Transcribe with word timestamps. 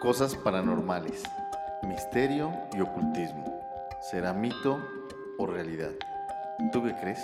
Cosas 0.00 0.36
paranormales, 0.36 1.22
misterio 1.82 2.52
y 2.74 2.80
ocultismo. 2.80 3.60
¿Será 4.00 4.32
mito 4.34 4.78
o 5.38 5.46
realidad? 5.46 5.92
¿Tú 6.72 6.82
qué 6.82 6.94
crees? 6.94 7.20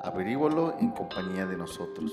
Averígualo 0.00 0.76
en 0.78 0.90
compañía 0.90 1.46
de 1.46 1.56
nosotros, 1.56 2.12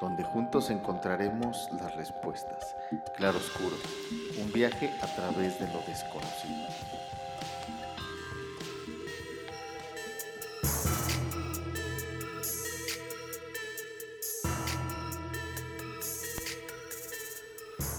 donde 0.00 0.24
juntos 0.24 0.70
encontraremos 0.70 1.68
las 1.80 1.94
respuestas. 1.94 2.74
Claro 3.16 3.38
Oscuro, 3.38 3.76
un 4.42 4.52
viaje 4.52 4.90
a 5.00 5.06
través 5.06 5.58
de 5.60 5.68
lo 5.68 5.80
desconocido. 5.86 7.01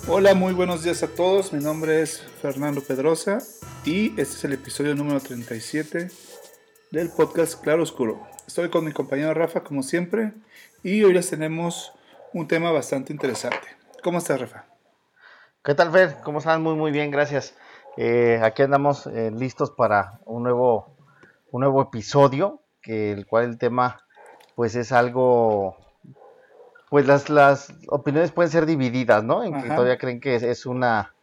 Hola, 0.10 0.36
muy 0.36 0.54
buenos 0.54 0.84
días 0.84 1.02
a 1.02 1.08
todos. 1.08 1.54
Mi 1.54 1.64
nombre 1.64 2.02
es 2.02 2.20
Fernando 2.42 2.82
Pedrosa 2.82 3.38
y 3.86 4.10
este 4.20 4.36
es 4.36 4.44
el 4.44 4.52
episodio 4.52 4.96
número 4.96 5.22
37 5.22 6.10
del 6.92 7.10
podcast 7.10 7.64
Claro 7.64 7.84
Oscuro. 7.84 8.22
Estoy 8.46 8.70
con 8.70 8.84
mi 8.84 8.92
compañero 8.92 9.34
Rafa, 9.34 9.64
como 9.64 9.82
siempre, 9.82 10.34
y 10.84 11.06
hoy 11.06 11.14
les 11.14 11.30
tenemos 11.30 11.94
un 12.34 12.50
tema 12.50 12.74
bastante 12.74 13.14
interesante. 13.14 13.66
¿Cómo 14.04 14.18
estás, 14.18 14.42
Rafa? 14.42 14.66
¿Qué 15.64 15.74
tal, 15.74 15.90
Fer? 15.94 16.18
¿Cómo 16.26 16.40
están? 16.40 16.62
Muy, 16.62 16.76
muy 16.76 16.92
bien, 16.92 17.10
gracias. 17.10 17.56
Eh, 17.96 18.42
aquí 18.44 18.62
andamos 18.62 19.08
eh, 19.08 19.32
listos 19.32 19.72
para 19.72 20.20
un 20.26 20.44
nuevo, 20.44 20.98
un 21.50 21.62
nuevo 21.62 21.82
episodio, 21.82 22.62
que 22.82 23.14
el 23.14 23.26
cual 23.26 23.46
el 23.46 23.58
tema, 23.58 24.06
pues, 24.56 24.76
es 24.76 24.92
algo 24.92 25.78
pues 26.94 27.08
las, 27.08 27.28
las 27.32 27.74
opiniones 27.88 28.32
pueden 28.32 28.52
ser 28.52 28.68
divididas, 28.68 29.24
¿no? 29.24 29.44
En 29.44 29.60
que 29.60 29.68
todavía 29.68 29.98
creen 29.98 30.20
que 30.20 30.36
es, 30.36 30.66
una, 30.68 31.16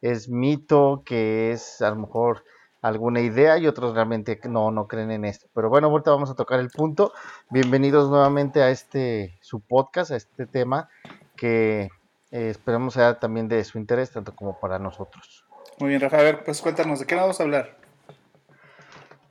es 0.00 0.30
mito, 0.30 1.02
que 1.04 1.52
es 1.52 1.82
a 1.82 1.90
lo 1.90 1.96
mejor 1.96 2.44
alguna 2.80 3.20
idea 3.20 3.58
y 3.58 3.66
otros 3.66 3.94
realmente 3.94 4.40
no, 4.48 4.70
no 4.70 4.88
creen 4.88 5.10
en 5.10 5.26
esto. 5.26 5.46
Pero 5.54 5.68
bueno, 5.68 5.88
ahorita 5.88 6.12
vamos 6.12 6.30
a 6.30 6.34
tocar 6.34 6.60
el 6.60 6.70
punto. 6.70 7.12
Bienvenidos 7.50 8.08
nuevamente 8.08 8.62
a 8.62 8.70
este, 8.70 9.36
su 9.42 9.60
podcast, 9.60 10.12
a 10.12 10.16
este 10.16 10.46
tema 10.46 10.88
que 11.36 11.90
eh, 12.30 12.48
esperamos 12.48 12.94
sea 12.94 13.20
también 13.20 13.48
de 13.48 13.62
su 13.64 13.76
interés, 13.76 14.10
tanto 14.10 14.34
como 14.34 14.58
para 14.58 14.78
nosotros. 14.78 15.44
Muy 15.78 15.90
bien, 15.90 16.00
Rafa, 16.00 16.20
a 16.20 16.22
ver, 16.22 16.42
pues 16.42 16.62
cuéntanos, 16.62 17.00
¿de 17.00 17.06
qué 17.06 17.16
vamos 17.16 17.38
a 17.38 17.42
hablar? 17.42 17.76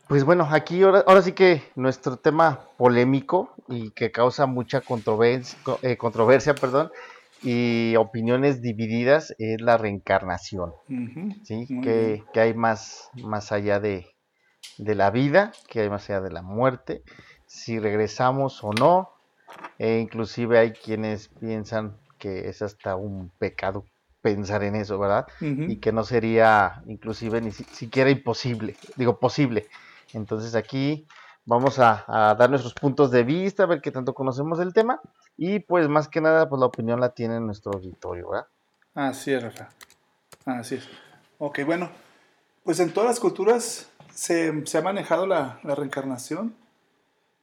Pues 0.08 0.24
bueno, 0.24 0.48
aquí 0.50 0.84
ahora, 0.84 1.22
sí 1.22 1.34
que 1.34 1.64
nuestro 1.76 2.16
tema 2.16 2.62
polémico 2.78 3.54
y 3.68 3.92
que 3.92 4.10
causa 4.10 4.46
mucha 4.46 4.80
controversia, 4.80 5.60
eh, 5.82 5.98
controversia 5.98 6.56
perdón, 6.56 6.92
y 7.44 7.94
opiniones 7.98 8.62
divididas 8.62 9.36
es 9.38 9.60
la 9.60 9.78
reencarnación. 9.78 10.72
¿sí? 11.44 11.68
Que, 11.82 12.24
hay 12.36 12.54
más, 12.54 13.10
más 13.16 13.52
allá 13.52 13.82
de, 13.82 14.08
la 14.78 15.12
vida, 15.12 15.52
que 15.68 15.82
hay 15.82 15.90
más 15.90 16.10
allá 16.10 16.22
de 16.22 16.32
la 16.32 16.42
muerte, 16.42 17.04
si 17.46 17.78
regresamos 17.78 18.64
o 18.64 18.72
no. 18.72 19.10
E 19.78 20.00
inclusive 20.00 20.58
hay 20.58 20.72
quienes 20.72 21.28
piensan 21.28 21.98
que 22.18 22.48
es 22.48 22.62
hasta 22.62 22.96
un 22.96 23.30
pecado 23.40 23.86
pensar 24.22 24.64
en 24.64 24.76
eso, 24.76 24.98
¿verdad? 25.00 25.28
Y 25.42 25.78
que 25.78 25.92
no 25.92 26.04
sería 26.04 26.82
inclusive 26.88 27.42
ni 27.42 27.52
siquiera 27.52 28.10
imposible, 28.10 28.76
digo 28.96 29.20
posible 29.20 29.68
entonces 30.14 30.56
aquí 30.56 31.08
vamos 31.46 31.80
a, 31.80 32.06
dar 32.38 32.50
nuestros 32.50 32.74
puntos 32.74 33.10
de 33.10 33.24
vista, 33.24 33.64
a 33.64 33.68
ver 33.68 33.82
qué 33.82 33.92
tanto 33.92 34.14
conocemos 34.14 34.60
del 34.60 34.74
tema 34.74 35.00
y 35.38 35.60
pues 35.60 35.88
más 35.88 36.08
que 36.08 36.22
nada 36.22 36.48
pues 36.48 36.60
la 36.60 36.66
opinión 36.66 37.00
la 37.00 37.10
tiene 37.10 37.40
nuestro 37.40 37.72
auditorio, 37.74 38.30
¿verdad? 38.30 38.48
Así 38.94 39.34
es, 39.34 39.42
Rafa. 39.42 39.70
Así 40.46 40.76
es. 40.76 40.88
Ok, 41.40 41.60
bueno, 41.66 41.90
pues 42.64 42.80
en 42.80 42.92
todas 42.92 43.10
las 43.10 43.20
culturas 43.20 43.90
se, 44.14 44.52
ha 44.74 44.82
manejado 44.82 45.28
la, 45.28 45.60
reencarnación. 45.64 46.56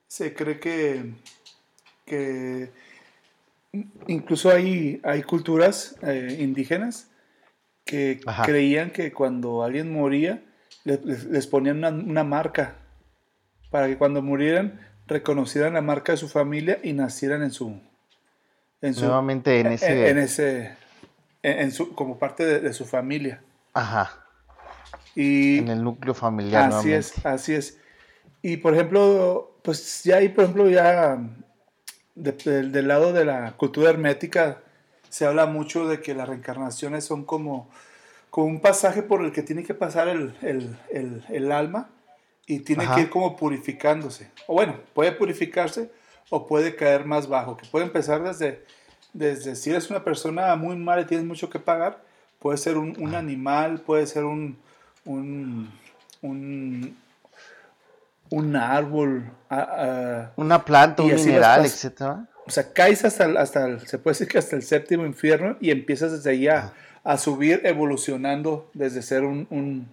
Se 0.06 0.34
cree 0.34 0.60
que, 0.60 1.14
que 2.04 2.70
incluso 4.06 4.50
hay, 4.50 5.00
hay 5.04 5.22
culturas 5.22 5.96
eh, 6.02 6.36
indígenas 6.40 7.08
que 7.84 8.20
creían 8.44 8.90
que 8.90 9.12
cuando 9.12 9.62
alguien 9.62 9.92
moría, 9.92 10.42
les, 10.84 11.46
ponían 11.46 11.82
una, 12.08 12.24
marca 12.24 12.76
para 13.70 13.86
que 13.86 13.96
cuando 13.96 14.22
murieran 14.22 14.80
reconocieran 15.06 15.74
la 15.74 15.80
marca 15.80 16.12
de 16.12 16.18
su 16.18 16.28
familia 16.28 16.78
y 16.82 16.92
nacieran 16.92 17.42
en 17.42 17.50
su, 17.50 17.80
en 18.80 18.94
nuevamente 18.94 19.60
en 19.60 19.66
ese 19.68 20.10
en, 20.10 20.18
ese 20.18 20.76
en, 21.42 21.72
su 21.72 21.94
como 21.94 22.18
parte 22.18 22.60
de, 22.60 22.72
su 22.72 22.84
familia. 22.84 23.42
Ajá. 23.72 24.24
Y 25.14 25.58
en 25.58 25.68
el 25.68 25.82
núcleo 25.82 26.14
familiar 26.14 26.72
así 26.72 26.92
es 26.92 27.24
así 27.24 27.54
es. 27.54 27.78
Y 28.42 28.58
por 28.58 28.74
ejemplo 28.74 29.58
pues 29.62 30.04
ya 30.04 30.16
ahí 30.16 30.28
por 30.28 30.44
ejemplo 30.44 30.68
ya 30.68 31.18
del 32.14 32.88
lado 32.88 33.12
de 33.12 33.24
la 33.24 33.52
cultura 33.52 33.90
hermética 33.90 34.60
se 35.08 35.26
habla 35.26 35.46
mucho 35.46 35.88
de 35.88 36.00
que 36.00 36.14
las 36.14 36.28
reencarnaciones 36.28 37.04
son 37.04 37.24
como 37.24 37.70
con 38.34 38.46
un 38.46 38.58
pasaje 38.58 39.00
por 39.00 39.24
el 39.24 39.30
que 39.30 39.44
tiene 39.44 39.62
que 39.62 39.74
pasar 39.74 40.08
el, 40.08 41.52
alma 41.52 41.88
y 42.48 42.58
tiene 42.58 42.84
que 42.92 43.02
ir 43.02 43.08
como 43.08 43.36
purificándose. 43.36 44.28
O 44.48 44.54
bueno, 44.54 44.74
puede 44.92 45.12
purificarse 45.12 45.92
o 46.30 46.44
puede 46.44 46.74
caer 46.74 47.04
más 47.04 47.28
bajo, 47.28 47.56
que 47.56 47.64
puede 47.68 47.84
empezar 47.84 48.24
desde, 48.24 48.64
desde 49.12 49.54
si 49.54 49.70
eres 49.70 49.88
una 49.88 50.02
persona 50.02 50.56
muy 50.56 50.74
mala 50.74 51.02
y 51.02 51.04
tienes 51.04 51.24
mucho 51.24 51.48
que 51.48 51.60
pagar, 51.60 52.02
puede 52.40 52.58
ser 52.58 52.76
un, 52.76 53.14
animal, 53.14 53.82
puede 53.82 54.04
ser 54.04 54.24
un, 54.24 54.58
un, 55.04 55.70
un, 56.20 56.96
árbol. 58.56 59.30
una 60.34 60.64
planta, 60.64 61.04
un 61.04 61.14
mineral, 61.14 61.66
etc. 61.66 62.02
O 62.48 62.50
sea, 62.50 62.72
caes 62.72 63.04
hasta, 63.04 63.26
hasta 63.40 63.78
se 63.78 63.96
puede 63.96 64.14
decir 64.14 64.26
que 64.26 64.38
hasta 64.38 64.56
el 64.56 64.64
séptimo 64.64 65.06
infierno 65.06 65.56
y 65.60 65.70
empiezas 65.70 66.10
desde 66.10 66.30
allá 66.30 66.72
a 67.04 67.18
subir 67.18 67.60
evolucionando 67.64 68.70
desde 68.72 69.02
ser 69.02 69.24
un, 69.24 69.88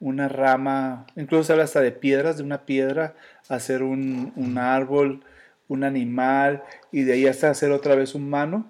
una 0.00 0.28
rama, 0.28 1.06
incluso 1.14 1.44
se 1.44 1.52
habla 1.52 1.64
hasta 1.64 1.80
de 1.80 1.92
piedras, 1.92 2.36
de 2.36 2.42
una 2.42 2.66
piedra, 2.66 3.14
a 3.48 3.60
ser 3.60 3.84
un, 3.84 4.58
árbol, 4.58 5.22
un 5.68 5.84
animal, 5.84 6.64
y 6.90 7.02
de 7.02 7.12
ahí 7.14 7.26
hasta 7.28 7.54
ser 7.54 7.70
otra 7.70 7.94
vez 7.94 8.16
humano. 8.16 8.66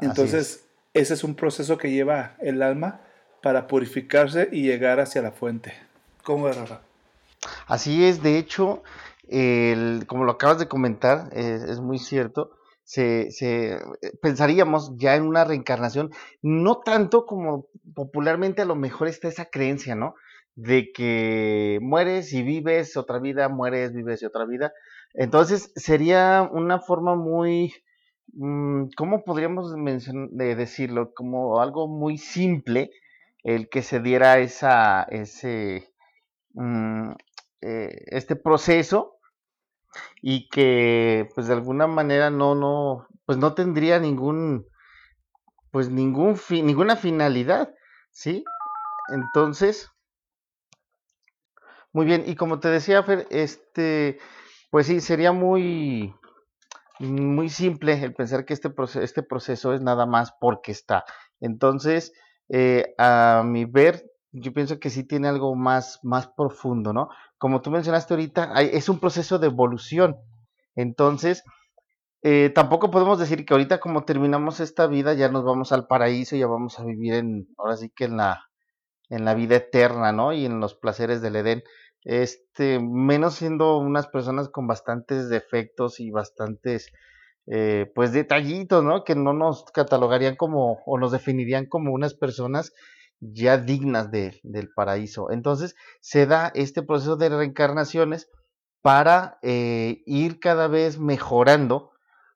Entonces, 0.00 0.64
ese 0.92 1.14
es 1.14 1.22
un 1.22 1.36
proceso 1.36 1.78
que 1.78 1.92
lleva 1.92 2.34
el 2.40 2.60
alma 2.62 3.00
para 3.40 3.68
purificarse 3.68 4.48
y 4.50 4.62
llegar 4.62 4.98
hacia 4.98 5.22
la 5.22 5.30
fuente. 5.30 5.72
¿Cómo 6.24 6.48
es, 6.48 6.56
Rafa? 6.56 6.80
Así 7.66 8.04
es, 8.04 8.22
de 8.22 8.38
hecho, 8.38 8.82
el, 9.28 10.04
como 10.08 10.24
lo 10.24 10.32
acabas 10.32 10.58
de 10.58 10.66
comentar, 10.66 11.28
es 11.32 11.78
muy 11.78 11.98
cierto 11.98 12.50
se, 12.84 13.30
se, 13.30 13.74
eh, 13.74 13.80
pensaríamos 14.20 14.92
ya 14.96 15.16
en 15.16 15.24
una 15.24 15.44
reencarnación, 15.44 16.10
no 16.42 16.80
tanto 16.80 17.26
como 17.26 17.68
popularmente 17.94 18.62
a 18.62 18.66
lo 18.66 18.76
mejor 18.76 19.08
está 19.08 19.28
esa 19.28 19.46
creencia, 19.46 19.94
¿no? 19.94 20.14
De 20.54 20.92
que 20.92 21.78
mueres 21.82 22.32
y 22.32 22.42
vives 22.42 22.96
otra 22.96 23.18
vida, 23.18 23.48
mueres, 23.48 23.92
vives 23.92 24.22
y 24.22 24.26
otra 24.26 24.44
vida. 24.44 24.72
Entonces 25.14 25.72
sería 25.76 26.48
una 26.52 26.78
forma 26.80 27.16
muy, 27.16 27.72
mm, 28.34 28.88
¿cómo 28.96 29.24
podríamos 29.24 29.74
de 29.74 30.54
decirlo? 30.54 31.12
Como 31.14 31.60
algo 31.60 31.88
muy 31.88 32.18
simple 32.18 32.90
el 33.42 33.68
que 33.68 33.82
se 33.82 34.00
diera 34.00 34.38
esa, 34.38 35.04
ese, 35.04 35.90
mm, 36.54 37.12
eh, 37.62 38.04
este 38.08 38.36
proceso 38.36 39.13
y 40.22 40.48
que 40.48 41.28
pues 41.34 41.46
de 41.48 41.54
alguna 41.54 41.86
manera 41.86 42.30
no 42.30 42.54
no 42.54 43.06
pues 43.26 43.38
no 43.38 43.54
tendría 43.54 43.98
ningún 43.98 44.66
pues 45.70 45.90
ningún 45.90 46.38
ninguna 46.50 46.96
finalidad 46.96 47.74
sí 48.10 48.44
entonces 49.08 49.90
muy 51.92 52.06
bien 52.06 52.24
y 52.26 52.36
como 52.36 52.60
te 52.60 52.68
decía 52.68 53.02
Fer 53.02 53.26
este 53.30 54.18
pues 54.70 54.86
sí 54.86 55.00
sería 55.00 55.32
muy 55.32 56.14
muy 57.00 57.48
simple 57.48 57.92
el 58.02 58.14
pensar 58.14 58.44
que 58.44 58.54
este 58.54 58.70
proceso, 58.70 59.02
este 59.02 59.22
proceso 59.22 59.74
es 59.74 59.80
nada 59.80 60.06
más 60.06 60.32
porque 60.40 60.72
está. 60.72 61.04
Entonces 61.40 62.12
eh, 62.48 62.94
a 62.98 63.42
mi 63.44 63.64
ver 63.64 64.04
yo 64.34 64.52
pienso 64.52 64.80
que 64.80 64.90
sí 64.90 65.04
tiene 65.04 65.28
algo 65.28 65.54
más, 65.54 66.00
más 66.02 66.26
profundo, 66.26 66.92
¿no? 66.92 67.08
Como 67.38 67.62
tú 67.62 67.70
mencionaste 67.70 68.14
ahorita, 68.14 68.60
es 68.62 68.88
un 68.88 68.98
proceso 68.98 69.38
de 69.38 69.46
evolución. 69.46 70.16
Entonces, 70.74 71.44
eh, 72.22 72.50
tampoco 72.52 72.90
podemos 72.90 73.18
decir 73.18 73.44
que 73.44 73.54
ahorita 73.54 73.78
como 73.78 74.04
terminamos 74.04 74.58
esta 74.58 74.88
vida 74.88 75.14
ya 75.14 75.28
nos 75.28 75.44
vamos 75.44 75.70
al 75.70 75.86
paraíso, 75.86 76.34
ya 76.34 76.48
vamos 76.48 76.80
a 76.80 76.84
vivir 76.84 77.14
en, 77.14 77.46
ahora 77.58 77.76
sí 77.76 77.92
que 77.94 78.06
en 78.06 78.16
la, 78.16 78.50
en 79.08 79.24
la 79.24 79.34
vida 79.34 79.56
eterna, 79.56 80.10
¿no? 80.10 80.32
Y 80.32 80.46
en 80.46 80.58
los 80.58 80.74
placeres 80.74 81.22
del 81.22 81.36
Edén. 81.36 81.62
Este, 82.02 82.80
menos 82.80 83.36
siendo 83.36 83.78
unas 83.78 84.08
personas 84.08 84.48
con 84.48 84.66
bastantes 84.66 85.28
defectos 85.28 86.00
y 86.00 86.10
bastantes 86.10 86.92
eh, 87.46 87.90
pues 87.94 88.12
detallitos, 88.12 88.82
¿no? 88.82 89.04
Que 89.04 89.14
no 89.14 89.32
nos 89.32 89.64
catalogarían 89.66 90.34
como 90.34 90.82
o 90.86 90.98
nos 90.98 91.12
definirían 91.12 91.66
como 91.66 91.92
unas 91.92 92.14
personas 92.14 92.72
ya 93.32 93.58
dignas 93.58 94.10
de, 94.10 94.40
del 94.42 94.70
paraíso. 94.72 95.30
Entonces 95.30 95.76
se 96.00 96.26
da 96.26 96.50
este 96.54 96.82
proceso 96.82 97.16
de 97.16 97.28
reencarnaciones 97.28 98.28
para 98.82 99.38
eh, 99.42 100.02
ir 100.06 100.40
cada 100.40 100.68
vez 100.68 100.98
mejorando, 100.98 101.92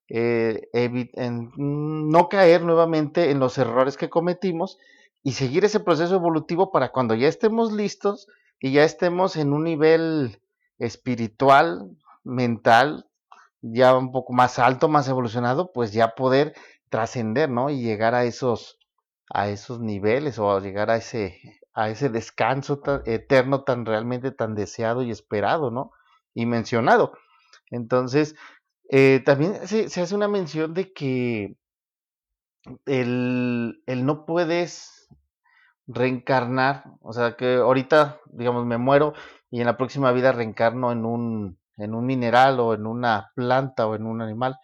eh, 0.08 0.68
en 0.72 1.52
no 1.56 2.28
caer 2.30 2.62
nuevamente 2.62 3.30
en 3.30 3.38
los 3.38 3.58
errores 3.58 3.98
que 3.98 4.08
cometimos 4.08 4.78
y 5.22 5.32
seguir 5.32 5.66
ese 5.66 5.80
proceso 5.80 6.14
evolutivo 6.14 6.72
para 6.72 6.90
cuando 6.90 7.14
ya 7.14 7.28
estemos 7.28 7.72
listos 7.72 8.28
y 8.60 8.72
ya 8.72 8.84
estemos 8.84 9.36
en 9.36 9.52
un 9.52 9.64
nivel 9.64 10.40
espiritual, 10.78 11.90
mental, 12.24 13.06
ya 13.60 13.96
un 13.96 14.12
poco 14.12 14.32
más 14.32 14.58
alto, 14.58 14.88
más 14.88 15.08
evolucionado, 15.08 15.72
pues 15.72 15.92
ya 15.92 16.14
poder 16.14 16.54
trascender, 16.88 17.50
¿no? 17.50 17.70
Y 17.70 17.82
llegar 17.82 18.14
a 18.14 18.24
esos, 18.24 18.78
a 19.30 19.48
esos 19.48 19.80
niveles 19.80 20.38
o 20.38 20.58
llegar 20.60 20.90
a 20.90 20.96
ese, 20.96 21.60
a 21.74 21.90
ese 21.90 22.08
descanso 22.08 22.80
eterno 23.06 23.64
tan 23.64 23.86
realmente 23.86 24.30
tan 24.32 24.54
deseado 24.54 25.02
y 25.02 25.10
esperado, 25.10 25.70
¿no? 25.70 25.92
Y 26.34 26.46
mencionado. 26.46 27.12
Entonces, 27.70 28.36
eh, 28.90 29.22
también 29.24 29.66
se, 29.66 29.84
hace 29.84 30.14
una 30.14 30.28
mención 30.28 30.74
de 30.74 30.92
que 30.92 31.56
el, 32.86 33.82
el 33.86 34.06
no 34.06 34.26
puedes 34.26 35.08
reencarnar, 35.86 36.84
o 37.00 37.12
sea, 37.12 37.36
que 37.36 37.56
ahorita, 37.56 38.20
digamos, 38.26 38.66
me 38.66 38.78
muero 38.78 39.14
y 39.50 39.60
en 39.60 39.66
la 39.66 39.76
próxima 39.76 40.12
vida 40.12 40.32
reencarno 40.32 40.92
en 40.92 41.04
un, 41.04 41.58
en 41.76 41.94
un 41.94 42.06
mineral 42.06 42.60
o 42.60 42.74
en 42.74 42.86
una 42.86 43.32
planta 43.34 43.86
o 43.86 43.94
en 43.94 44.06
un 44.06 44.20
animal, 44.20 44.58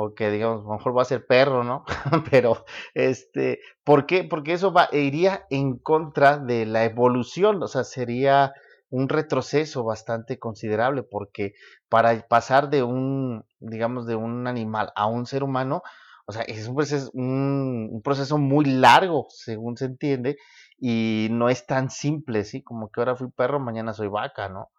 o 0.00 0.14
que 0.14 0.30
digamos, 0.30 0.60
a 0.60 0.68
lo 0.68 0.74
mejor 0.74 0.96
va 0.96 1.02
a 1.02 1.06
ser 1.06 1.26
perro, 1.26 1.64
¿no? 1.64 1.84
Pero, 2.30 2.64
este, 2.94 3.58
¿por 3.82 4.06
qué? 4.06 4.22
Porque 4.22 4.52
eso 4.52 4.72
va, 4.72 4.88
iría 4.92 5.44
en 5.50 5.76
contra 5.76 6.38
de 6.38 6.66
la 6.66 6.84
evolución, 6.84 7.60
o 7.60 7.66
sea, 7.66 7.82
sería 7.82 8.52
un 8.90 9.08
retroceso 9.08 9.82
bastante 9.82 10.38
considerable, 10.38 11.02
porque 11.02 11.54
para 11.88 12.16
pasar 12.28 12.70
de 12.70 12.84
un, 12.84 13.44
digamos, 13.58 14.06
de 14.06 14.14
un 14.14 14.46
animal 14.46 14.92
a 14.94 15.06
un 15.06 15.26
ser 15.26 15.42
humano, 15.42 15.82
o 16.26 16.32
sea, 16.32 16.42
es 16.42 16.68
un 16.68 16.76
proceso, 16.76 17.10
un 17.12 18.00
proceso 18.04 18.38
muy 18.38 18.66
largo, 18.66 19.26
según 19.30 19.76
se 19.76 19.86
entiende, 19.86 20.36
y 20.78 21.26
no 21.32 21.48
es 21.48 21.66
tan 21.66 21.90
simple, 21.90 22.44
¿sí? 22.44 22.62
Como 22.62 22.88
que 22.90 23.00
ahora 23.00 23.16
fui 23.16 23.30
perro, 23.32 23.58
mañana 23.58 23.92
soy 23.94 24.06
vaca, 24.06 24.48
¿no? 24.48 24.70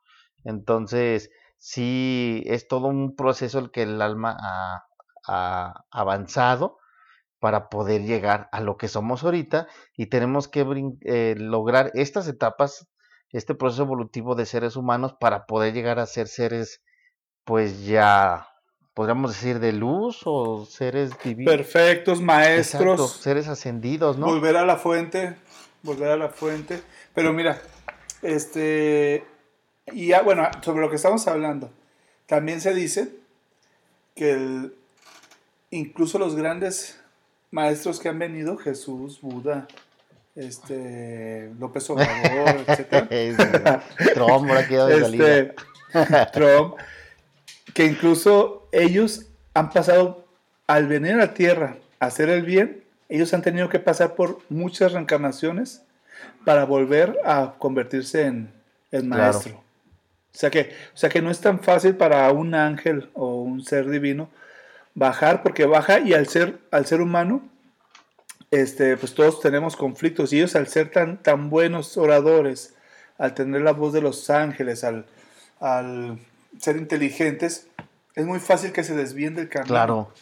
Entonces, 0.45 1.30
sí 1.57 2.42
es 2.45 2.69
todo 2.69 2.88
un 2.88 3.18
proceso 3.18 3.60
el 3.60 3.69
que 3.69 3.83
el 3.83 4.01
alma 4.01 4.38
avanzado 5.91 6.79
para 7.39 7.69
poder 7.69 8.03
llegar 8.03 8.49
a 8.51 8.59
lo 8.61 8.77
que 8.77 8.87
somos 8.87 9.23
ahorita 9.23 9.67
y 9.95 10.07
tenemos 10.07 10.47
que 10.47 10.65
eh, 11.01 11.35
lograr 11.37 11.91
estas 11.93 12.27
etapas, 12.27 12.87
este 13.31 13.55
proceso 13.55 13.83
evolutivo 13.83 14.35
de 14.35 14.45
seres 14.45 14.75
humanos 14.75 15.15
para 15.19 15.45
poder 15.45 15.73
llegar 15.73 15.99
a 15.99 16.05
ser 16.05 16.27
seres, 16.27 16.81
pues 17.45 17.85
ya, 17.85 18.47
podríamos 18.93 19.31
decir, 19.31 19.59
de 19.59 19.71
luz 19.71 20.21
o 20.25 20.65
seres 20.65 21.11
divinos. 21.23 21.53
Perfectos, 21.53 22.21
maestros. 22.21 23.13
seres 23.13 23.47
ascendidos, 23.47 24.17
¿no? 24.17 24.27
Volver 24.27 24.57
a 24.57 24.65
la 24.65 24.75
fuente, 24.75 25.35
volver 25.83 26.11
a 26.11 26.17
la 26.17 26.29
fuente. 26.29 26.81
Pero 27.13 27.31
mira, 27.31 27.61
este, 28.21 29.25
y 29.87 30.07
ya, 30.07 30.21
bueno, 30.23 30.49
sobre 30.61 30.81
lo 30.81 30.89
que 30.89 30.97
estamos 30.97 31.25
hablando, 31.27 31.71
también 32.25 32.59
se 32.59 32.73
dice 32.73 33.15
que 34.15 34.71
incluso 35.71 36.19
los 36.19 36.36
grandes 36.36 37.00
maestros 37.51 38.00
que 38.00 38.10
han 38.10 38.19
venido, 38.19 38.57
Jesús, 38.57 39.19
Buda, 39.21 39.68
este, 40.36 41.51
López 41.60 41.89
Obrador, 41.89 42.63
etc. 42.68 43.81
Trump, 44.13 44.50
este, 44.51 45.56
Trump, 46.33 46.75
que 47.74 47.86
incluso 47.86 48.68
ellos 48.71 49.25
han 49.54 49.69
pasado, 49.71 50.25
al 50.68 50.88
venir 50.88 51.13
a 51.13 51.18
la 51.18 51.33
tierra 51.33 51.77
a 52.00 52.07
hacer 52.07 52.30
el 52.30 52.44
bien, 52.44 52.83
ellos 53.10 53.33
han 53.33 53.42
tenido 53.42 53.69
que 53.69 53.80
pasar 53.80 54.16
por 54.16 54.39
muchas 54.50 54.94
reencarnaciones 54.94 55.81
para 56.45 56.66
volver 56.66 57.18
a 57.25 57.56
convertirse 57.57 58.25
en, 58.25 58.54
en 58.92 59.10
maestro. 59.10 59.56
O 60.31 60.38
sea, 60.39 60.51
que, 60.51 60.74
o 60.94 60.98
sea 60.98 61.10
que 61.10 61.21
no 61.21 61.31
es 61.31 61.42
tan 61.42 61.60
fácil 61.60 61.95
para 61.95 62.31
un 62.31 62.54
ángel 62.54 63.10
o 63.13 63.42
un 63.42 63.63
ser 63.66 63.89
divino 63.89 64.30
bajar, 64.99 65.41
porque 65.41 65.65
baja 65.65 65.99
y 65.99 66.13
al 66.13 66.27
ser, 66.27 66.59
al 66.71 66.85
ser 66.85 67.01
humano, 67.01 67.41
este, 68.51 68.97
pues 68.97 69.15
todos 69.15 69.39
tenemos 69.39 69.75
conflictos. 69.75 70.31
Y 70.33 70.37
ellos 70.37 70.55
al 70.55 70.67
ser 70.67 70.91
tan, 70.91 71.23
tan 71.23 71.49
buenos 71.49 71.97
oradores, 71.97 72.75
al 73.17 73.33
tener 73.33 73.61
la 73.61 73.71
voz 73.71 73.93
de 73.93 74.01
los 74.01 74.29
ángeles, 74.29 74.83
al, 74.83 75.05
al 75.59 76.19
ser 76.59 76.75
inteligentes, 76.75 77.67
es 78.15 78.25
muy 78.25 78.39
fácil 78.39 78.71
que 78.73 78.83
se 78.83 78.95
desvíen 78.95 79.35
del 79.35 79.49
camino. 79.49 79.69
Claro. 79.69 80.13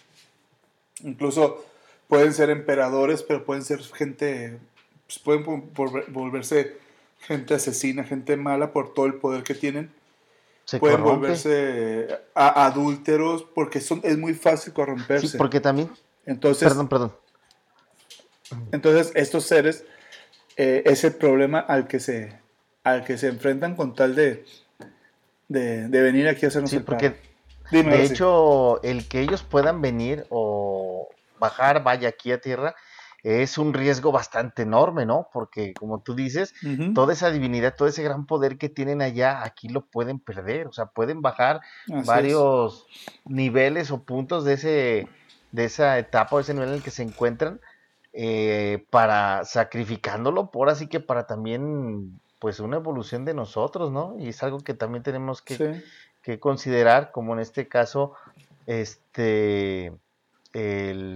Incluso 1.03 1.65
pueden 2.07 2.33
ser 2.33 2.49
emperadores, 2.51 3.23
pero 3.23 3.43
pueden 3.43 3.63
ser 3.63 3.81
gente, 3.81 4.59
pues 5.07 5.19
pueden 5.19 5.71
volverse 6.09 6.77
gente 7.19 7.55
asesina, 7.55 8.03
gente 8.03 8.37
mala 8.37 8.71
por 8.71 8.93
todo 8.93 9.07
el 9.07 9.15
poder 9.15 9.43
que 9.43 9.55
tienen 9.55 9.91
pueden 10.79 11.03
volverse 11.03 12.07
adúlteros 12.33 13.43
porque 13.55 13.79
son, 13.79 14.01
es 14.03 14.17
muy 14.17 14.33
fácil 14.33 14.73
corromperse. 14.73 15.27
Sí, 15.27 15.37
porque 15.37 15.59
también. 15.59 15.89
Entonces, 16.25 16.67
perdón, 16.67 16.87
perdón. 16.89 17.13
Entonces, 18.71 19.11
estos 19.15 19.45
seres 19.45 19.85
eh, 20.57 20.83
es 20.85 21.03
el 21.03 21.13
problema 21.15 21.59
al 21.59 21.87
que 21.87 21.99
se 21.99 22.39
al 22.83 23.03
que 23.03 23.17
se 23.17 23.27
enfrentan 23.27 23.75
con 23.75 23.93
tal 23.93 24.15
de, 24.15 24.45
de, 25.49 25.87
venir 25.89 26.27
aquí 26.29 26.45
a 26.45 26.47
hacernos 26.47 26.69
sí, 26.69 26.79
porque 26.79 27.15
de 27.71 28.03
hecho, 28.03 28.81
el 28.83 29.07
que 29.07 29.21
ellos 29.21 29.43
puedan 29.43 29.81
venir 29.81 30.25
o 30.29 31.09
bajar, 31.39 31.83
vaya 31.83 32.09
aquí 32.09 32.31
a 32.31 32.39
tierra, 32.39 32.75
es 33.27 33.57
un 33.57 33.73
riesgo 33.73 34.13
bastante 34.13 34.61
enorme, 34.61 35.05
¿no? 35.05 35.27
Porque 35.33 35.73
como 35.73 35.99
tú 35.99 36.15
dices, 36.15 36.53
toda 36.93 37.11
esa 37.11 37.29
divinidad, 37.29 37.75
todo 37.75 37.89
ese 37.89 38.01
gran 38.01 38.25
poder 38.25 38.57
que 38.57 38.69
tienen 38.69 39.01
allá, 39.01 39.43
aquí 39.43 39.67
lo 39.67 39.85
pueden 39.85 40.19
perder, 40.19 40.67
o 40.67 40.71
sea, 40.71 40.85
pueden 40.85 41.21
bajar 41.21 41.59
varios 42.05 42.87
niveles 43.25 43.91
o 43.91 44.03
puntos 44.03 44.45
de 44.45 44.53
ese 44.53 45.07
de 45.51 45.65
esa 45.65 45.97
etapa 45.97 46.37
o 46.37 46.39
ese 46.39 46.53
nivel 46.53 46.69
en 46.69 46.75
el 46.75 46.83
que 46.83 46.91
se 46.91 47.03
encuentran 47.03 47.59
eh, 48.13 48.85
para 48.89 49.43
sacrificándolo 49.45 50.51
por 50.51 50.69
así 50.69 50.87
que 50.87 50.99
para 50.99 51.25
también 51.25 52.19
pues 52.39 52.61
una 52.61 52.77
evolución 52.77 53.25
de 53.25 53.33
nosotros, 53.33 53.91
¿no? 53.91 54.15
Y 54.19 54.29
es 54.29 54.41
algo 54.41 54.59
que 54.59 54.73
también 54.73 55.03
tenemos 55.03 55.41
que, 55.41 55.83
que 56.21 56.39
considerar, 56.39 57.11
como 57.11 57.33
en 57.33 57.39
este 57.39 57.67
caso, 57.67 58.13
este 58.67 59.91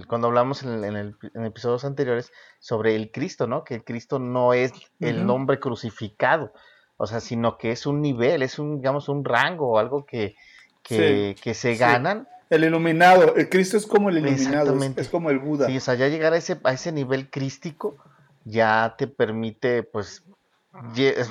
cuando 0.06 0.28
hablamos 0.28 0.62
en, 0.62 0.84
el, 0.84 1.16
en, 1.34 1.44
episodios 1.44 1.84
anteriores 1.84 2.32
sobre 2.58 2.94
el 2.94 3.10
Cristo, 3.10 3.46
¿no? 3.46 3.64
Que 3.64 3.76
el 3.76 3.84
Cristo 3.84 4.18
no 4.18 4.52
es 4.52 4.72
el 5.00 5.26
nombre 5.26 5.58
crucificado, 5.58 6.52
o 6.96 7.06
sea, 7.06 7.20
sino 7.20 7.58
que 7.58 7.72
es 7.72 7.86
un 7.86 8.00
nivel, 8.00 8.42
es 8.42 8.58
un, 8.58 8.76
digamos, 8.76 9.08
un 9.08 9.24
rango 9.24 9.72
o 9.72 9.78
algo 9.78 10.06
que, 10.06 10.36
que, 10.82 11.54
se 11.54 11.74
ganan. 11.76 12.28
El 12.50 12.64
iluminado, 12.64 13.34
el 13.34 13.48
Cristo 13.48 13.76
es 13.76 13.86
como 13.86 14.10
el 14.10 14.18
iluminado, 14.18 14.78
es, 14.96 15.08
como 15.08 15.30
el 15.30 15.38
Buda. 15.38 15.66
Sí, 15.66 15.76
o 15.76 15.80
sea, 15.80 15.94
ya 15.94 16.08
llegar 16.08 16.34
a 16.34 16.36
ese, 16.36 16.60
a 16.62 16.72
ese 16.72 16.92
nivel 16.92 17.30
crístico 17.30 17.96
ya 18.44 18.94
te 18.98 19.06
permite, 19.06 19.82
pues, 19.82 20.24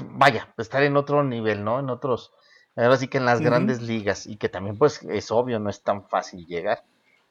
vaya, 0.10 0.54
estar 0.58 0.84
en 0.84 0.98
otro 0.98 1.24
nivel, 1.24 1.64
¿no? 1.64 1.80
En 1.80 1.90
otros, 1.90 2.34
ahora 2.76 2.98
sí 2.98 3.08
que 3.08 3.20
en 3.20 3.26
las 3.26 3.40
grandes 3.40 3.82
ligas, 3.82 4.26
y 4.26 4.38
que 4.38 4.50
también, 4.50 4.78
pues, 4.78 5.04
es 5.04 5.32
obvio, 5.32 5.60
no 5.60 5.70
es 5.70 5.84
tan 5.84 6.08
fácil 6.10 6.46
llegar. 6.46 6.84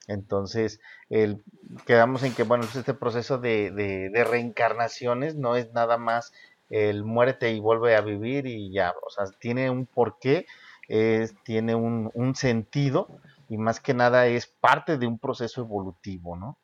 Entonces, 0.06 0.80
el, 1.08 1.42
quedamos 1.86 2.22
en 2.22 2.34
que, 2.34 2.42
bueno, 2.42 2.64
pues, 2.64 2.76
este 2.76 2.94
proceso 2.94 3.38
de, 3.38 3.70
de, 3.70 4.24
reencarnaciones 4.24 5.36
no 5.36 5.56
es 5.56 5.72
nada 5.72 5.98
más 5.98 6.32
el 6.68 7.04
muerte 7.04 7.52
y 7.52 7.60
vuelve 7.60 7.96
a 7.96 8.00
vivir 8.00 8.46
y 8.46 8.72
ya, 8.72 8.94
o 9.06 9.10
sea, 9.10 9.26
tiene 9.38 9.70
un 9.70 9.86
porqué, 9.86 10.46
es, 10.88 11.34
tiene 11.44 11.74
un, 11.74 12.10
un 12.14 12.34
sentido 12.34 13.08
y 13.48 13.56
más 13.56 13.80
que 13.80 13.94
nada 13.94 14.26
es 14.26 14.46
parte 14.46 14.98
de 14.98 15.06
un 15.06 15.18
proceso 15.18 15.60
evolutivo, 15.60 16.36
¿no? 16.36 16.58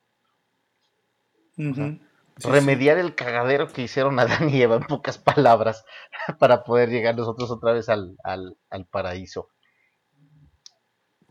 remediar 2.39 2.99
el 2.99 3.15
cagadero 3.15 3.69
que 3.69 3.83
hicieron 3.83 4.19
Adán 4.19 4.51
y 4.51 4.61
Eva 4.61 4.77
en 4.77 4.83
pocas 4.83 5.19
palabras 5.19 5.85
para 6.39 6.65
poder 6.65 6.91
llegar 6.91 7.17
nosotros 7.17 7.51
otra 7.51 7.73
vez 7.73 7.89
al, 7.89 8.17
al, 8.23 8.57
al 8.71 8.87
paraíso. 8.87 9.49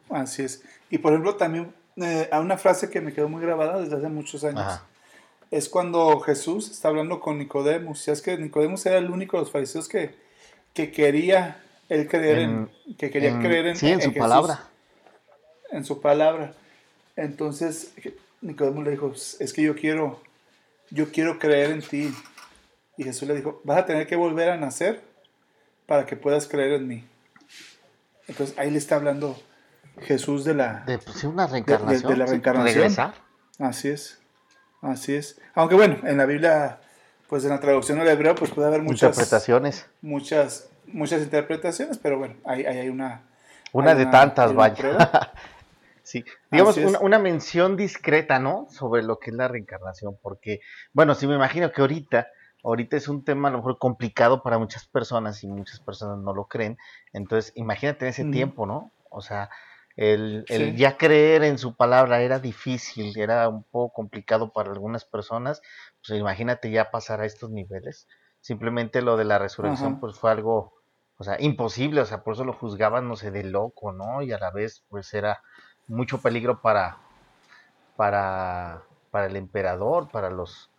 Así 0.09 0.43
es. 0.43 0.63
Y 0.89 0.97
por 0.97 1.13
ejemplo, 1.13 1.35
también 1.35 1.73
eh, 1.97 2.29
a 2.31 2.39
una 2.39 2.57
frase 2.57 2.89
que 2.89 3.01
me 3.01 3.13
quedó 3.13 3.29
muy 3.29 3.41
grabada 3.41 3.79
desde 3.79 3.95
hace 3.95 4.09
muchos 4.09 4.43
años. 4.43 4.81
Es 5.51 5.69
cuando 5.69 6.19
Jesús 6.19 6.69
está 6.69 6.89
hablando 6.89 7.19
con 7.19 7.37
Nicodemus. 7.37 8.07
Y 8.07 8.11
es 8.11 8.21
que 8.21 8.37
Nicodemus 8.37 8.85
era 8.85 8.97
el 8.97 9.09
único 9.09 9.37
de 9.37 9.43
los 9.43 9.51
fariseos 9.51 9.87
que, 9.87 10.15
que 10.73 10.91
quería 10.91 11.61
él 11.87 12.07
creer 12.07 12.39
en, 12.39 12.69
que 12.97 13.11
quería 13.11 13.39
creer 13.39 13.67
en, 13.67 13.75
sí, 13.75 13.87
en, 13.87 14.01
su 14.01 14.13
palabra. 14.13 14.67
En 15.71 15.85
su 15.85 16.01
palabra. 16.01 16.53
Entonces 17.15 17.93
Nicodemo 18.41 18.81
le 18.81 18.91
dijo, 18.91 19.13
es 19.13 19.53
que 19.53 19.61
yo 19.61 19.75
quiero, 19.75 20.21
yo 20.89 21.11
quiero 21.11 21.39
creer 21.39 21.71
en 21.71 21.81
ti. 21.81 22.13
Y 22.97 23.03
Jesús 23.03 23.27
le 23.27 23.35
dijo, 23.35 23.61
vas 23.63 23.79
a 23.79 23.85
tener 23.85 24.07
que 24.07 24.15
volver 24.15 24.49
a 24.49 24.57
nacer 24.57 25.01
para 25.85 26.05
que 26.05 26.15
puedas 26.15 26.47
creer 26.47 26.73
en 26.73 26.87
mí. 26.87 27.03
Entonces 28.27 28.57
ahí 28.57 28.71
le 28.71 28.79
está 28.79 28.95
hablando 28.95 29.39
Jesús 30.01 30.43
de 30.43 30.53
la, 30.53 30.83
de, 30.85 30.97
pues, 30.97 31.23
una 31.23 31.47
reencarnación, 31.47 32.11
de, 32.11 32.17
la 32.17 32.25
reencarnación. 32.25 33.13
Así 33.59 33.89
es, 33.89 34.21
así 34.81 35.15
es. 35.15 35.41
Aunque 35.53 35.75
bueno, 35.75 35.97
en 36.03 36.17
la 36.17 36.25
Biblia, 36.25 36.79
pues 37.27 37.43
en 37.43 37.51
la 37.51 37.59
traducción 37.59 37.99
al 37.99 38.07
hebreo, 38.07 38.35
pues 38.35 38.51
puede 38.51 38.67
haber 38.67 38.81
muchas 38.81 39.09
interpretaciones. 39.09 39.87
Muchas, 40.01 40.69
muchas 40.87 41.21
interpretaciones, 41.21 41.97
pero 41.97 42.17
bueno, 42.17 42.35
ahí, 42.45 42.65
hay 42.65 42.89
una... 42.89 43.23
Una 43.71 43.95
de 43.95 44.05
tantas, 44.05 44.53
vaya. 44.53 45.33
sí, 46.03 46.23
digamos 46.49 46.77
una, 46.77 46.99
una, 46.99 47.19
mención 47.19 47.75
discreta, 47.75 48.39
¿no? 48.39 48.67
Sobre 48.69 49.03
lo 49.03 49.19
que 49.19 49.31
es 49.31 49.35
la 49.35 49.47
reencarnación, 49.47 50.17
porque, 50.21 50.61
bueno, 50.93 51.13
sí 51.13 51.27
me 51.27 51.35
imagino 51.35 51.71
que 51.71 51.81
ahorita 51.81 52.27
ahorita 52.65 52.97
es 52.97 53.07
un 53.07 53.23
tema 53.23 53.49
a 53.49 53.51
lo 53.51 53.59
mejor 53.59 53.77
complicado 53.77 54.41
para 54.41 54.57
muchas 54.57 54.87
personas 54.87 55.43
y 55.43 55.47
muchas 55.47 55.79
personas 55.79 56.17
no 56.17 56.33
lo 56.33 56.45
creen. 56.45 56.77
Entonces, 57.13 57.53
imagínate 57.55 58.05
en 58.05 58.09
ese 58.09 58.25
tiempo, 58.25 58.65
¿no? 58.65 58.91
O 59.09 59.21
sea, 59.21 59.49
el, 59.97 60.45
ya 60.75 60.97
creer 60.97 61.43
en 61.43 61.57
su 61.57 61.75
palabra 61.75 62.21
era 62.21 62.39
difícil, 62.39 63.17
era 63.17 63.47
un 63.47 63.63
poco 63.63 63.93
complicado 63.93 64.51
para 64.51 64.71
algunas 64.71 65.05
personas. 65.05 65.61
Pues 66.05 66.19
imagínate 66.19 66.69
ya 66.69 66.91
pasar 66.91 67.21
a 67.21 67.25
estos 67.25 67.49
niveles. 67.49 68.07
Simplemente 68.41 69.01
lo 69.01 69.17
de 69.17 69.25
la 69.25 69.39
resurrección, 69.39 69.99
pues 69.99 70.15
fue 70.17 70.31
algo, 70.31 70.73
o 71.17 71.23
sea, 71.23 71.37
imposible. 71.39 72.01
O 72.01 72.05
sea, 72.05 72.23
por 72.23 72.33
eso 72.33 72.43
lo 72.43 72.53
juzgaban, 72.53 73.07
no 73.07 73.15
sé, 73.15 73.31
de 73.31 73.43
loco, 73.43 73.91
¿no? 73.91 74.21
Y 74.21 74.31
a 74.31 74.37
la 74.37 74.51
vez, 74.51 74.83
pues 74.89 75.13
era 75.13 75.41
mucho 75.87 76.21
peligro 76.21 76.61
para, 76.61 76.97
para, 77.95 78.83
para 79.11 79.27
el 79.27 79.35
emperador, 79.35 80.09
para 80.09 80.29
los 80.29 80.69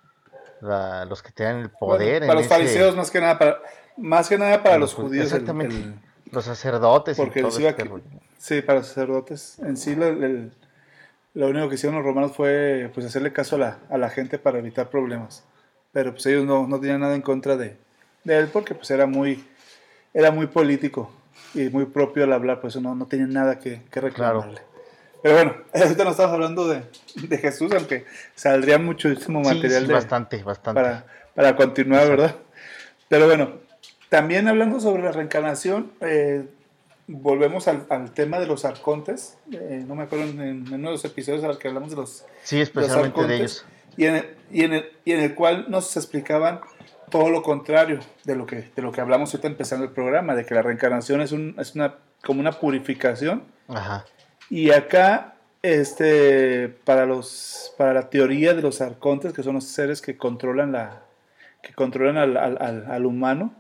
los 0.60 1.22
que 1.22 1.32
tienen 1.32 1.58
el 1.58 1.70
poder. 1.70 2.26
para 2.26 2.40
los 2.40 2.48
fariseos 2.48 2.96
más 2.96 3.10
que 3.10 3.20
nada, 3.20 3.38
para, 3.38 3.58
más 3.96 4.28
que 4.28 4.38
nada 4.38 4.62
para 4.62 4.78
los, 4.78 4.94
judíos. 4.94 5.26
Exactamente. 5.26 5.98
los 6.30 6.44
sacerdotes. 6.44 7.16
Porque 7.16 7.40
este 7.40 7.74
sí, 8.38 8.62
para 8.62 8.80
los 8.80 8.88
sacerdotes. 8.88 9.58
En 9.60 9.76
sí, 9.76 9.96
lo 9.96 11.48
único 11.48 11.68
que 11.68 11.74
hicieron 11.74 11.96
los 11.96 12.04
romanos 12.04 12.32
fue 12.34 12.90
pues 12.94 13.06
hacerle 13.06 13.32
caso 13.32 13.56
a 13.56 13.58
la, 13.58 13.78
a 13.90 13.98
la 13.98 14.10
gente 14.10 14.38
para 14.38 14.58
evitar 14.58 14.88
problemas. 14.88 15.44
Pero 15.92 16.12
pues 16.12 16.26
ellos 16.26 16.44
no, 16.44 16.66
no 16.66 16.80
tenían 16.80 17.00
nada 17.00 17.14
en 17.14 17.22
contra 17.22 17.56
de, 17.56 17.76
de, 18.24 18.38
él 18.38 18.48
porque 18.52 18.74
pues 18.74 18.90
era 18.90 19.06
muy, 19.06 19.44
era 20.12 20.30
muy 20.30 20.46
político 20.46 21.10
y 21.54 21.68
muy 21.68 21.86
propio 21.86 22.24
al 22.24 22.32
hablar, 22.32 22.60
pues 22.60 22.76
no, 22.76 22.94
no 22.94 23.06
tenían 23.06 23.32
nada 23.32 23.58
que, 23.58 23.82
que 23.90 24.00
reclamarle. 24.00 24.60
Pero 25.22 25.34
bueno, 25.34 25.56
ahorita 25.74 26.04
no 26.04 26.10
estamos 26.10 26.32
hablando 26.32 26.68
de, 26.68 26.82
de 27.16 27.38
Jesús, 27.38 27.72
aunque 27.72 28.04
saldría 28.34 28.78
muchísimo 28.78 29.40
material 29.40 29.86
sí, 29.86 29.92
bastante, 29.92 30.42
bastante. 30.42 30.80
Para, 30.80 31.06
para 31.34 31.56
continuar, 31.56 32.08
¿verdad? 32.08 32.36
Pero 33.08 33.26
bueno, 33.26 33.52
también 34.08 34.48
hablando 34.48 34.80
sobre 34.80 35.02
la 35.02 35.12
reencarnación, 35.12 35.92
eh, 36.00 36.44
volvemos 37.08 37.68
al, 37.68 37.86
al, 37.88 38.12
tema 38.12 38.38
de 38.38 38.46
los 38.46 38.64
arcontes. 38.64 39.38
Eh, 39.52 39.84
no 39.86 39.94
me 39.94 40.04
acuerdo 40.04 40.24
en, 40.24 40.72
uno 40.72 40.88
de 40.88 40.92
los 40.94 41.04
episodios 41.04 41.42
en 41.42 41.48
los 41.48 41.58
que 41.58 41.68
hablamos 41.68 41.90
de 41.90 41.96
los, 41.96 42.24
sí, 42.42 42.60
especialmente 42.60 43.26
de 43.26 43.36
ellos. 43.36 43.64
Y 43.96 44.06
en, 44.06 44.16
el, 44.16 44.36
y, 44.50 44.64
en 44.64 44.72
el, 44.74 44.92
y 45.04 45.12
en 45.12 45.20
el 45.20 45.34
cual 45.34 45.66
nos 45.68 45.96
explicaban 45.96 46.60
todo 47.10 47.30
lo 47.30 47.42
contrario 47.42 48.00
de 48.24 48.36
lo 48.36 48.46
que, 48.46 48.70
de 48.74 48.82
lo 48.82 48.92
que 48.92 49.00
hablamos 49.00 49.32
ahorita 49.32 49.48
empezando 49.48 49.84
el 49.84 49.92
programa, 49.92 50.34
de 50.34 50.44
que 50.44 50.54
la 50.54 50.62
reencarnación 50.62 51.20
es, 51.20 51.32
un, 51.32 51.54
es 51.58 51.74
una, 51.74 51.96
como 52.24 52.40
una 52.40 52.52
purificación. 52.52 53.44
Ajá. 53.68 54.04
Y 54.50 54.70
acá, 54.70 55.34
este, 55.62 56.68
para, 56.68 57.06
los, 57.06 57.72
para 57.78 57.94
la 57.94 58.10
teoría 58.10 58.54
de 58.54 58.62
los 58.62 58.80
arcontes, 58.80 59.32
que 59.32 59.42
son 59.42 59.54
los 59.54 59.64
seres 59.64 60.02
que 60.02 60.16
controlan, 60.16 60.72
la, 60.72 61.02
que 61.62 61.72
controlan 61.72 62.16
al, 62.16 62.36
al, 62.36 62.86
al 62.90 63.06
humano, 63.06 63.54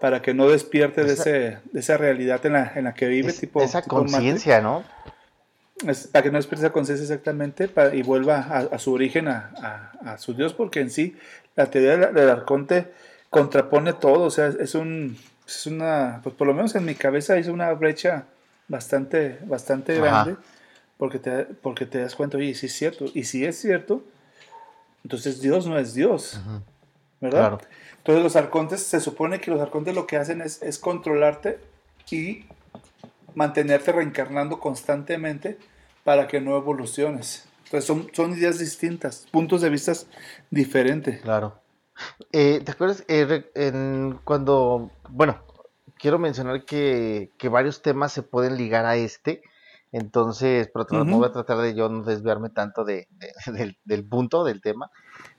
para 0.00 0.22
que 0.22 0.34
no 0.34 0.48
despierte 0.48 1.04
de, 1.04 1.14
ese, 1.14 1.58
de 1.72 1.80
esa 1.80 1.96
realidad 1.96 2.44
en 2.46 2.52
la, 2.54 2.72
en 2.74 2.84
la 2.84 2.94
que 2.94 3.08
vive. 3.08 3.32
tipo, 3.32 3.62
esa 3.62 3.82
conciencia, 3.82 4.60
¿no? 4.60 4.84
para 6.12 6.22
que 6.22 6.30
no 6.30 6.38
despierte 6.38 6.66
esa 6.66 6.72
conciencia 6.72 7.04
exactamente 7.04 7.70
y 7.92 8.02
vuelva 8.02 8.38
a, 8.38 8.78
su 8.78 8.92
origen, 8.92 9.28
a, 9.28 9.92
a, 10.04 10.18
su 10.18 10.34
Dios, 10.34 10.52
porque 10.52 10.80
en 10.80 10.90
sí 10.90 11.16
la 11.54 11.66
teoría 11.66 11.96
del, 11.96 12.30
arconte 12.30 12.92
contrapone 13.30 13.92
todo, 13.92 14.24
o 14.24 14.30
sea, 14.30 14.48
es, 14.48 14.74
un, 14.74 15.16
es 15.46 15.66
una, 15.66 16.20
pues 16.22 16.34
por 16.34 16.46
lo 16.46 16.54
menos 16.54 16.74
en 16.74 16.84
mi 16.84 16.94
cabeza 16.94 17.36
es 17.36 17.46
una 17.46 17.72
brecha 17.72 18.24
bastante, 18.66 19.38
bastante 19.44 19.94
grande, 19.94 20.36
porque 20.96 21.18
te, 21.18 21.44
porque 21.44 21.86
te 21.86 22.00
das 22.00 22.16
cuenta, 22.16 22.38
oye, 22.38 22.54
si 22.54 22.66
es 22.66 22.72
cierto, 22.72 23.06
y 23.14 23.24
si 23.24 23.44
es 23.44 23.60
cierto, 23.60 24.02
entonces 25.04 25.40
Dios 25.40 25.66
no 25.66 25.78
es 25.78 25.94
Dios, 25.94 26.40
¿verdad? 27.20 27.60
Entonces 28.08 28.24
los 28.24 28.36
arcontes, 28.36 28.82
se 28.82 29.00
supone 29.00 29.38
que 29.38 29.50
los 29.50 29.60
arcontes 29.60 29.94
lo 29.94 30.06
que 30.06 30.16
hacen 30.16 30.40
es, 30.40 30.62
es 30.62 30.78
controlarte 30.78 31.58
y 32.10 32.46
mantenerte 33.34 33.92
reencarnando 33.92 34.60
constantemente 34.60 35.58
para 36.04 36.26
que 36.26 36.40
no 36.40 36.56
evoluciones. 36.56 37.46
Entonces 37.64 37.84
son, 37.84 38.08
son 38.14 38.32
ideas 38.32 38.58
distintas, 38.58 39.26
puntos 39.30 39.60
de 39.60 39.68
vista 39.68 39.92
diferentes. 40.48 41.20
Claro. 41.20 41.60
Eh, 42.32 42.62
¿Te 42.64 42.72
acuerdas 42.72 43.04
eh, 43.08 43.50
en, 43.54 44.18
cuando, 44.24 44.90
bueno, 45.10 45.42
quiero 45.98 46.18
mencionar 46.18 46.64
que, 46.64 47.30
varios 47.50 47.82
temas 47.82 48.10
se 48.10 48.22
pueden 48.22 48.56
ligar 48.56 48.86
a 48.86 48.96
este. 48.96 49.42
Entonces, 49.92 50.70
pero 50.72 51.04
no 51.04 51.18
voy 51.18 51.28
a 51.28 51.32
tratar 51.32 51.58
de 51.58 51.74
yo 51.74 51.90
no 51.90 52.02
desviarme 52.04 52.48
tanto 52.48 52.84
de, 52.86 53.06
del, 53.84 54.08
punto 54.08 54.44
del 54.44 54.62
tema 54.62 54.90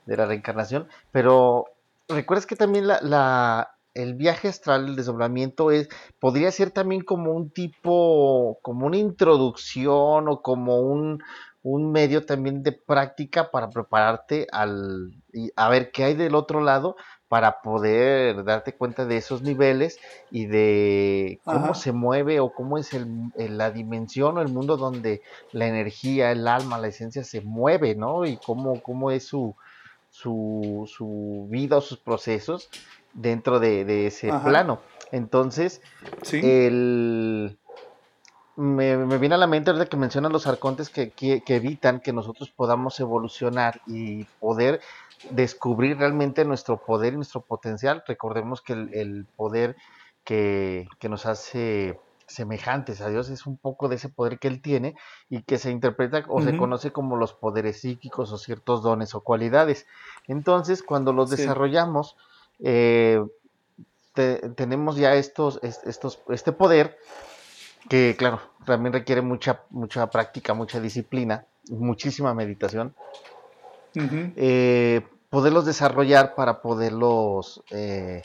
de 0.06 0.18
la 0.18 0.28
reencarnación. 0.28 0.88
Pero 1.12 1.66
recuerdas 2.10 2.46
que 2.46 2.56
también 2.56 2.88
la, 2.88 3.72
el 3.94 4.16
viaje 4.16 4.48
astral, 4.48 4.88
el 4.88 4.96
desdoblamiento, 4.96 5.72
es, 5.72 5.90
podría 6.20 6.52
ser 6.52 6.72
también 6.72 7.02
como 7.04 7.32
un 7.32 7.52
tipo, 7.52 8.60
como 8.62 8.88
una 8.88 8.98
introducción 8.98 10.28
o 10.28 10.42
como 10.42 10.80
un, 10.80 11.22
un 11.62 11.92
medio 11.92 12.26
también 12.26 12.64
de 12.64 12.72
práctica 12.72 13.52
para 13.52 13.70
prepararte 13.70 14.48
al, 14.52 15.12
a 15.56 15.70
ver 15.70 15.92
qué 15.92 16.06
hay 16.06 16.14
del 16.16 16.36
otro 16.36 16.62
lado 16.62 16.96
para 17.28 17.62
poder 17.62 18.44
darte 18.44 18.74
cuenta 18.74 19.06
de 19.06 19.18
esos 19.18 19.44
niveles 19.44 20.00
y 20.32 20.48
de 20.48 21.40
cómo 21.44 21.76
se 21.76 21.92
mueve 21.92 22.40
o 22.40 22.52
cómo 22.52 22.80
es 22.80 22.92
el, 22.94 23.32
la 23.36 23.70
dimensión 23.70 24.38
o 24.38 24.42
el 24.42 24.48
mundo 24.48 24.78
donde 24.78 25.22
la 25.52 25.68
energía, 25.68 26.32
el 26.32 26.48
alma, 26.48 26.80
la 26.80 26.88
esencia 26.88 27.24
se 27.24 27.42
mueve, 27.42 27.94
¿no? 27.94 28.26
Y 28.26 28.38
cómo, 28.38 28.82
cómo 28.82 29.12
es 29.12 29.28
su, 29.28 29.56
su, 30.20 30.90
su 30.94 31.48
vida 31.50 31.78
o 31.78 31.82
sus 31.82 31.98
procesos 31.98 32.70
dentro 33.14 33.60
de, 33.60 34.08
ese 34.08 34.32
plano. 34.44 34.82
Entonces, 35.12 35.82
el... 36.32 37.58
Me, 38.58 39.18
viene 39.18 39.36
a 39.36 39.38
la 39.38 39.48
mente 39.48 39.72
ahorita 39.72 39.90
que 39.90 39.96
mencionan 39.96 40.34
los 40.34 40.46
arcontes 40.46 40.90
que, 40.90 41.12
que, 41.12 41.42
evitan 41.48 42.02
que 42.02 42.12
nosotros 42.12 42.50
podamos 42.50 43.00
evolucionar 43.00 43.80
y 43.88 44.26
poder 44.42 44.82
descubrir 45.30 45.98
realmente 45.98 46.44
nuestro 46.44 46.76
poder 46.84 47.14
y 47.14 47.16
nuestro 47.16 47.40
potencial. 47.40 48.04
Recordemos 48.06 48.62
que 48.62 48.74
el, 48.74 49.26
poder 49.38 49.78
que, 50.26 50.90
nos 51.04 51.26
hace 51.26 51.98
semejantes 52.30 53.02
a 53.02 53.10
Dios 53.10 53.30
es 53.30 53.46
un 53.46 53.58
poco 53.58 53.90
de 53.90 53.96
ese 53.96 54.08
poder 54.08 54.40
que 54.40 54.48
Él 54.48 54.62
tiene 54.62 54.96
y 55.30 55.42
que 55.42 55.58
se 55.58 55.72
interpreta 55.72 56.24
o 56.28 56.42
se 56.42 56.56
conoce 56.56 56.92
como 56.92 57.18
los 57.18 57.34
poderes 57.34 57.82
psíquicos 57.82 58.32
o 58.32 58.38
ciertos 58.38 58.84
dones 58.84 59.16
o 59.16 59.22
cualidades. 59.22 59.88
Entonces, 60.28 60.84
cuando 60.84 61.12
los 61.12 61.30
desarrollamos, 61.30 62.16
eh, 62.60 63.22
tenemos 64.56 64.98
ya 64.98 65.16
estos, 65.16 65.60
estos, 65.64 66.20
este 66.30 66.52
poder 66.52 66.98
que, 67.90 68.16
claro, 68.18 68.42
también 68.66 68.94
requiere 68.94 69.22
mucha, 69.22 69.64
mucha 69.70 70.08
práctica, 70.10 70.54
mucha 70.54 70.80
disciplina, 70.80 71.46
muchísima 71.70 72.34
meditación. 72.34 72.94
Eh, 73.96 75.02
poderlos 75.30 75.66
desarrollar 75.66 76.36
para 76.36 76.62
poderlos 76.62 77.64
eh, 77.72 78.22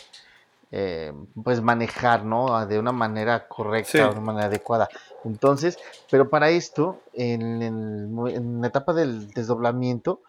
eh, 0.76 1.12
pues 1.42 1.60
manejar, 1.60 2.24
¿no? 2.24 2.66
De 2.66 2.78
una 2.78 2.90
manera 2.90 3.46
correcta, 3.46 3.98
de 3.98 4.10
una 4.10 4.20
manera 4.20 4.46
adecuada. 4.46 4.88
Entonces, 5.24 5.78
pero 6.10 6.28
para 6.28 6.50
esto, 6.50 7.00
en, 7.12 8.60
la 8.60 8.66
etapa 8.66 8.92
del 8.92 9.30
desdoblamiento, 9.30 10.22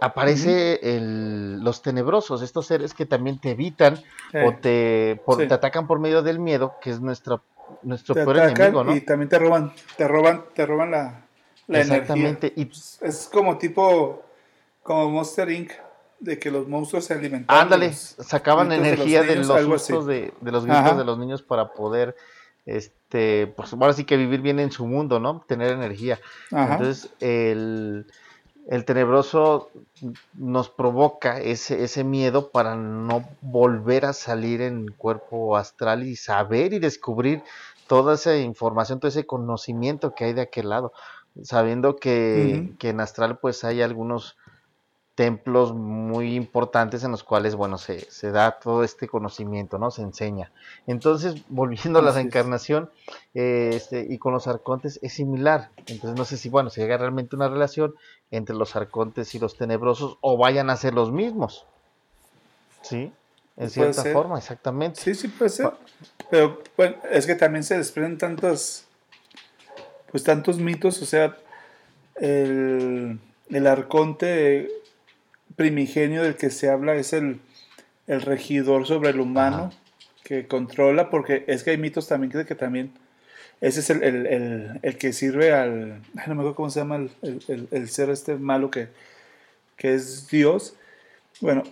aparece 0.00 0.78
los 1.00 1.82
tenebrosos, 1.82 2.42
estos 2.42 2.66
seres 2.66 2.94
que 2.94 3.04
también 3.06 3.40
te 3.40 3.50
evitan 3.50 4.00
o 4.44 4.54
te, 4.54 5.20
te 5.36 5.54
atacan 5.54 5.86
por 5.86 5.98
medio 5.98 6.22
del 6.22 6.38
miedo, 6.38 6.76
que 6.80 6.90
es 6.90 7.00
nuestro, 7.00 7.42
nuestro 7.82 8.14
peor 8.14 8.38
enemigo, 8.38 8.84
¿no? 8.84 8.94
Y 8.94 9.00
también 9.00 9.28
te 9.28 9.38
roban, 9.38 9.72
te 9.96 10.06
roban, 10.06 10.44
te 10.54 10.66
roban 10.66 10.90
la, 10.92 11.24
Exactamente. 11.68 12.52
Y... 12.56 12.70
Es 13.00 13.28
como 13.32 13.58
tipo, 13.58 14.22
como 14.82 15.10
Monster 15.10 15.50
Inc., 15.50 15.72
de 16.24 16.38
que 16.38 16.50
los 16.50 16.66
monstruos 16.66 17.04
se 17.04 17.14
alimentaban. 17.14 17.62
Ándale, 17.62 17.92
sacaban 17.92 18.72
energía 18.72 19.22
de 19.22 19.36
los, 19.36 19.46
sustos 19.46 20.06
de, 20.06 20.32
los 20.42 20.64
gritos 20.64 20.96
de 20.96 21.04
los 21.04 21.18
niños 21.18 21.42
para 21.42 21.72
poder 21.72 22.16
este, 22.66 23.46
pues 23.48 23.72
ahora 23.74 23.92
sí 23.92 24.04
que 24.04 24.16
vivir 24.16 24.40
bien 24.40 24.58
en 24.58 24.72
su 24.72 24.86
mundo, 24.86 25.20
¿no? 25.20 25.44
Tener 25.46 25.72
energía. 25.72 26.18
Ajá. 26.50 26.74
Entonces, 26.74 27.10
el, 27.20 28.06
el 28.68 28.84
tenebroso 28.84 29.70
nos 30.34 30.70
provoca 30.70 31.38
ese, 31.40 31.84
ese 31.84 32.04
miedo 32.04 32.50
para 32.50 32.74
no 32.76 33.28
volver 33.42 34.06
a 34.06 34.12
salir 34.14 34.62
en 34.62 34.88
cuerpo 34.88 35.56
astral 35.56 36.04
y 36.04 36.16
saber 36.16 36.72
y 36.72 36.78
descubrir 36.78 37.42
toda 37.86 38.14
esa 38.14 38.36
información, 38.38 39.00
todo 39.00 39.10
ese 39.10 39.26
conocimiento 39.26 40.14
que 40.14 40.24
hay 40.24 40.32
de 40.32 40.40
aquel 40.40 40.70
lado, 40.70 40.92
sabiendo 41.42 41.96
que, 41.96 42.72
que 42.78 42.88
en 42.88 43.00
astral 43.00 43.38
pues 43.38 43.64
hay 43.64 43.82
algunos 43.82 44.38
templos 45.14 45.72
muy 45.72 46.34
importantes 46.34 47.04
en 47.04 47.12
los 47.12 47.22
cuales, 47.22 47.54
bueno, 47.54 47.78
se, 47.78 48.00
se 48.10 48.32
da 48.32 48.58
todo 48.58 48.82
este 48.82 49.06
conocimiento, 49.06 49.78
¿no? 49.78 49.90
Se 49.90 50.02
enseña. 50.02 50.50
Entonces, 50.86 51.36
volviendo 51.48 52.00
a 52.00 52.02
la 52.02 52.12
reencarnación, 52.12 52.90
eh, 53.34 53.70
este, 53.74 54.06
y 54.08 54.18
con 54.18 54.32
los 54.32 54.48
arcontes 54.48 54.98
es 55.02 55.12
similar. 55.12 55.70
Entonces, 55.86 56.18
no 56.18 56.24
sé 56.24 56.36
si, 56.36 56.48
bueno, 56.48 56.70
si 56.70 56.80
llega 56.80 56.96
realmente 56.96 57.36
una 57.36 57.48
relación 57.48 57.94
entre 58.30 58.56
los 58.56 58.74
arcontes 58.74 59.34
y 59.34 59.38
los 59.38 59.56
tenebrosos 59.56 60.18
o 60.20 60.36
vayan 60.36 60.68
a 60.70 60.76
ser 60.76 60.94
los 60.94 61.12
mismos. 61.12 61.64
¿Sí? 62.82 63.12
En 63.56 63.70
cierta 63.70 64.02
ser. 64.02 64.12
forma, 64.12 64.36
exactamente. 64.36 65.00
Sí, 65.00 65.14
sí 65.14 65.28
puede 65.28 65.50
ser. 65.50 65.70
Pero 66.28 66.60
bueno, 66.76 66.96
es 67.08 67.26
que 67.26 67.36
también 67.36 67.62
se 67.62 67.78
desprenden 67.78 68.18
tantos, 68.18 68.84
pues 70.10 70.24
tantos 70.24 70.58
mitos, 70.58 71.00
o 71.00 71.06
sea, 71.06 71.36
el, 72.16 73.20
el 73.48 73.66
arconte 73.68 74.68
primigenio 75.56 76.22
del 76.22 76.36
que 76.36 76.50
se 76.50 76.68
habla 76.70 76.94
es 76.94 77.12
el, 77.12 77.40
el 78.06 78.22
regidor 78.22 78.86
sobre 78.86 79.10
el 79.10 79.20
humano 79.20 79.56
Ajá. 79.56 79.70
que 80.24 80.46
controla, 80.46 81.10
porque 81.10 81.44
es 81.46 81.62
que 81.62 81.70
hay 81.70 81.78
mitos 81.78 82.08
también 82.08 82.32
que, 82.32 82.44
que 82.44 82.54
también, 82.54 82.92
ese 83.60 83.80
es 83.80 83.90
el, 83.90 84.02
el- 84.02 84.26
el- 84.26 84.80
el 84.82 84.98
que 84.98 85.12
sirve 85.12 85.52
al, 85.52 86.00
ay, 86.16 86.24
no 86.26 86.34
me 86.34 86.40
acuerdo 86.40 86.54
cómo 86.54 86.70
se 86.70 86.80
llama 86.80 86.96
el, 86.96 87.10
el- 87.22 87.44
el- 87.48 87.68
el 87.70 87.88
ser 87.88 88.10
este 88.10 88.36
malo 88.36 88.70
que, 88.70 88.88
que 89.76 89.94
es 89.94 90.28
Dios. 90.28 90.74
Bueno, 91.40 91.62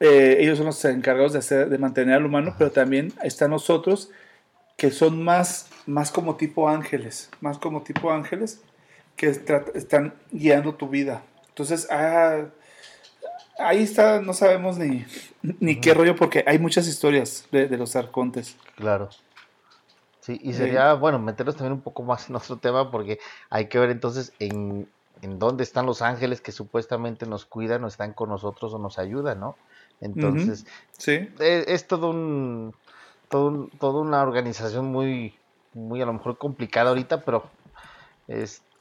eh, 0.00 0.36
ellos 0.40 0.58
son 0.58 0.66
los 0.66 0.84
encargados 0.84 1.32
de, 1.32 1.38
hacer, 1.38 1.68
de 1.68 1.78
mantener 1.78 2.14
al 2.16 2.26
humano, 2.26 2.54
pero 2.58 2.70
también 2.72 3.12
están 3.22 3.50
nosotros 3.50 4.10
que 4.76 4.90
son 4.90 5.22
más, 5.22 5.68
más 5.86 6.10
como 6.10 6.36
tipo 6.36 6.68
ángeles, 6.68 7.30
más 7.40 7.58
como 7.58 7.82
tipo 7.82 8.10
ángeles 8.12 8.60
que 9.16 9.28
están 9.74 10.14
guiando 10.32 10.74
tu 10.74 10.88
vida. 10.88 11.22
Entonces, 11.48 11.86
ah, 11.90 12.46
ahí 13.66 13.82
está, 13.82 14.20
no 14.20 14.32
sabemos 14.32 14.78
ni, 14.78 15.04
ni 15.60 15.80
qué 15.80 15.94
rollo, 15.94 16.16
porque 16.16 16.44
hay 16.46 16.58
muchas 16.58 16.86
historias 16.88 17.46
de, 17.50 17.68
de 17.68 17.76
los 17.78 17.96
arcontes. 17.96 18.56
Claro. 18.76 19.08
Sí, 20.20 20.38
y 20.42 20.50
Eh, 20.50 20.54
sería, 20.54 20.94
bueno, 20.94 21.18
meternos 21.18 21.56
también 21.56 21.72
un 21.72 21.80
poco 21.82 22.02
más 22.04 22.28
en 22.30 22.36
otro 22.36 22.58
tema 22.58 22.90
porque 22.90 23.18
hay 23.50 23.68
que 23.68 23.78
ver 23.78 23.90
entonces 23.90 24.32
en, 24.38 24.88
en 25.20 25.38
dónde 25.38 25.64
están 25.64 25.84
los 25.84 26.00
ángeles 26.00 26.40
que 26.40 26.52
supuestamente 26.52 27.26
nos 27.26 27.44
cuidan 27.44 27.82
o 27.82 27.88
están 27.88 28.12
con 28.12 28.28
nosotros 28.28 28.72
o 28.72 28.78
nos 28.78 28.98
ayudan, 28.98 29.40
¿no? 29.40 29.56
Entonces, 30.00 30.64
Sí, 30.96 31.28
e- 31.40 31.64
es, 31.66 31.88
todo 31.88 32.10
un, 32.10 32.72
todo 33.28 33.48
un- 33.48 33.70
toda 33.80 34.00
una 34.00 34.22
organización 34.22 34.86
muy, 34.86 35.34
muy 35.74 36.00
a 36.00 36.06
lo 36.06 36.12
mejor 36.12 36.38
complicada 36.38 36.90
ahorita, 36.90 37.24
pero 37.24 37.50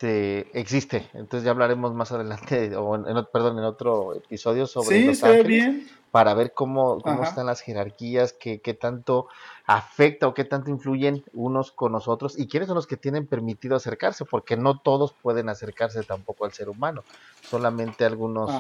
este 0.02 0.60
existe. 0.60 1.08
Entonces 1.14 1.44
ya 1.44 1.52
hablaremos 1.52 1.94
más 1.94 2.12
adelante, 2.12 2.76
o 2.76 2.96
en, 2.96 3.26
perdón, 3.32 3.60
en 3.60 3.66
otro 3.66 4.16
episodio 4.16 4.66
sobre 4.66 5.00
sí, 5.00 5.06
los 5.06 5.24
ángeles 5.24 5.48
bien. 5.48 5.88
para 6.10 6.34
ver 6.34 6.54
cómo, 6.54 7.00
cómo 7.02 7.22
Ajá. 7.22 7.30
están 7.30 7.46
las 7.46 7.62
jerarquías, 7.62 8.34
qué, 8.34 8.62
qué 8.62 8.74
tanto 8.74 9.28
afecta 9.66 10.28
o 10.28 10.34
qué 10.34 10.44
tanto 10.44 10.72
influyen 10.72 11.24
unos 11.34 11.72
con 11.72 11.92
nosotros 11.92 12.38
y 12.38 12.48
quiénes 12.48 12.68
son 12.68 12.76
los 12.76 12.88
que 12.88 12.98
tienen 12.98 13.28
permitido 13.28 13.76
acercarse, 13.76 14.26
porque 14.26 14.58
no 14.58 14.80
todos 14.80 15.14
pueden 15.14 15.50
acercarse 15.50 16.04
tampoco 16.04 16.46
al 16.46 16.52
ser 16.52 16.70
humano, 16.70 17.04
solamente 17.50 18.04
algunos 18.04 18.52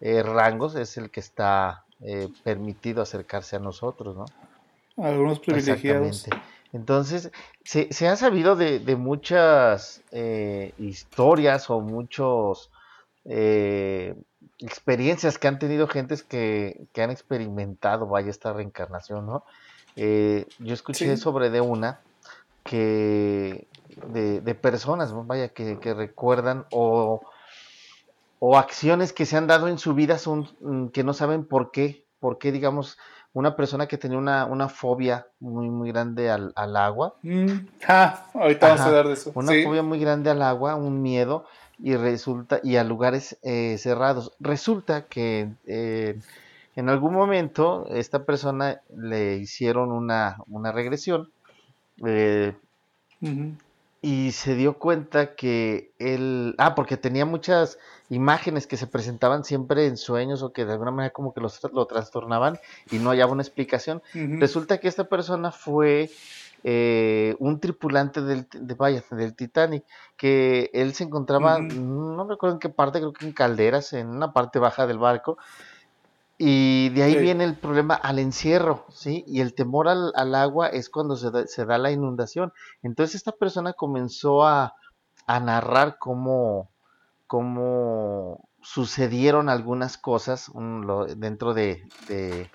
eh, 0.00 0.22
rangos 0.22 0.74
es 0.74 0.96
el 0.96 1.10
que 1.10 1.20
está 1.20 1.84
eh, 2.00 2.28
permitido 2.42 3.00
acercarse 3.00 3.56
a 3.56 3.60
nosotros, 3.60 4.16
¿no? 4.16 4.26
Algunos 5.02 5.38
privilegiados. 5.38 6.26
Exactamente. 6.26 6.59
Entonces, 6.72 7.30
se, 7.64 7.92
se 7.92 8.08
ha 8.08 8.16
sabido 8.16 8.56
de, 8.56 8.78
de 8.78 8.96
muchas 8.96 10.02
eh, 10.12 10.72
historias 10.78 11.68
o 11.70 11.80
muchos 11.80 12.70
eh, 13.24 14.14
experiencias 14.58 15.38
que 15.38 15.48
han 15.48 15.58
tenido 15.58 15.88
gentes 15.88 16.22
que, 16.22 16.86
que 16.92 17.02
han 17.02 17.10
experimentado, 17.10 18.06
vaya, 18.06 18.30
esta 18.30 18.52
reencarnación, 18.52 19.26
¿no? 19.26 19.44
Eh, 19.96 20.46
yo 20.58 20.74
escuché 20.74 21.16
Sí. 21.16 21.22
sobre 21.22 21.50
de 21.50 21.60
una 21.60 22.00
que 22.64 23.68
de, 24.12 24.40
de 24.40 24.54
personas, 24.54 25.12
vaya, 25.26 25.48
que, 25.48 25.78
que 25.80 25.94
recuerdan 25.94 26.66
o, 26.70 27.20
o 28.38 28.56
acciones 28.56 29.12
que 29.12 29.26
se 29.26 29.36
han 29.36 29.46
dado 29.46 29.68
en 29.68 29.78
su 29.78 29.94
vida 29.94 30.18
son 30.18 30.48
mm, 30.60 30.88
que 30.88 31.04
no 31.04 31.12
saben 31.14 31.44
por 31.44 31.70
qué, 31.70 32.06
por 32.20 32.38
qué, 32.38 32.52
digamos, 32.52 32.98
una 33.32 33.54
persona 33.54 33.86
que 33.86 33.96
tenía 33.98 34.18
una, 34.18 34.44
una 34.46 34.68
fobia 34.68 35.26
muy, 35.38 35.68
muy 35.70 35.90
grande 35.92 36.30
al, 36.30 36.52
al 36.56 36.76
agua, 36.76 37.14
Mm, 37.22 37.66
ah, 37.88 38.26
ahorita 38.34 38.68
vamos 38.68 38.80
a 38.80 38.86
hablar 38.86 39.06
de 39.06 39.12
eso. 39.14 39.32
una 39.34 39.52
sí. 39.52 39.62
fobia 39.62 39.82
muy 39.82 39.98
grande 40.00 40.30
al 40.30 40.42
agua, 40.42 40.74
un 40.74 41.00
miedo, 41.02 41.44
y 41.78 41.96
resulta, 41.96 42.60
y 42.62 42.76
a 42.76 42.84
lugares 42.84 43.38
eh, 43.42 43.76
cerrados. 43.78 44.32
Resulta 44.40 45.06
que 45.06 45.48
eh, 45.66 46.18
en 46.76 46.88
algún 46.88 47.14
momento 47.14 47.86
esta 47.90 48.24
persona 48.24 48.80
le 48.94 49.36
hicieron 49.36 49.90
una, 49.92 50.36
una 50.48 50.72
regresión 50.72 51.30
eh. 52.04 52.54
Y 54.02 54.32
se 54.32 54.54
dio 54.54 54.78
cuenta 54.78 55.34
que 55.34 55.92
él, 55.98 56.54
ah, 56.58 56.74
porque 56.74 56.96
tenía 56.96 57.26
muchas 57.26 57.78
imágenes 58.08 58.66
que 58.66 58.76
se 58.76 58.86
presentaban 58.86 59.44
siempre 59.44 59.86
en 59.86 59.96
sueños 59.96 60.42
o 60.42 60.52
que 60.52 60.64
de 60.64 60.72
alguna 60.72 60.90
manera 60.90 61.12
como 61.12 61.34
que 61.34 61.40
los, 61.40 61.60
lo 61.72 61.86
trastornaban 61.86 62.58
y 62.90 62.98
no 62.98 63.10
hallaba 63.10 63.32
una 63.32 63.42
explicación. 63.42 64.02
Resulta 64.14 64.78
que 64.78 64.88
esta 64.88 65.04
persona 65.04 65.52
fue 65.52 66.10
eh, 66.64 67.36
un 67.38 67.60
tripulante 67.60 68.22
del, 68.22 68.46
de, 68.52 68.74
vaya, 68.74 69.04
del 69.10 69.34
Titanic, 69.34 69.84
que 70.16 70.70
él 70.72 70.94
se 70.94 71.04
encontraba, 71.04 71.58
no 71.58 72.26
recuerdo 72.26 72.56
en 72.56 72.60
qué 72.60 72.68
parte, 72.68 73.00
creo 73.00 73.12
que 73.12 73.26
en 73.26 73.32
calderas, 73.32 73.92
en 73.92 74.08
una 74.08 74.32
parte 74.32 74.58
baja 74.58 74.86
del 74.86 74.98
barco, 74.98 75.38
y 76.42 76.88
de 76.90 77.02
ahí 77.02 77.16
Sí. 77.16 77.18
viene 77.18 77.44
el 77.44 77.58
problema 77.58 77.94
al 77.94 78.18
encierro, 78.18 78.86
¿sí? 78.90 79.24
Y 79.26 79.40
el 79.42 79.54
temor 79.54 79.88
al, 79.88 80.12
al 80.16 80.34
agua 80.34 80.68
es 80.68 80.88
cuando 80.88 81.16
se 81.16 81.30
da, 81.30 81.46
se 81.46 81.66
da 81.66 81.76
la 81.78 81.90
inundación. 81.92 82.52
Entonces 82.82 83.16
esta 83.16 83.32
persona 83.32 83.74
comenzó 83.74 84.44
a, 84.46 84.74
a 85.26 85.40
narrar 85.40 85.98
cómo, 85.98 86.70
cómo 87.26 88.48
sucedieron 88.62 89.48
algunas 89.50 89.98
cosas 89.98 90.50
lo- 90.54 91.06
dentro 91.06 91.54
de, 91.54 91.90
de- 92.06 92.52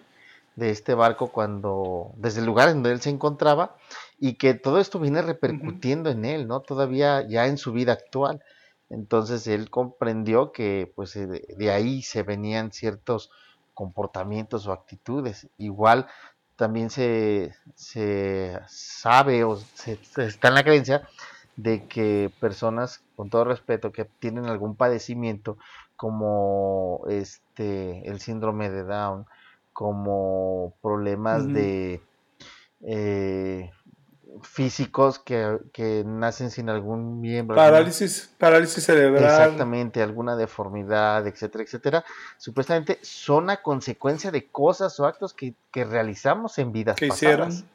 de 0.55 0.69
este 0.69 0.93
barco 0.93 1.31
cuando, 1.31 2.13
desde 2.17 2.39
el 2.39 2.45
lugar 2.45 2.69
en 2.69 2.75
donde 2.75 2.91
él 2.93 3.01
se 3.01 3.09
encontraba, 3.09 3.75
y 4.17 4.37
que 4.37 4.53
todo 4.53 4.79
esto 4.79 4.99
viene 4.99 5.21
repercutiendo 5.21 6.09
en 6.09 6.23
él, 6.25 6.47
¿no? 6.47 6.61
Todavía 6.61 7.27
ya 7.27 7.47
en 7.47 7.57
su 7.57 7.73
vida 7.73 7.93
actual. 7.93 8.41
Entonces 8.89 9.47
él 9.47 9.69
comprendió 9.69 10.51
que 10.51 10.91
pues 10.95 11.15
eh, 11.15 11.27
de 11.57 11.71
ahí 11.71 12.01
se 12.03 12.23
venían 12.23 12.71
ciertos 12.71 13.31
comportamientos 13.75 14.65
o 14.65 14.71
actitudes. 14.71 15.47
Igual 15.59 16.07
también 16.55 16.89
se, 16.89 17.53
se 17.75 18.59
sabe 18.67 19.43
o 19.43 19.57
se, 19.57 19.97
se 19.97 20.25
está 20.25 20.47
en 20.47 20.55
la 20.55 20.63
creencia 20.63 21.07
de 21.55 21.85
que 21.87 22.31
personas, 22.39 23.03
con 23.15 23.29
todo 23.29 23.45
respeto, 23.45 23.91
que 23.91 24.05
tienen 24.05 24.45
algún 24.45 24.75
padecimiento 24.75 25.57
como 25.95 27.03
este 27.07 28.09
el 28.09 28.19
síndrome 28.19 28.69
de 28.69 28.83
Down, 28.83 29.25
como 29.71 30.73
problemas 30.81 31.47
de 31.47 32.01
eh, 32.81 33.71
físicos 34.43 35.19
que, 35.19 35.57
que 35.73 36.03
nacen 36.05 36.51
sin 36.51 36.69
algún 36.69 37.21
miembro, 37.21 37.59
alguna- 37.59 37.77
Parálisis, 37.77 38.29
parálisis 38.37 38.83
cerebral. 38.83 39.23
Exactamente, 39.23 40.01
alguna 40.01 40.35
deformidad, 40.35 41.25
etcétera, 41.27 41.63
etcétera, 41.63 42.05
supuestamente 42.37 42.99
son 43.01 43.49
a 43.49 43.61
consecuencia 43.61 44.31
de 44.31 44.47
cosas 44.47 44.99
o 44.99 45.05
actos 45.05 45.33
que, 45.33 45.53
que 45.71 45.83
realizamos 45.85 46.57
en 46.57 46.71
vidas 46.71 46.95
que 46.95 47.07
pasadas. 47.07 47.47
hicieron. 47.55 47.69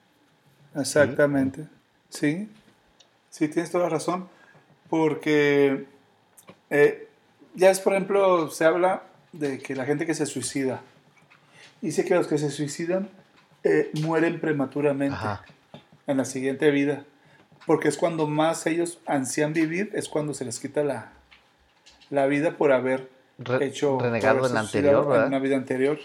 Exactamente. 0.77 1.67
Sí. 2.09 2.49
Sí, 3.31 3.49
tienes 3.49 3.71
toda 3.71 3.85
la 3.85 3.91
razón. 3.91 4.29
Porque 4.89 5.87
eh, 6.69 7.09
ya 7.55 7.71
es, 7.71 7.81
por 7.81 7.93
ejemplo, 7.93 8.51
se 8.51 8.65
habla 8.65 9.05
de 9.33 9.59
que 9.59 9.75
la 9.77 9.85
gente 9.85 10.05
que 10.07 10.15
se 10.15 10.27
suicida. 10.27 10.81
Dice 11.81 12.05
que 12.05 12.15
los 12.15 12.27
que 12.27 12.39
se 12.39 12.51
suicidan 12.51 13.09
eh, 13.63 13.91
mueren 14.03 14.41
prematuramente 14.41 15.15
Ajá, 15.15 15.45
en 16.11 16.19
la 16.19 16.25
siguiente 16.25 16.71
vida. 16.71 17.05
Porque 17.67 17.89
es 17.89 17.97
cuando 17.97 18.27
más 18.27 18.67
ellos 18.67 18.99
ansían 19.07 19.53
vivir, 19.53 19.91
es 19.95 20.09
cuando 20.09 20.35
se 20.35 20.45
les 20.45 20.59
quita 20.59 20.83
la, 20.83 21.13
la 22.09 22.27
vida 22.27 22.57
por 22.57 22.73
haber 22.73 23.09
Re- 23.39 23.67
hecho 23.67 23.99
renegado 23.99 24.47
en 24.47 24.55
la 24.55 24.61
anterior, 24.61 25.17
en 25.17 25.23
una 25.25 25.39
vida 25.39 25.57
anterior. 25.57 25.99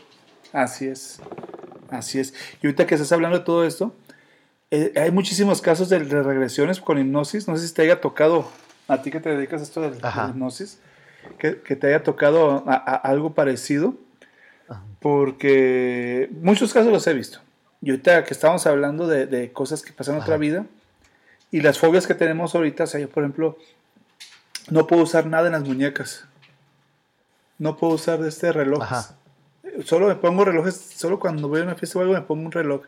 Así 0.53 0.87
es. 0.87 1.19
Así 1.89 2.19
es. 2.19 2.33
Y 2.61 2.67
ahorita 2.67 2.85
que 2.85 2.95
estás 2.95 3.11
hablando 3.11 3.39
de 3.39 3.45
todo 3.45 3.65
esto, 3.65 3.93
eh, 4.71 4.93
hay 4.95 5.11
muchísimos 5.11 5.61
casos 5.61 5.89
de, 5.89 5.99
regresiones 5.99 6.79
con 6.79 6.97
hipnosis. 6.97 7.47
No 7.47 7.57
sé 7.57 7.67
si 7.67 7.73
te 7.73 7.83
haya 7.83 8.01
tocado, 8.01 8.49
a 8.87 9.01
ti 9.01 9.11
que 9.11 9.19
te 9.19 9.29
dedicas 9.29 9.61
a 9.61 9.63
esto 9.63 9.81
de, 9.81 9.99
la 9.99 10.27
hipnosis, 10.29 10.79
que, 11.37 11.53
te 11.53 11.87
haya 11.87 12.03
tocado 12.03 12.63
algo 12.67 13.33
parecido. 13.33 13.95
Porque 14.99 16.29
muchos 16.41 16.73
casos 16.73 16.91
los 16.91 17.05
he 17.05 17.13
visto. 17.13 17.39
Y 17.85 17.91
ahorita 17.91 18.23
que 18.23 18.33
estamos 18.33 18.65
hablando 18.65 19.05
de, 19.05 19.51
cosas 19.53 19.83
que 19.83 19.93
pasan 19.93 20.15
en 20.15 20.21
otra 20.23 20.37
vida 20.37 20.65
y 21.51 21.61
las 21.61 21.77
fobias 21.77 22.07
que 22.07 22.15
tenemos 22.15 22.55
ahorita, 22.55 22.85
o 22.85 22.87
sea, 22.87 22.99
yo 22.99 23.07
por 23.07 23.21
ejemplo, 23.21 23.59
no 24.71 24.87
puedo 24.87 25.03
usar 25.03 25.27
nada 25.27 25.45
en 25.45 25.51
las 25.51 25.61
muñecas. 25.61 26.25
No 27.59 27.77
puedo 27.77 27.93
usar 27.93 28.17
de 28.17 28.29
este 28.29 28.51
reloj. 28.51 28.83
Solo 29.83 30.07
me 30.07 30.15
pongo 30.15 30.43
relojes, 30.43 30.75
solo 30.75 31.19
cuando 31.19 31.47
voy 31.47 31.59
a 31.59 31.63
una 31.63 31.75
fiesta 31.75 31.99
o 31.99 32.01
algo 32.01 32.15
me 32.15 32.21
pongo 32.21 32.47
un 32.47 32.51
reloj. 32.51 32.81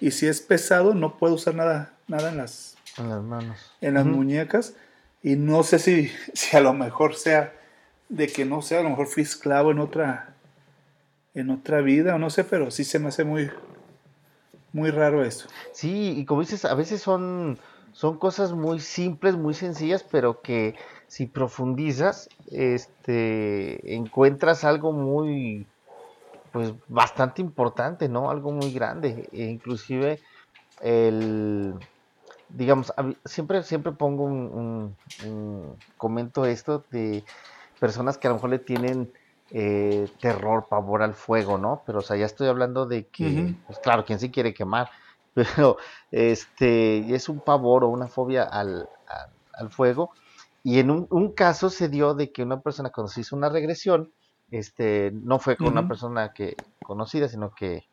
Y 0.00 0.12
si 0.12 0.28
es 0.28 0.40
pesado, 0.40 0.94
no 0.94 1.18
puedo 1.18 1.34
usar 1.34 1.56
nada, 1.56 1.92
nada 2.06 2.30
en 2.30 2.36
las, 2.36 2.76
en 2.96 3.08
las 3.08 3.24
manos. 3.24 3.72
En 3.80 3.94
las 3.94 4.06
muñecas. 4.06 4.74
Y 5.20 5.34
no 5.34 5.64
sé 5.64 5.80
si, 5.80 6.12
si 6.32 6.56
a 6.56 6.60
lo 6.60 6.74
mejor 6.74 7.16
sea 7.16 7.52
de 8.08 8.28
que 8.28 8.44
no 8.44 8.62
sea, 8.62 8.78
a 8.78 8.82
lo 8.84 8.90
mejor 8.90 9.08
fui 9.08 9.24
esclavo 9.24 9.72
en 9.72 9.80
otra, 9.80 10.36
en 11.34 11.50
otra 11.50 11.80
vida, 11.80 12.14
o 12.14 12.18
no 12.20 12.30
sé, 12.30 12.44
pero 12.44 12.70
sí 12.70 12.84
se 12.84 13.00
me 13.00 13.08
hace 13.08 13.24
muy, 13.24 13.50
muy 14.74 14.90
raro 14.90 15.24
eso. 15.24 15.48
Sí, 15.72 16.14
y 16.18 16.24
como 16.26 16.42
dices, 16.42 16.66
a 16.66 16.74
veces 16.74 17.00
son, 17.00 17.58
son 17.92 18.18
cosas 18.18 18.52
muy 18.52 18.80
simples, 18.80 19.36
muy 19.36 19.54
sencillas, 19.54 20.02
pero 20.02 20.42
que 20.42 20.74
si 21.06 21.26
profundizas, 21.26 22.28
este, 22.50 23.94
encuentras 23.94 24.64
algo 24.64 24.92
muy, 24.92 25.66
pues 26.52 26.74
bastante 26.88 27.40
importante, 27.40 28.08
¿no? 28.08 28.30
Algo 28.30 28.52
muy 28.52 28.72
grande. 28.72 29.28
E 29.32 29.44
inclusive 29.44 30.20
el 30.82 31.74
digamos, 32.48 32.92
siempre, 33.24 33.62
siempre 33.62 33.92
pongo 33.92 34.24
un, 34.24 34.96
comento 35.96 36.44
esto 36.44 36.84
de 36.90 37.24
personas 37.80 38.18
que 38.18 38.26
a 38.26 38.30
lo 38.30 38.36
mejor 38.36 38.50
le 38.50 38.58
tienen 38.58 39.12
eh, 39.50 40.08
terror, 40.20 40.66
pavor 40.68 41.02
al 41.02 41.14
fuego, 41.14 41.58
¿no? 41.58 41.82
Pero, 41.86 41.98
o 41.98 42.02
sea, 42.02 42.16
ya 42.16 42.26
estoy 42.26 42.48
hablando 42.48 42.86
de 42.86 43.06
que, 43.06 43.54
pues 43.66 43.78
claro, 43.78 44.04
quien 44.04 44.18
sí 44.18 44.30
quiere 44.30 44.54
quemar, 44.54 44.90
pero 45.34 45.76
este 46.10 47.14
es 47.14 47.28
un 47.28 47.40
pavor 47.40 47.84
o 47.84 47.88
una 47.88 48.06
fobia 48.06 48.44
al, 48.44 48.88
al, 49.52 49.70
fuego. 49.70 50.10
Y 50.62 50.78
en 50.78 50.90
un, 50.90 51.32
caso 51.32 51.68
se 51.68 51.88
dio 51.88 52.14
de 52.14 52.32
que 52.32 52.42
una 52.42 52.60
persona 52.60 52.90
cuando 52.90 53.12
se 53.12 53.20
hizo 53.20 53.36
una 53.36 53.50
regresión, 53.50 54.12
este, 54.50 55.10
no 55.12 55.38
fue 55.38 55.56
con 55.56 55.68
una 55.68 55.86
persona 55.86 56.32
que 56.32 56.56
conocida, 56.82 57.28
sino 57.28 57.54
que 57.54 57.86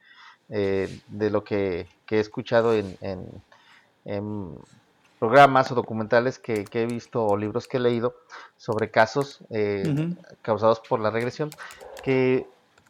eh, 0.50 1.02
de 1.08 1.30
lo 1.30 1.44
que, 1.44 1.88
he 2.10 2.20
escuchado 2.20 2.74
en, 2.74 2.98
en, 4.06 4.58
programas 5.22 5.72
o 5.72 5.76
documentales 5.76 6.40
que, 6.40 6.66
he 6.74 6.86
visto 6.88 7.24
o 7.24 7.38
libros 7.38 7.68
que 7.68 7.78
he 7.78 7.80
leído 7.80 8.16
sobre 8.58 8.90
casos 8.90 9.42
eh, 9.52 10.16
causados 10.42 10.80
por 10.80 11.00
la 11.00 11.12
regresión, 11.12 11.52
que 12.02 12.48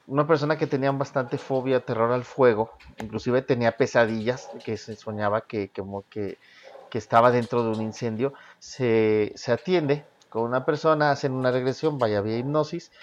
una 0.08 0.26
persona 0.26 0.58
que 0.58 0.66
tenía 0.66 0.94
bastante 0.94 1.38
fobia, 1.38 1.82
terror 1.82 2.14
al 2.14 2.24
fuego, 2.24 2.72
inclusive 3.00 3.42
tenía 3.42 3.76
pesadillas, 3.76 4.50
que 4.64 4.78
se 4.78 4.96
soñaba 4.96 5.42
que, 5.42 5.72
como 5.76 6.06
que, 6.10 6.38
que 6.90 6.98
estaba 7.00 7.32
dentro 7.32 7.64
de 7.64 7.72
un 7.72 7.82
incendio, 7.82 8.34
se, 8.60 9.34
se 9.36 9.52
atiende 9.52 10.06
con 10.30 10.44
una 10.44 10.64
persona, 10.64 11.12
hacen 11.12 11.34
una 11.34 11.52
regresión, 11.52 12.00
vaya 12.00 12.22
vía 12.22 12.38
hipnosis, 12.38 12.94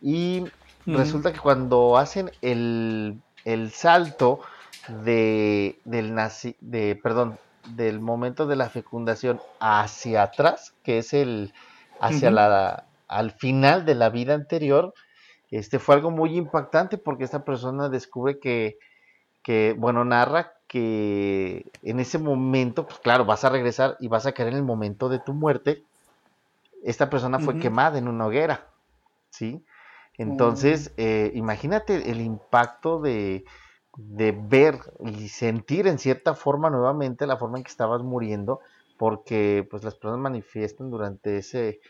y 0.00 0.46
resulta 0.86 1.34
que 1.34 1.40
cuando 1.40 1.98
hacen 1.98 2.30
el, 2.40 3.20
salto 3.70 4.40
de, 5.04 5.78
del 5.84 6.14
nazi, 6.14 6.56
de, 6.62 6.98
perdón, 7.02 7.38
del 7.76 8.00
momento 8.00 8.46
de 8.46 8.56
la 8.56 8.68
fecundación 8.68 9.40
hacia 9.60 10.22
atrás, 10.22 10.74
que 10.82 10.98
es 10.98 11.12
el 11.12 11.52
hacia 12.00 12.30
la 12.30 12.84
al 13.08 13.30
final 13.32 13.84
de 13.84 13.94
la 13.94 14.10
vida 14.10 14.34
anterior, 14.34 14.94
este 15.50 15.78
fue 15.78 15.94
algo 15.94 16.10
muy 16.10 16.36
impactante 16.36 16.98
porque 16.98 17.24
esta 17.24 17.44
persona 17.44 17.88
descubre 17.88 18.38
que, 18.38 18.78
que 19.42 19.74
bueno, 19.76 20.04
narra 20.04 20.52
que 20.68 21.64
en 21.82 21.98
ese 21.98 22.18
momento, 22.18 22.86
pues 22.86 23.00
claro, 23.00 23.24
vas 23.24 23.44
a 23.44 23.48
regresar 23.48 23.96
y 24.00 24.08
vas 24.08 24.26
a 24.26 24.32
caer 24.32 24.50
en 24.50 24.56
el 24.56 24.62
momento 24.62 25.08
de 25.08 25.18
tu 25.18 25.32
muerte. 25.32 25.82
Esta 26.84 27.08
persona 27.08 27.38
fue 27.38 27.58
quemada 27.58 27.98
en 27.98 28.06
una 28.06 28.26
hoguera, 28.26 28.66
¿sí? 29.30 29.64
Entonces, 30.18 30.92
eh, 30.96 31.32
imagínate 31.34 32.10
el 32.10 32.20
impacto 32.20 33.00
de, 33.00 33.44
ver 33.98 34.78
y 35.00 35.28
sentir 35.28 35.88
en 35.88 35.98
cierta 35.98 36.34
forma 36.34 36.70
nuevamente 36.70 37.26
la 37.26 37.36
forma 37.36 37.58
en 37.58 37.64
que 37.64 37.70
estabas 37.70 38.02
muriendo, 38.02 38.60
porque 38.96 39.66
pues 39.68 39.82
las 39.82 39.94
personas 39.96 40.20
manifiestan 40.20 40.90
durante 40.90 41.38
ese, 41.38 41.80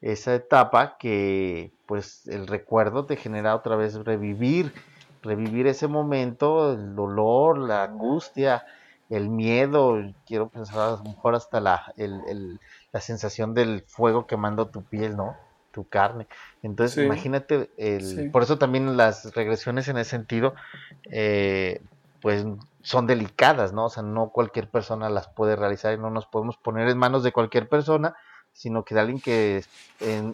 esa 0.00 0.34
etapa 0.34 0.96
que 0.98 1.70
pues 1.86 2.26
el 2.26 2.46
recuerdo 2.46 3.04
te 3.04 3.16
genera 3.16 3.54
otra 3.54 3.76
vez 3.76 3.94
revivir, 3.94 4.72
revivir 5.22 5.66
ese 5.66 5.88
momento, 5.88 6.72
el 6.72 6.94
dolor, 6.94 7.58
la 7.58 7.84
angustia, 7.84 8.64
el 9.10 9.28
miedo, 9.28 9.98
quiero 10.26 10.48
pensar 10.48 10.80
a 10.80 10.90
lo 10.92 11.02
mejor 11.04 11.34
hasta 11.34 11.60
la, 11.60 11.92
la 11.96 13.00
sensación 13.00 13.52
del 13.52 13.82
fuego 13.86 14.26
quemando 14.26 14.68
tu 14.68 14.84
piel, 14.84 15.16
¿no? 15.16 15.36
Tu 15.78 15.88
carne. 15.88 16.26
Entonces, 16.64 17.04
imagínate, 17.04 17.70
el, 17.76 18.32
por 18.32 18.42
eso 18.42 18.58
también 18.58 18.96
las 18.96 19.32
regresiones 19.32 19.86
en 19.86 19.96
ese 19.96 20.10
sentido, 20.10 20.56
eh, 21.04 21.80
pues 22.20 22.44
son 22.82 23.06
delicadas, 23.06 23.72
¿no? 23.72 23.84
O 23.84 23.90
sea, 23.90 24.02
no 24.02 24.30
cualquier 24.30 24.68
persona 24.68 25.08
las 25.08 25.28
puede 25.28 25.54
realizar 25.54 25.94
y 25.94 25.98
no 25.98 26.10
nos 26.10 26.26
podemos 26.26 26.56
poner 26.56 26.88
en 26.88 26.98
manos 26.98 27.22
de 27.22 27.30
cualquier 27.30 27.68
persona, 27.68 28.16
sino 28.52 28.82
que 28.82 28.96
de 28.96 29.00
alguien 29.00 29.20
que 29.20 29.64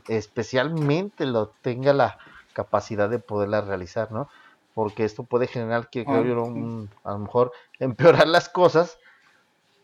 especialmente 0.09 1.26
lo 1.26 1.48
tenga 1.61 1.92
la 1.92 2.16
capacidad 2.54 3.11
de 3.11 3.18
poderla 3.18 3.61
realizar, 3.61 4.12
¿no? 4.12 4.30
Porque 4.72 5.04
esto 5.04 5.24
puede 5.24 5.46
generar 5.46 5.90
que 5.90 6.07
creo 6.07 6.24
yo, 6.24 6.88
a 7.04 7.12
lo 7.12 7.18
mejor 7.18 7.52
empeorar 7.78 8.28
las 8.28 8.48
cosas 8.48 8.96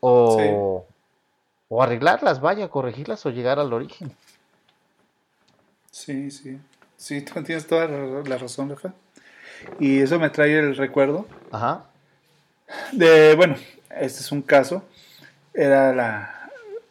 o, 0.01 0.87
o 1.69 1.83
arreglarlas, 1.83 2.41
vaya, 2.41 2.71
corregirlas 2.71 3.27
o 3.27 3.31
llegar 3.31 3.59
al 3.59 3.75
origen. 3.75 4.11
Sí, 6.01 6.31
sí. 6.31 6.59
Sí, 6.97 7.21
tú 7.23 7.43
tienes 7.43 7.67
toda 7.67 7.87
la 7.87 8.39
razón, 8.39 8.71
Rafa. 8.71 8.95
Y 9.79 10.01
eso 10.01 10.19
me 10.19 10.31
trae 10.31 10.59
el 10.59 10.77
recuerdo. 10.77 11.27
Ajá. 11.51 11.85
De, 12.93 13.35
bueno, 13.35 13.57
este 13.91 14.21
es 14.21 14.33
un 14.33 14.43
caso. 14.43 14.83
Era 15.53 15.93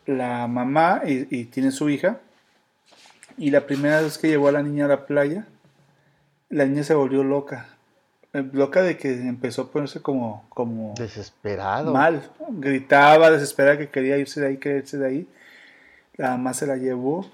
la, 0.05 0.47
mamá 0.47 1.01
y, 1.05 1.45
tiene 1.45 1.71
su 1.71 1.89
hija. 1.89 2.19
Y 3.37 3.51
la 3.51 3.65
primera 3.65 4.01
vez 4.01 4.17
que 4.17 4.27
llevó 4.27 4.49
a 4.49 4.51
la 4.51 4.61
niña 4.61 4.85
a 4.85 4.89
la 4.89 5.05
playa, 5.05 5.47
la 6.49 6.65
niña 6.65 6.83
se 6.83 6.93
volvió 6.93 7.23
loca. 7.23 7.67
Eh, 8.33 8.47
loca 8.51 8.83
de 8.83 8.97
que 8.97 9.11
empezó 9.11 9.63
a 9.63 9.71
ponerse 9.71 10.01
como... 10.01 10.45
como 10.49 10.93
Desesperado. 10.95 11.93
Mal. 11.93 12.29
Gritaba, 12.49 13.31
desesperada 13.31 13.77
que 13.77 13.89
quería 13.89 14.17
irse 14.17 14.41
de 14.41 14.47
ahí, 14.47 14.57
quería 14.57 14.79
irse 14.79 14.97
de 14.97 15.07
ahí. 15.07 15.27
La 16.17 16.31
mamá 16.31 16.53
se 16.53 16.67
la 16.67 16.75
llevó 16.75 17.25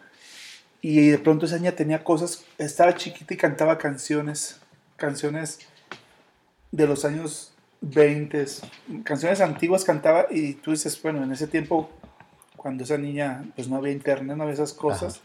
y 0.87 1.09
de 1.09 1.17
pronto 1.17 1.47
esa 1.47 1.57
niña 1.57 1.71
tenía 1.71 2.03
cosas, 2.03 2.45
estaba 2.59 2.93
chiquita 2.93 3.33
y 3.33 3.37
cantaba 3.37 3.79
canciones, 3.79 4.59
canciones 4.97 5.57
de 6.71 6.85
los 6.85 7.05
años 7.05 7.55
20, 7.81 8.45
canciones 9.03 9.41
antiguas 9.41 9.83
cantaba 9.83 10.27
y 10.29 10.53
tú 10.53 10.69
dices, 10.69 11.01
bueno, 11.01 11.23
en 11.23 11.31
ese 11.31 11.47
tiempo, 11.47 11.89
cuando 12.55 12.83
esa 12.83 12.99
niña, 12.99 13.45
pues 13.55 13.67
no 13.67 13.77
había 13.77 13.93
internet, 13.93 14.37
no 14.37 14.43
había 14.43 14.53
esas 14.53 14.73
cosas, 14.73 15.21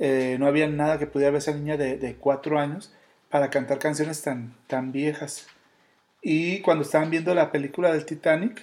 eh, 0.00 0.36
no 0.40 0.48
había 0.48 0.66
nada 0.66 0.98
que 0.98 1.06
pudiera 1.06 1.30
ver 1.30 1.38
esa 1.38 1.54
niña 1.54 1.76
de, 1.76 2.16
cuatro 2.18 2.58
años 2.58 2.92
para 3.30 3.50
cantar 3.50 3.78
canciones 3.78 4.22
tan, 4.22 4.56
tan 4.66 4.90
viejas. 4.90 5.46
Y 6.20 6.62
cuando 6.62 6.82
estaban 6.82 7.10
viendo 7.10 7.32
la 7.32 7.52
película 7.52 7.92
del 7.92 8.04
Titanic, 8.04 8.60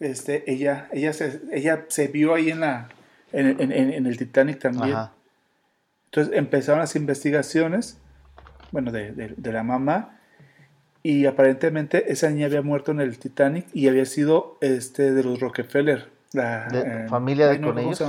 este, 0.00 0.50
ella, 0.50 0.88
ella, 0.92 1.12
se, 1.12 1.42
ella 1.52 1.86
se 1.86 2.08
vio 2.08 2.34
ahí 2.34 2.50
en 2.50 2.58
la, 2.58 2.88
en, 3.32 4.06
el 4.06 4.16
Titanic 4.16 4.58
también. 4.58 4.96
Entonces 6.06 6.36
empezaron 6.36 6.80
las 6.80 6.94
investigaciones, 6.94 7.98
bueno, 8.70 8.92
de, 8.92 9.34
la 9.42 9.62
mamá, 9.62 10.18
y 11.02 11.26
aparentemente 11.26 12.12
esa 12.12 12.28
niña 12.28 12.46
había 12.46 12.62
muerto 12.62 12.92
en 12.92 13.00
el 13.00 13.18
Titanic 13.18 13.66
y 13.72 13.88
había 13.88 14.04
sido 14.04 14.58
este 14.60 15.12
de 15.12 15.24
los 15.24 15.40
Rockefeller. 15.40 16.10
La, 16.32 16.68
eh, 16.68 17.06
¿Familia 17.08 17.48
de 17.48 17.60
con 17.60 17.78
ellos? 17.78 18.02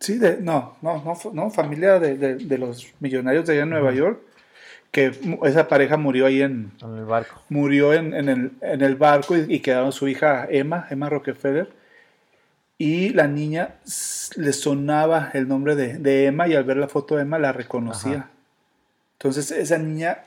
Sí, 0.00 0.18
de, 0.18 0.40
no, 0.40 0.76
no, 0.82 1.02
no, 1.02 1.16
no 1.32 1.50
familia 1.50 1.98
de, 1.98 2.58
los 2.58 2.86
millonarios 3.00 3.46
de 3.46 3.54
allá 3.54 3.62
en 3.62 3.70
Nueva 3.70 3.92
York, 3.92 4.20
que 4.92 5.12
esa 5.44 5.68
pareja 5.68 5.96
murió 5.96 6.26
ahí 6.26 6.42
en, 6.42 6.72
en 6.82 6.98
el 6.98 7.04
barco. 7.04 7.42
Murió 7.48 7.92
en, 7.92 8.14
el, 8.14 8.52
en 8.60 8.82
el, 8.82 8.96
barco 8.96 9.36
y, 9.36 9.46
y, 9.48 9.60
quedaron 9.60 9.92
su 9.92 10.06
hija 10.06 10.46
Emma, 10.48 10.86
Emma 10.90 11.08
Rockefeller, 11.08 11.68
y 12.78 13.10
la 13.10 13.26
niña 13.26 13.74
le 14.36 14.52
sonaba 14.52 15.30
el 15.34 15.48
nombre 15.48 15.74
de, 15.74 16.26
Emma 16.26 16.46
y 16.46 16.54
al 16.54 16.62
ver 16.62 16.76
la 16.76 16.88
foto 16.88 17.16
de 17.16 17.22
Emma 17.22 17.38
la 17.38 17.52
reconocía. 17.52 18.30
Entonces 19.14 19.50
esa 19.50 19.78
niña 19.78 20.22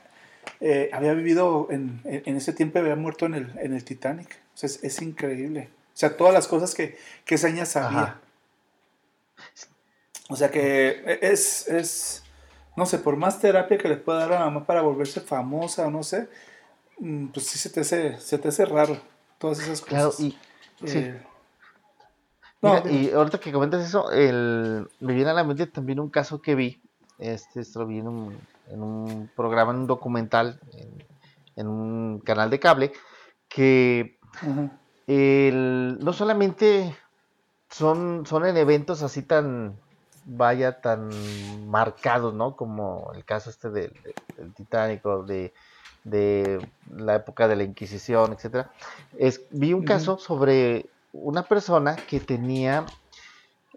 eh, 0.60 0.90
había 0.92 1.14
vivido 1.14 1.68
en, 1.70 2.02
en, 2.04 2.36
ese 2.36 2.52
tiempo, 2.52 2.78
había 2.78 2.94
muerto 2.94 3.24
en 3.24 3.34
el, 3.34 3.52
en 3.58 3.72
el 3.72 3.84
Titanic. 3.84 4.38
O 4.54 4.58
sea, 4.58 4.66
es, 4.66 4.84
es 4.84 5.00
increíble. 5.00 5.70
O 5.94 5.96
sea, 5.96 6.14
todas 6.16 6.34
las 6.34 6.46
cosas 6.46 6.74
que, 6.74 6.98
que 7.24 7.36
esa 7.36 7.48
niña 7.48 7.64
sabía. 7.64 8.20
O 10.28 10.36
sea 10.36 10.50
que 10.50 11.18
es, 11.22 11.68
es, 11.68 12.22
no 12.76 12.84
sé, 12.84 12.98
por 12.98 13.16
más 13.16 13.40
terapia 13.40 13.78
que 13.78 13.88
le 13.88 13.96
pueda 13.96 14.20
dar 14.20 14.32
a 14.32 14.38
la 14.40 14.44
mamá 14.46 14.66
para 14.66 14.82
volverse 14.82 15.20
famosa 15.20 15.86
o 15.86 15.90
no 15.90 16.02
sé, 16.02 16.28
mm, 16.98 17.28
pues 17.28 17.46
sí 17.46 17.58
se 17.58 17.70
te 17.70 17.80
hace, 17.80 18.18
se 18.18 18.38
te 18.38 18.48
hace 18.48 18.64
raro 18.66 19.00
todas 19.38 19.58
esas 19.60 19.80
cosas. 19.80 19.88
Claro, 19.88 20.12
y, 20.18 20.38
eh, 20.86 21.20
y 22.90 23.10
ahorita 23.10 23.38
que 23.38 23.52
comentas 23.52 23.84
eso, 23.84 24.10
el, 24.12 24.88
me 25.00 25.14
viene 25.14 25.30
a 25.30 25.34
la 25.34 25.44
mente 25.44 25.66
también 25.66 25.98
un 25.98 26.10
caso 26.10 26.40
que 26.40 26.54
vi, 26.54 26.80
este, 27.18 27.60
esto 27.60 27.80
lo 27.80 27.86
vi 27.86 27.98
en 27.98 28.08
un, 28.08 28.38
en 28.68 28.82
un 28.82 29.30
programa, 29.34 29.72
en 29.72 29.78
un 29.78 29.86
documental, 29.86 30.60
en, 31.56 31.66
un 31.66 32.20
canal 32.20 32.50
de 32.50 32.60
cable, 32.60 32.92
que 33.48 34.18
el, 35.06 35.98
no 36.00 36.12
solamente 36.12 36.96
son, 37.68 38.26
son 38.26 38.46
en 38.46 38.56
eventos 38.56 39.02
así 39.02 39.22
tan, 39.22 39.76
vaya, 40.24 40.80
tan 40.80 41.10
marcados, 41.68 42.32
¿no? 42.32 42.54
Como 42.54 43.10
el 43.14 43.24
caso 43.24 43.50
este 43.50 43.70
del, 43.70 43.92
del 44.36 44.54
Titanic 44.54 45.02
de, 45.02 45.52
de 46.04 46.68
la 46.90 47.16
época 47.16 47.48
de 47.48 47.56
la 47.56 47.64
Inquisición, 47.64 48.32
etcétera. 48.32 48.70
Es, 49.18 49.42
vi 49.50 49.72
un 49.72 49.84
caso 49.84 50.18
sobre 50.18 50.86
una 51.12 51.42
persona 51.42 51.96
que 51.96 52.20
tenía 52.20 52.86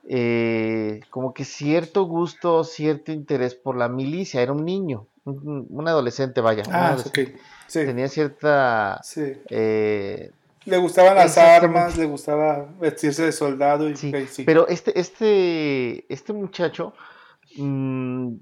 eh, 0.08 1.02
como 1.10 1.34
que 1.34 1.46
cierto 1.46 2.04
gusto, 2.04 2.64
cierto 2.64 3.12
interés 3.12 3.56
por 3.56 3.76
la 3.76 3.90
milicia, 3.90 4.42
era 4.42 4.52
un 4.52 4.64
niño, 4.64 5.08
un, 5.26 5.88
adolescente, 5.88 6.42
vaya. 6.42 6.64
Ah, 6.72 6.96
Tenía 7.72 8.08
cierta... 8.08 9.02
Eh, 9.50 10.32
le 10.66 10.78
gustaban 10.78 11.16
las 11.16 11.38
armas, 11.38 11.98
le 11.98 12.06
gustaba 12.06 12.68
vestirse 12.80 13.24
de 13.24 13.32
soldado. 13.32 13.90
Y, 13.90 13.96
Pero 14.46 14.68
este, 14.68 15.00
este, 15.00 16.12
este 16.12 16.34
muchacho 16.34 16.94
mm, 17.58 18.34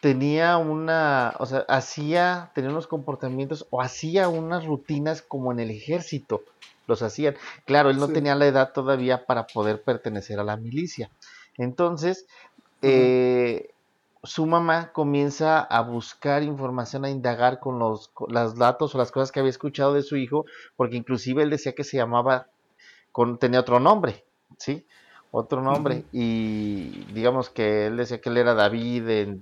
tenía 0.00 0.56
una, 0.56 1.34
o 1.38 1.46
sea, 1.46 1.60
hacía, 1.68 2.50
tenía 2.54 2.70
unos 2.70 2.86
comportamientos 2.86 3.66
o 3.70 3.82
hacía 3.82 4.28
unas 4.28 4.64
rutinas 4.64 5.20
como 5.20 5.52
en 5.52 5.60
el 5.60 5.70
ejército 5.70 6.42
los 6.88 7.02
hacían. 7.02 7.36
Claro, 7.66 7.90
él 7.90 7.98
no 7.98 8.08
tenía 8.08 8.34
la 8.34 8.46
edad 8.46 8.72
todavía 8.72 9.26
para 9.26 9.46
poder 9.46 9.82
pertenecer 9.82 10.40
a 10.40 10.44
la 10.44 10.56
milicia. 10.56 11.10
Entonces, 11.56 12.26
eh, 12.82 13.70
su 14.24 14.46
mamá 14.46 14.92
comienza 14.92 15.60
a 15.60 15.82
buscar 15.82 16.42
información, 16.42 17.04
a 17.04 17.10
indagar 17.10 17.60
con 17.60 17.78
los, 17.78 18.10
datos 18.56 18.94
o 18.94 18.98
las 18.98 19.12
cosas 19.12 19.30
que 19.30 19.40
había 19.40 19.50
escuchado 19.50 19.94
de 19.94 20.02
su 20.02 20.16
hijo, 20.16 20.46
porque 20.76 20.96
inclusive 20.96 21.42
él 21.42 21.50
decía 21.50 21.74
que 21.74 21.84
se 21.84 21.98
llamaba, 21.98 22.48
con, 23.12 23.38
tenía 23.38 23.60
otro 23.60 23.78
nombre, 23.78 24.24
¿sí? 24.56 24.84
Otro 25.30 25.60
nombre. 25.60 26.04
Y 26.10 27.04
digamos 27.12 27.50
que 27.50 27.86
él 27.86 27.98
decía 27.98 28.20
que 28.20 28.30
él 28.30 28.38
era 28.38 28.54
David, 28.54 29.08
eh, 29.08 29.40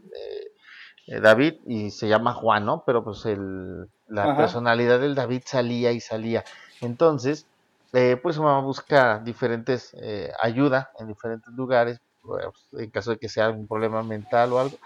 eh, 1.07 1.21
David, 1.21 1.55
y 1.67 1.91
se 1.91 2.09
llama 2.09 2.35
Juan, 2.35 2.67
¿no? 2.67 2.83
Pero 2.85 3.05
pues 3.05 3.25
el, 3.25 3.89
la 4.09 4.37
personalidad 4.37 5.01
del 5.01 5.15
David 5.15 5.43
salía 5.45 5.93
y 5.93 6.01
salía. 6.01 6.45
Entonces, 6.81 7.47
eh, 7.93 8.19
pues 8.23 8.37
su 8.37 8.43
mamá 8.43 8.61
busca 8.61 9.21
diferentes 9.21 9.97
eh, 10.01 10.31
ayuda 10.43 10.91
en 10.99 11.09
diferentes 11.09 11.53
lugares, 11.55 12.01
pues, 12.21 12.45
en 12.73 12.91
caso 12.91 13.13
de 13.13 13.19
que 13.19 13.29
sea 13.29 13.51
un 13.51 13.67
problema 13.67 14.03
mental 14.03 14.53
o 14.53 14.59
algo. 14.59 14.77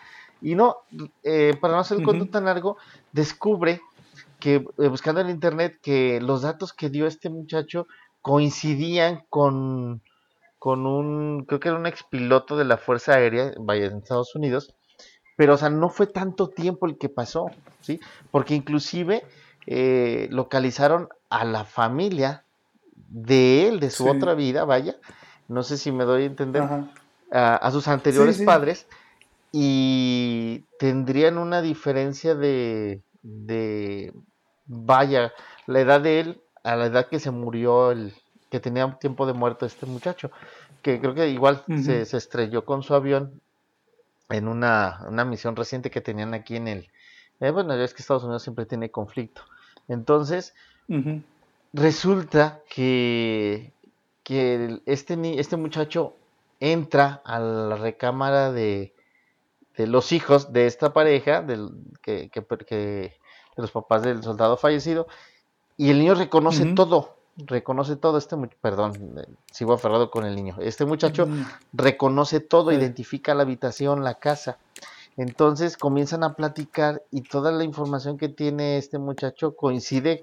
Y 0.40 0.54
no, 0.54 0.76
eh, 1.22 1.56
para 1.60 1.74
no 1.74 1.80
hacer 1.80 1.98
el 1.98 2.04
cuento 2.04 2.26
tan 2.28 2.44
largo, 2.44 2.76
descubre 3.12 3.80
que 4.38 4.58
buscando 4.58 5.20
en 5.20 5.28
internet 5.28 5.78
que 5.82 6.20
los 6.20 6.42
datos 6.42 6.72
que 6.72 6.88
dio 6.88 7.06
este 7.06 7.28
muchacho 7.28 7.86
coincidían 8.22 9.24
con, 9.28 10.02
con 10.58 10.86
un, 10.86 11.44
creo 11.46 11.60
que 11.60 11.68
era 11.68 11.78
un 11.78 11.86
expiloto 11.86 12.56
de 12.56 12.64
la 12.64 12.78
Fuerza 12.78 13.14
Aérea, 13.14 13.52
vaya, 13.58 13.86
en 13.86 13.98
Estados 13.98 14.34
Unidos, 14.34 14.74
pero 15.36 15.54
o 15.54 15.56
sea, 15.58 15.68
no 15.68 15.90
fue 15.90 16.06
tanto 16.06 16.48
tiempo 16.48 16.86
el 16.86 16.96
que 16.96 17.10
pasó, 17.10 17.50
¿sí? 17.80 18.00
Porque 18.30 18.54
inclusive 18.54 19.24
localizaron 20.30 21.08
a 21.30 21.44
la 21.44 21.64
familia 21.64 22.44
de 22.94 23.68
él, 23.68 23.80
de 23.80 23.90
su 23.90 24.08
otra 24.08 24.34
vida, 24.34 24.64
vaya, 24.64 24.96
no 25.48 25.62
sé 25.62 25.78
si 25.78 25.90
me 25.90 26.04
doy 26.04 26.24
a 26.24 26.26
entender, 26.26 26.62
a, 27.32 27.70
sus 27.70 27.88
anteriores 27.88 28.42
padres, 28.42 28.86
y 29.52 30.64
tendrían 30.78 31.38
una 31.38 31.62
diferencia 31.62 32.34
de, 32.34 33.02
de, 33.22 34.12
vaya, 34.66 35.32
la 35.66 35.80
edad 35.80 36.00
de 36.00 36.20
él 36.20 36.42
a 36.62 36.76
la 36.76 36.86
edad 36.86 37.08
que 37.08 37.20
se 37.20 37.30
murió, 37.30 37.90
el 37.90 38.12
que 38.50 38.60
tenía 38.60 38.86
un 38.86 38.98
tiempo 38.98 39.26
de 39.26 39.32
muerto 39.32 39.66
este 39.66 39.86
muchacho, 39.86 40.30
que 40.82 41.00
creo 41.00 41.14
que 41.14 41.28
igual 41.28 41.64
se, 41.82 42.02
estrelló 42.02 42.64
con 42.64 42.82
su 42.82 42.94
avión 42.94 43.40
en 44.28 44.48
una, 44.48 45.04
una, 45.08 45.24
misión 45.24 45.56
reciente 45.56 45.90
que 45.90 46.00
tenían 46.00 46.34
aquí 46.34 46.56
en 46.56 46.68
el... 46.68 46.88
Eh, 47.40 47.50
bueno, 47.50 47.74
es 47.74 47.94
que 47.94 48.02
Estados 48.02 48.24
Unidos 48.24 48.42
siempre 48.42 48.66
tiene 48.66 48.90
conflicto. 48.90 49.42
Entonces, 49.88 50.54
Resulta 51.72 52.60
que, 52.68 53.72
que 54.24 54.80
este, 54.86 55.40
este 55.40 55.56
muchacho 55.56 56.14
entra 56.58 57.22
a 57.24 57.38
la 57.38 57.76
recámara 57.76 58.52
de, 58.52 58.92
de 59.76 59.86
los 59.86 60.12
hijos 60.12 60.52
de 60.52 60.66
esta 60.66 60.92
pareja, 60.92 61.42
del, 61.42 61.70
que, 62.02 62.28
que, 62.28 62.40
de 62.40 63.14
los 63.56 63.70
papás 63.70 64.02
del 64.02 64.22
soldado 64.22 64.56
fallecido, 64.56 65.06
y 65.76 65.90
el 65.90 65.98
niño 65.98 66.14
reconoce 66.14 66.66
todo, 66.74 67.16
reconoce 67.36 67.96
todo, 67.96 68.18
este 68.18 68.36
perdón, 68.60 69.18
eh, 69.18 69.26
sigo 69.50 69.72
aferrado 69.72 70.10
con 70.10 70.26
el 70.26 70.36
niño, 70.36 70.56
este 70.60 70.84
muchacho 70.84 71.26
reconoce 71.72 72.40
todo, 72.40 72.72
identifica 72.72 73.34
la 73.34 73.42
habitación, 73.42 74.04
la 74.04 74.14
casa, 74.14 74.58
entonces 75.16 75.76
comienzan 75.76 76.24
a 76.24 76.34
platicar 76.34 77.02
y 77.10 77.22
toda 77.22 77.52
la 77.52 77.64
información 77.64 78.18
que 78.18 78.28
tiene 78.28 78.76
este 78.76 78.98
muchacho 78.98 79.56
coincide 79.56 80.22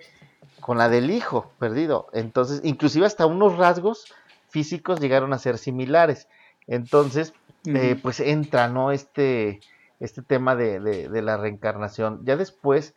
con 0.60 0.78
la 0.78 0.90
del 0.90 1.12
hijo 1.12 1.52
perdido. 1.60 2.08
Entonces, 2.14 2.62
inclusive 2.64 3.06
hasta 3.06 3.26
unos 3.26 3.58
rasgos 3.58 4.14
físicos 4.50 5.00
llegaron 5.00 5.34
a 5.34 5.40
ser 5.40 5.58
similares. 5.58 6.28
Entonces, 6.68 7.34
eh, 7.66 8.00
pues 8.02 8.20
entra, 8.20 8.68
¿no? 8.68 8.92
Este, 8.92 9.60
este 10.00 10.22
tema 10.22 10.56
de, 10.56 11.10
la 11.22 11.38
reencarnación. 11.38 12.22
Ya 12.26 12.38
después 12.38 12.94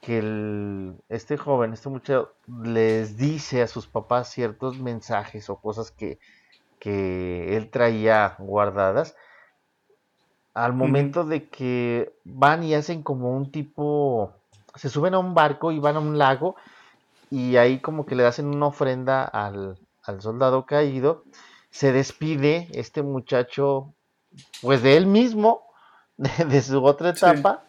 que 0.00 0.18
el, 0.18 0.94
este 1.08 1.36
joven, 1.36 1.72
este 1.72 1.88
muchacho, 1.88 2.34
les 2.62 3.16
dice 3.16 3.62
a 3.62 3.66
sus 3.66 3.86
papás 3.86 4.30
ciertos 4.30 4.78
mensajes 4.78 5.50
o 5.50 5.56
cosas 5.56 5.90
que, 5.90 6.18
que 6.78 7.56
él 7.56 7.70
traía 7.70 8.36
guardadas, 8.38 9.16
al 10.54 10.72
momento 10.72 11.24
de 11.24 11.48
que 11.48 12.14
van 12.24 12.62
y 12.62 12.74
hacen 12.74 13.02
como 13.02 13.36
un 13.36 13.50
tipo, 13.50 14.32
se 14.74 14.88
suben 14.88 15.12
a 15.12 15.18
un 15.18 15.34
barco 15.34 15.70
y 15.70 15.78
van 15.78 15.96
a 15.96 16.00
un 16.00 16.16
lago 16.16 16.56
y 17.30 17.56
ahí 17.56 17.80
como 17.80 18.06
que 18.06 18.14
le 18.14 18.26
hacen 18.26 18.46
una 18.46 18.66
ofrenda 18.66 19.24
al, 19.24 19.78
soldado 20.20 20.66
caído, 20.66 21.24
se 21.70 21.92
despide 21.92 22.68
este 22.72 23.02
muchacho 23.02 23.92
pues 24.62 24.82
de 24.82 24.96
él 24.96 25.06
mismo, 25.06 25.66
de, 26.16 26.62
su 26.62 26.84
otra 26.84 27.10
etapa, 27.10 27.64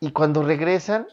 y 0.00 0.10
cuando 0.12 0.42
regresan, 0.42 1.06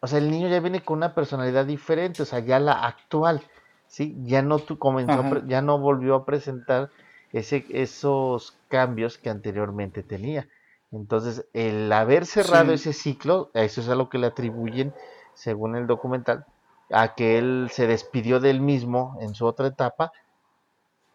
o 0.00 0.06
sea, 0.06 0.18
el 0.18 0.30
niño 0.30 0.48
ya 0.48 0.60
viene 0.60 0.82
con 0.82 0.98
una 0.98 1.14
personalidad 1.14 1.66
diferente, 1.66 2.22
o 2.22 2.26
sea, 2.26 2.38
ya 2.38 2.60
la 2.60 2.86
actual, 2.86 3.42
¿sí? 3.88 4.16
Ya 4.22 4.42
no, 4.42 4.60
tu 4.60 4.78
comenzó, 4.78 5.44
ya 5.46 5.60
no 5.62 5.78
volvió 5.78 6.14
a 6.14 6.24
presentar 6.24 6.90
ese, 7.32 7.66
esos 7.70 8.56
cambios 8.68 9.18
que 9.18 9.30
anteriormente 9.30 10.02
tenía. 10.02 10.48
Entonces, 10.92 11.46
el 11.52 11.92
haber 11.92 12.26
cerrado 12.26 12.72
ese 12.72 12.92
ciclo, 12.92 13.50
eso 13.54 13.80
es 13.80 13.88
a 13.88 13.94
lo 13.94 14.08
que 14.08 14.18
le 14.18 14.26
atribuyen, 14.26 14.94
según 15.34 15.76
el 15.76 15.86
documental, 15.86 16.46
a 16.90 17.14
que 17.14 17.38
él 17.38 17.68
se 17.72 17.86
despidió 17.86 18.40
del 18.40 18.60
mismo 18.60 19.16
en 19.20 19.34
su 19.34 19.46
otra 19.46 19.68
etapa 19.68 20.12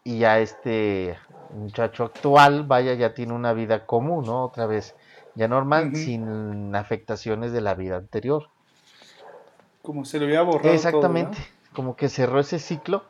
y 0.04 0.18
ya 0.18 0.38
este 0.38 1.18
muchacho 1.52 2.04
actual, 2.04 2.64
vaya, 2.64 2.94
ya 2.94 3.12
tiene 3.12 3.32
una 3.32 3.52
vida 3.52 3.86
común, 3.86 4.24
¿no? 4.24 4.44
Otra 4.44 4.66
vez, 4.66 4.94
ya 5.34 5.48
normal, 5.48 5.96
sin 5.96 6.74
afectaciones 6.76 7.52
de 7.52 7.60
la 7.60 7.74
vida 7.74 7.96
anterior. 7.96 8.48
Como 9.82 10.04
se 10.04 10.20
le 10.20 10.26
había 10.26 10.42
borrado. 10.42 10.72
Exactamente, 10.72 11.38
como 11.72 11.96
que 11.96 12.08
cerró 12.08 12.38
ese 12.38 12.58
ciclo 12.58 13.02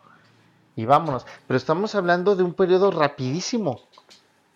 y 0.74 0.86
vámonos. 0.86 1.26
Pero 1.46 1.58
estamos 1.58 1.94
hablando 1.94 2.34
de 2.34 2.44
un 2.44 2.54
periodo 2.54 2.90
rapidísimo 2.90 3.80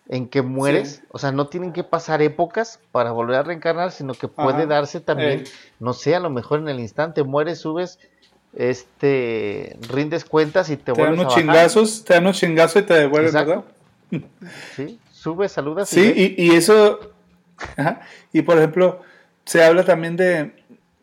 en 0.09 0.27
que 0.27 0.41
mueres, 0.41 1.03
o 1.11 1.19
sea, 1.19 1.31
no 1.31 1.47
tienen 1.47 1.73
que 1.73 1.83
pasar 1.83 2.21
épocas 2.21 2.79
para 2.91 3.11
volver 3.11 3.37
a 3.37 3.43
reencarnar, 3.43 3.91
sino 3.91 4.13
que 4.13 4.27
puede 4.27 4.65
darse 4.65 4.99
también, 4.99 5.45
no 5.79 5.93
sé, 5.93 6.15
a 6.15 6.19
lo 6.19 6.29
mejor 6.29 6.59
en 6.59 6.67
el 6.69 6.79
instante 6.79 7.23
mueres, 7.23 7.59
subes, 7.59 7.99
este, 8.55 9.77
rindes 9.89 10.25
cuentas 10.25 10.69
y 10.69 10.77
te, 10.77 10.83
te 10.83 10.91
vuelves 10.91 11.17
dan 11.17 11.19
unos 11.19 11.35
chingazos, 11.35 12.03
te 12.03 12.13
dan 12.13 12.23
unos 12.23 12.37
chingazos 12.37 12.81
y 12.81 12.85
te 12.85 12.93
devuelves, 12.95 13.33
¿verdad? 13.33 13.63
Sí, 14.75 14.99
subes, 15.11 15.51
saludas. 15.51 15.87
Sí, 15.87 16.35
y, 16.37 16.47
y, 16.47 16.55
eso, 16.55 16.99
y 18.33 18.41
por 18.41 18.57
ejemplo, 18.57 19.01
se 19.45 19.63
habla 19.63 19.85
también 19.85 20.17
de, 20.17 20.51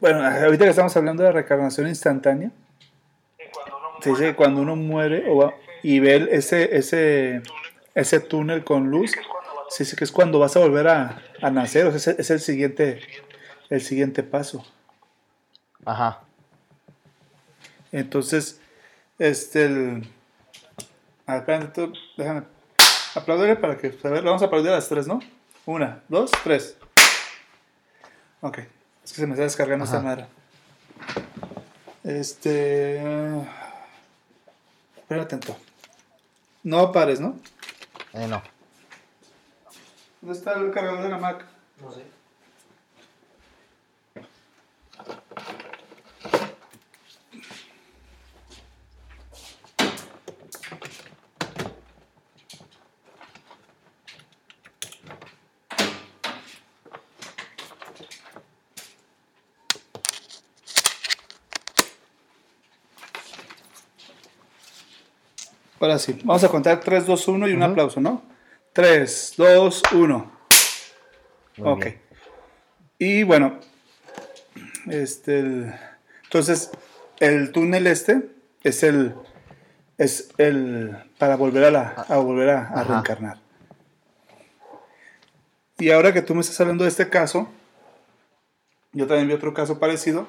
bueno, 0.01 0.25
ahorita 0.25 0.65
que 0.65 0.71
estamos 0.71 0.95
hablando 0.97 1.23
de 1.23 1.33
reencarnación 1.33 1.89
instantánea, 1.89 2.51
se 4.01 4.11
dice 4.11 4.25
que 4.27 4.35
cuando 4.35 4.61
uno 4.61 4.77
muere 4.77 5.25
o, 5.29 5.53
y 5.83 6.01
ve 6.01 6.29
ese, 6.31 6.77
ese, 6.77 7.43
ese 7.99 8.21
túnel 8.21 8.63
con 8.63 8.91
luz, 8.91 9.11
se 9.69 9.83
dice 9.83 9.97
que 9.97 10.05
es 10.05 10.13
cuando 10.13 10.39
vas 10.39 10.57
a 10.57 10.61
volver 10.61 10.87
a, 10.87 11.21
a 11.43 11.51
nacer, 11.51 11.85
o 11.85 11.99
sea, 11.99 12.15
es, 12.17 12.31
el 12.31 12.39
siguiente, 12.39 13.01
el 13.71 13.83
siguiente 13.83 14.23
paso. 14.23 14.65
Ajá. 15.85 16.21
Entonces, 17.91 18.61
este, 19.19 19.65
el... 19.65 20.09
A 21.27 21.41
ver, 21.41 21.73
déjame 22.17 22.45
aplaudirle 23.17 23.57
para 23.57 23.77
que, 23.77 23.93
a 24.05 24.09
ver, 24.09 24.23
vamos 24.23 24.43
a 24.43 24.45
aplaudir 24.45 24.71
a 24.71 24.77
las 24.77 24.89
tres, 24.89 25.09
¿no? 25.09 25.19
Una, 25.67 26.01
dos, 26.09 26.31
tres. 26.45 26.77
Ok, 28.41 28.59
es 29.05 29.13
que 29.13 29.21
se 29.21 29.27
me 29.27 29.33
está 29.33 29.43
descargando 29.43 29.85
esta 29.85 30.01
madre. 30.01 30.27
Este... 32.05 32.99
Espera 34.97 35.23
atento. 35.23 35.57
No 36.63 36.93
pares, 36.93 37.19
¿no? 37.19 37.37
Eh, 38.13 38.27
no. 38.27 38.43
¿Dónde 40.21 40.39
está 40.39 40.55
el 40.55 40.71
cargador 40.73 41.03
de 41.03 41.09
la 41.09 41.19
Mac? 41.19 41.45
No 41.81 41.93
sé. 41.93 42.05
Ahora 65.81 65.99
sí, 65.99 66.19
vamos 66.25 66.43
a 66.45 66.49
contar 66.49 66.81
3, 66.81 67.07
2, 67.07 67.29
1 67.29 67.49
y 67.49 67.53
un 67.53 67.63
Ujú. 67.63 67.71
aplauso, 67.71 68.01
¿no? 68.01 68.23
3, 68.73 69.35
2, 69.37 69.83
1. 69.95 70.33
Muy 71.59 71.69
Ok. 71.73 71.79
bien. 71.85 72.01
Y 72.99 73.23
bueno, 73.23 73.61
este, 74.91 75.39
el- 75.41 75.75
entonces 76.25 76.71
el 77.21 77.53
túnel 77.53 77.87
este 77.87 78.29
es 78.65 78.83
el, 78.83 79.15
es 79.99 80.31
el 80.39 80.97
para 81.19 81.37
volver 81.37 81.65
a 81.65 81.71
la, 81.71 81.89
a 82.09 82.17
volver 82.17 82.51
a, 82.51 82.69
a 82.69 82.83
reencarnar. 82.85 83.39
Y 85.79 85.91
ahora 85.91 86.13
que 86.13 86.23
tú 86.23 86.35
me 86.35 86.41
estás 86.41 86.61
hablando 86.61 86.83
de 86.85 86.91
este 86.91 87.09
caso, 87.09 87.49
yo 88.93 89.07
también 89.07 89.29
vi 89.29 89.35
otro 89.35 89.55
caso 89.55 89.79
parecido. 89.79 90.27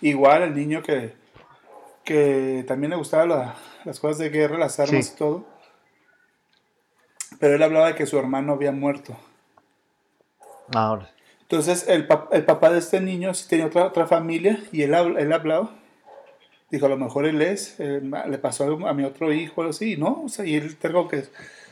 Igual 0.00 0.42
el 0.42 0.54
niño 0.56 0.82
que, 0.82 1.12
que 2.04 2.64
también 2.66 2.90
le 2.90 2.96
gustaban 2.96 3.28
la- 3.28 3.54
las 3.88 4.00
cosas 4.00 4.18
de 4.18 4.28
guerra, 4.28 4.58
las 4.58 4.78
armas 4.78 5.06
Sí. 5.06 5.12
y 5.14 5.18
todo. 5.18 5.46
Pero 7.40 7.54
él 7.54 7.62
hablaba 7.62 7.86
de 7.88 7.94
que 7.94 8.04
su 8.06 8.18
hermano 8.18 8.52
había 8.52 8.70
muerto. 8.70 9.16
Ahora. 10.74 11.10
Entonces 11.40 11.88
el, 11.88 12.06
pap- 12.06 12.28
el 12.32 12.44
papá 12.44 12.70
de 12.70 12.78
este 12.80 13.00
niño 13.00 13.32
sí 13.32 13.48
tenía 13.48 13.66
otra, 13.66 13.86
otra 13.86 14.06
familia 14.06 14.62
y 14.72 14.82
él, 14.82 14.92
habl- 14.92 15.18
él 15.18 15.32
hablaba. 15.32 15.70
Dijo, 16.70 16.84
a 16.84 16.90
lo 16.90 16.98
mejor 16.98 17.24
él 17.24 17.40
es, 17.40 17.80
eh, 17.80 18.02
le 18.02 18.36
pasó 18.38 18.64
algo 18.64 18.86
a 18.86 18.92
mi 18.92 19.04
otro 19.04 19.32
hijo 19.32 19.62
algo 19.62 19.70
así, 19.70 19.96
¿no? 19.96 20.22
O 20.24 20.28
sea, 20.28 20.44
y 20.44 20.54
él 20.56 20.76
dijo 20.82 21.08
que 21.08 21.24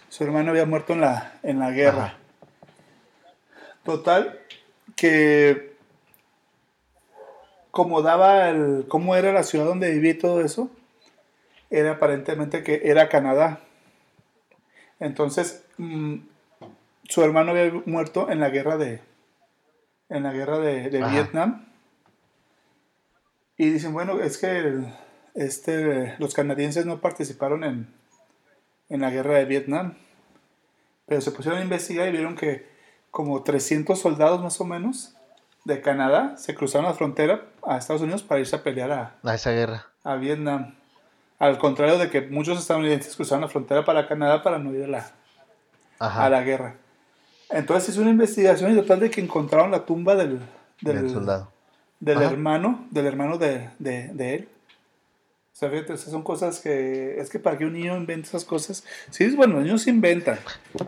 su 0.09 0.25
hermano 0.25 0.53
había 0.53 0.65
muerto 0.65 0.95
en 0.95 1.03
la, 1.03 1.39
en 1.43 1.59
la 1.59 1.71
guerra. 1.71 2.05
Ajá. 2.05 2.17
Total, 3.85 4.41
que 4.97 5.77
como 7.71 8.01
daba 8.01 8.49
el, 8.49 8.87
cómo 8.89 9.15
era 9.17 9.33
la 9.35 9.43
ciudad 9.43 9.67
donde 9.67 9.91
vivía 9.93 10.13
y 10.13 10.19
todo 10.19 10.41
eso, 10.41 10.71
era 11.71 11.93
aparentemente 11.93 12.63
que 12.63 12.83
era 12.85 13.09
Canadá. 13.09 13.61
Entonces, 15.01 15.65
mm, 15.79 16.17
su 17.09 17.23
hermano 17.23 17.51
había 17.53 17.73
muerto 17.87 18.31
en 18.31 18.41
la 18.41 18.51
guerra 18.51 18.77
de, 18.77 19.01
en 20.09 20.23
la 20.23 20.33
guerra 20.33 20.59
de. 20.59 20.89
Vietnam. 21.13 21.67
Y 23.59 23.71
dicen, 23.71 23.93
bueno, 23.93 24.21
es 24.21 24.39
que 24.39 24.59
el- 24.59 24.87
este, 25.35 26.15
los 26.19 26.35
canadienses 26.35 26.87
no 26.87 27.01
participaron 27.01 27.65
en, 27.65 27.95
en 28.89 29.01
la 29.01 29.11
guerra 29.11 29.35
de 29.35 29.45
Vietnam. 29.45 29.95
Pero 31.07 31.21
se 31.21 31.31
pusieron 31.31 31.61
a 31.61 31.63
investigar 31.65 32.09
y 32.09 32.13
vieron 32.13 32.37
que 32.37 32.67
como 33.11 33.43
300 33.43 33.99
soldados 34.01 34.43
más 34.43 34.61
o 34.61 34.65
menos 34.65 35.15
de 35.65 35.81
Canadá 35.81 36.37
se 36.37 36.55
cruzaron 36.55 36.87
la 36.87 36.95
frontera 36.95 37.47
a 37.67 37.77
Estados 37.79 38.03
Unidos 38.03 38.23
para 38.23 38.41
irse 38.41 38.57
a 38.57 38.63
pelear 38.63 38.93
a, 38.93 39.17
A 39.23 39.35
esa 39.35 39.51
guerra. 39.53 39.87
a 40.05 40.17
Vietnam. 40.17 40.76
Al 41.39 41.59
contrario 41.59 41.99
de 41.99 42.09
que 42.09 42.23
muchos 42.23 42.59
estadounidenses 42.59 43.15
cruzaron 43.15 43.43
la 43.43 43.49
frontera 43.49 43.85
para 43.85 44.09
Canadá 44.09 44.43
para 44.43 44.59
no 44.59 44.75
ir 44.75 44.85
a 44.85 44.89
la, 44.89 45.11
a 45.99 46.29
la 46.31 46.43
guerra. 46.43 46.77
Entonces 47.51 47.91
hizo 47.91 48.01
una 48.01 48.11
investigación 48.11 48.73
y 48.73 48.77
total 48.77 49.01
de 49.01 49.11
que 49.11 49.21
encontraron 49.21 49.71
la 49.71 49.85
tumba 49.85 50.15
del, 50.17 50.41
del, 50.81 51.03
del 51.03 51.11
soldado. 51.11 51.53
del 52.01 52.19
Ajá. 52.19 52.31
hermano, 52.31 52.87
del 52.91 53.07
hermano 53.07 53.39
de, 53.39 53.69
de, 53.79 54.09
de 54.09 54.35
él. 54.35 54.49
O 55.53 55.59
sea, 55.59 55.71
fíjate, 55.71 55.95
esas 55.95 56.11
son 56.11 56.23
cosas 56.23 56.61
que, 56.61 57.19
es 57.19 57.31
que 57.31 57.39
para 57.39 57.57
que 57.57 57.65
un 57.65 57.73
niño 57.73 57.97
invente 57.97 58.29
esas 58.29 58.45
cosas, 58.45 58.85
sí, 59.11 59.25
es 59.25 59.35
bueno, 59.37 59.55
los 59.55 59.63
niños 59.65 59.83
se 59.83 59.91
inventan, 59.91 60.39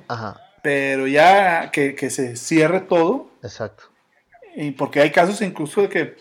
Ajá. 0.09 0.41
pero 0.63 1.07
ya 1.07 1.71
que, 1.71 1.95
que 1.95 2.11
se 2.11 2.37
cierre 2.37 2.81
todo, 2.81 3.31
Exacto. 3.43 3.85
y 4.57 4.73
porque 4.73 5.01
hay 5.01 5.11
casos 5.11 5.41
incluso 5.41 5.81
de 5.81 5.89
que, 5.89 6.17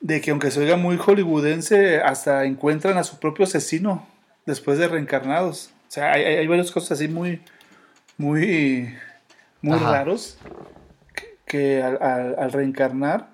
de 0.00 0.20
que 0.20 0.30
aunque 0.30 0.50
se 0.50 0.60
oiga 0.60 0.76
muy 0.76 0.96
hollywoodense, 0.96 2.00
hasta 2.00 2.44
encuentran 2.44 2.96
a 2.98 3.04
su 3.04 3.18
propio 3.18 3.44
asesino 3.44 4.06
después 4.46 4.78
de 4.78 4.88
reencarnados. 4.88 5.70
O 5.88 5.90
sea, 5.92 6.12
hay, 6.12 6.22
hay- 6.24 6.46
varias 6.46 6.70
cosas 6.70 6.92
así 6.92 7.08
muy, 7.08 7.42
muy, 8.16 8.94
muy 9.62 9.76
Ajá. 9.76 9.90
raros 9.92 10.38
que, 11.14 11.38
que 11.46 11.82
al, 11.82 12.00
al- 12.02 12.36
al 12.38 12.52
reencarnar 12.52 13.28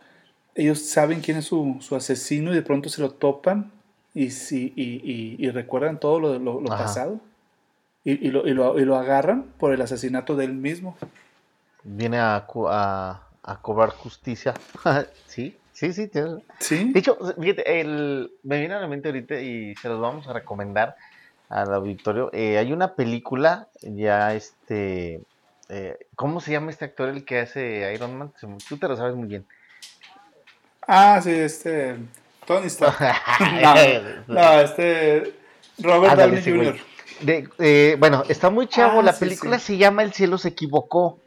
ellos 0.54 0.80
saben 0.88 1.20
quién 1.20 1.36
es 1.36 1.44
su, 1.44 1.76
su 1.80 1.94
asesino 1.96 2.50
y 2.52 2.54
de 2.54 2.62
pronto 2.62 2.88
se 2.88 3.02
lo 3.02 3.10
topan 3.10 3.70
y, 4.14 4.30
si, 4.30 4.72
y, 4.74 5.02
y- 5.04 5.36
y 5.38 5.50
recuerdan 5.50 6.00
todo 6.00 6.18
lo, 6.18 6.38
lo- 6.38 6.60
lo 6.60 6.72
Ajá. 6.72 6.84
pasado 6.84 7.20
y, 8.04 8.30
lo, 8.30 8.46
y 8.46 8.54
lo- 8.54 8.78
y 8.78 8.84
lo 8.84 8.96
agarran 8.96 9.52
por 9.58 9.72
el 9.72 9.82
asesinato 9.82 10.34
de 10.36 10.44
él 10.46 10.54
mismo. 10.54 10.96
Viene 11.82 12.18
a, 12.18 12.46
a, 12.70 13.22
a 13.42 13.60
cobrar 13.60 13.90
justicia. 13.90 14.54
sí, 15.26 15.56
sí, 15.76 15.92
sí. 15.92 16.08
tienes- 16.08 16.42
¿Sí? 16.58 16.90
De 16.92 16.98
hecho, 16.98 17.16
fíjate, 17.40 17.80
el, 17.80 18.32
me 18.42 18.58
viene 18.58 18.74
a 18.74 18.80
la 18.80 18.88
mente 18.88 19.08
ahorita 19.08 19.40
y 19.40 19.74
se 19.76 19.88
los 19.88 20.00
vamos 20.00 20.26
a 20.26 20.32
recomendar 20.32 20.96
al 21.48 21.72
auditorio. 21.74 22.30
Eh, 22.32 22.58
hay 22.58 22.72
una 22.72 22.94
película, 22.94 23.68
ya 23.82 24.34
este. 24.34 25.20
eh, 25.68 25.96
¿Cómo 26.16 26.40
se 26.40 26.52
llama 26.52 26.70
este 26.70 26.84
actor 26.86 27.08
el 27.10 27.24
que 27.24 27.40
hace 27.40 27.92
Iron 27.94 28.16
Man? 28.18 28.32
Tú 28.68 28.76
te 28.78 28.88
lo 28.88 28.96
sabes 28.96 29.14
muy 29.14 29.28
bien. 29.28 29.46
Ah, 30.86 31.20
sí, 31.22 31.30
este. 31.32 31.96
Tony 32.46 32.66
Stark. 32.66 32.96
no, 33.62 33.74
no, 34.34 34.60
este. 34.60 35.34
Robert 35.78 36.12
Ándale, 36.12 36.40
Downey. 36.40 36.66
Jr. 36.72 36.80
De- 37.20 37.48
eh, 37.58 37.96
bueno, 37.98 38.22
está 38.28 38.50
muy 38.50 38.66
chavo. 38.66 39.00
Ah, 39.00 39.04
la 39.04 39.12
sí, 39.12 39.20
película 39.20 39.58
sí. 39.58 39.66
se 39.74 39.76
llama 39.78 40.02
El 40.02 40.12
cielo 40.12 40.38
se 40.38 40.48
equivocó. 40.48 41.18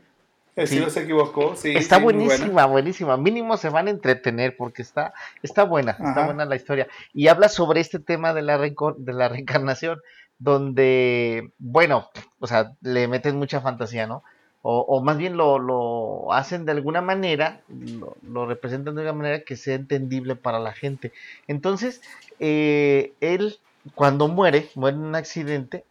El 0.64 0.68
Sí. 0.68 0.76
cielo 0.76 0.90
se 0.90 1.04
equivocó, 1.04 1.56
sí. 1.56 1.74
está 1.76 1.98
sí, 1.98 2.04
buenísima, 2.04 2.66
buenísima. 2.66 3.18
Mínimo 3.18 3.58
se 3.58 3.70
van 3.70 3.88
a 3.88 3.92
entretener 3.92 4.56
porque 4.58 4.82
está, 4.82 5.14
está 5.42 5.64
buena, 5.64 5.92
está 5.92 6.26
buena 6.26 6.46
la 6.46 6.56
historia. 6.56 6.88
Y 7.14 7.28
habla 7.28 7.50
sobre 7.50 7.80
este 7.82 8.00
tema 8.00 8.34
de 8.34 8.42
la, 8.42 8.58
de 8.58 9.14
la 9.14 9.30
reencarnación, 9.30 10.00
donde, 10.38 11.52
bueno, 11.60 12.10
o 12.40 12.48
sea, 12.48 12.74
le 12.82 13.08
meten 13.08 13.38
mucha 13.38 13.62
fantasía, 13.62 14.08
¿no? 14.08 14.24
O, 14.62 14.82
o 14.82 15.02
más 15.02 15.18
bien 15.18 15.38
lo, 15.38 15.58
lo 15.58 16.34
hacen 16.34 16.66
de 16.66 16.74
alguna 16.74 17.02
manera, 17.02 17.62
lo, 17.70 18.18
lo 18.22 18.46
representan 18.46 18.96
de 18.96 19.02
una 19.04 19.14
manera 19.14 19.44
que 19.46 19.56
sea 19.56 19.76
entendible 19.76 20.36
para 20.36 20.60
la 20.60 20.74
gente. 20.74 21.14
Entonces, 21.48 22.02
eh, 22.40 23.14
él, 23.22 23.58
cuando 23.96 24.28
muere, 24.28 24.70
muere 24.76 24.98
en 24.98 25.04
un 25.04 25.16
accidente, 25.16 25.86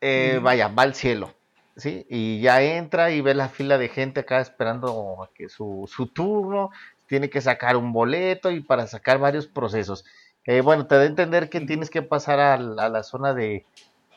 eh, 0.00 0.38
vaya, 0.42 0.68
va 0.68 0.82
al 0.82 0.94
cielo. 0.94 1.32
¿Sí? 1.76 2.06
Y 2.08 2.40
ya 2.40 2.62
entra 2.62 3.10
y 3.10 3.20
ve 3.20 3.34
la 3.34 3.48
fila 3.48 3.78
de 3.78 3.88
gente 3.88 4.20
acá 4.20 4.40
esperando 4.40 5.22
a 5.22 5.30
que 5.34 5.48
su, 5.48 5.88
su 5.92 6.06
turno, 6.08 6.70
tiene 7.06 7.30
que 7.30 7.40
sacar 7.40 7.76
un 7.76 7.92
boleto 7.92 8.50
y 8.50 8.60
para 8.60 8.86
sacar 8.86 9.18
varios 9.18 9.46
procesos. 9.46 10.04
Eh, 10.44 10.60
bueno, 10.60 10.86
te 10.86 10.94
da 10.96 11.02
a 11.02 11.06
entender 11.06 11.48
que 11.48 11.60
tienes 11.60 11.90
que 11.90 12.02
pasar 12.02 12.40
a, 12.40 12.56
la 12.56 13.02
zona 13.02 13.34
de 13.34 13.64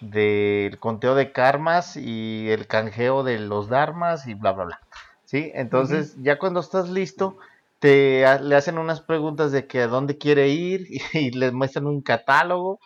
del 0.02 0.80
conteo 0.80 1.14
de 1.14 1.34
karmas 1.34 1.98
y 1.98 2.50
el 2.50 2.68
canjeo 2.68 3.24
de 3.24 3.38
los 3.38 3.68
dharmas 3.68 4.28
y 4.28 4.34
bla 4.34 4.54
bla 4.54 4.66
bla. 4.66 4.80
¿Sí? 5.26 5.52
Entonces, 5.54 6.16
ya 6.22 6.40
cuando 6.40 6.62
estás 6.62 6.90
listo, 6.90 7.38
te 7.80 8.26
le 8.42 8.56
hacen 8.56 8.78
unas 8.78 9.02
preguntas 9.02 9.52
de 9.52 9.68
que 9.68 9.82
a 9.82 9.88
dónde 9.88 10.18
quiere 10.18 10.50
ir 10.50 10.88
y, 11.14 11.32
les 11.32 11.54
muestran 11.54 11.88
un 11.88 12.02
catálogo 12.02 12.80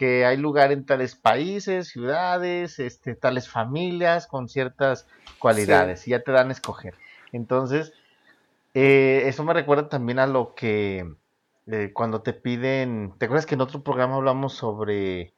que 0.00 0.24
hay 0.24 0.38
lugar 0.38 0.72
en 0.72 0.86
tales 0.86 1.14
países, 1.14 1.88
ciudades, 1.88 2.78
este, 2.78 3.14
tales 3.14 3.50
familias 3.50 4.26
con 4.26 4.48
ciertas 4.48 5.06
cualidades 5.38 6.08
y 6.08 6.12
ya 6.12 6.20
te 6.22 6.32
dan 6.32 6.48
a 6.48 6.52
escoger. 6.52 6.94
Entonces, 7.32 7.92
Eh, 8.72 9.24
eso 9.26 9.42
me 9.44 9.52
recuerda 9.52 9.88
también 9.90 10.18
a 10.20 10.26
lo 10.26 10.54
que 10.54 11.04
eh, 11.66 11.90
cuando 11.92 12.22
te 12.22 12.32
piden, 12.32 13.12
¿te 13.18 13.26
acuerdas 13.26 13.44
que 13.44 13.56
en 13.56 13.60
otro 13.60 13.82
programa 13.82 14.14
hablamos 14.14 14.54
sobre 14.54 15.34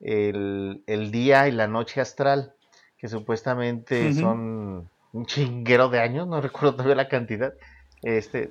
el, 0.00 0.82
el 0.86 1.10
día 1.10 1.48
y 1.48 1.52
la 1.52 1.66
noche 1.66 2.00
astral? 2.02 2.52
Que 2.98 3.08
supuestamente 3.08 4.12
son 4.12 4.88
un 5.12 5.26
chinguero 5.26 5.88
de 5.88 6.00
años, 6.00 6.28
no 6.28 6.40
recuerdo 6.48 6.72
todavía 6.74 6.94
la 6.94 7.08
cantidad. 7.08 7.54
Este, 8.02 8.50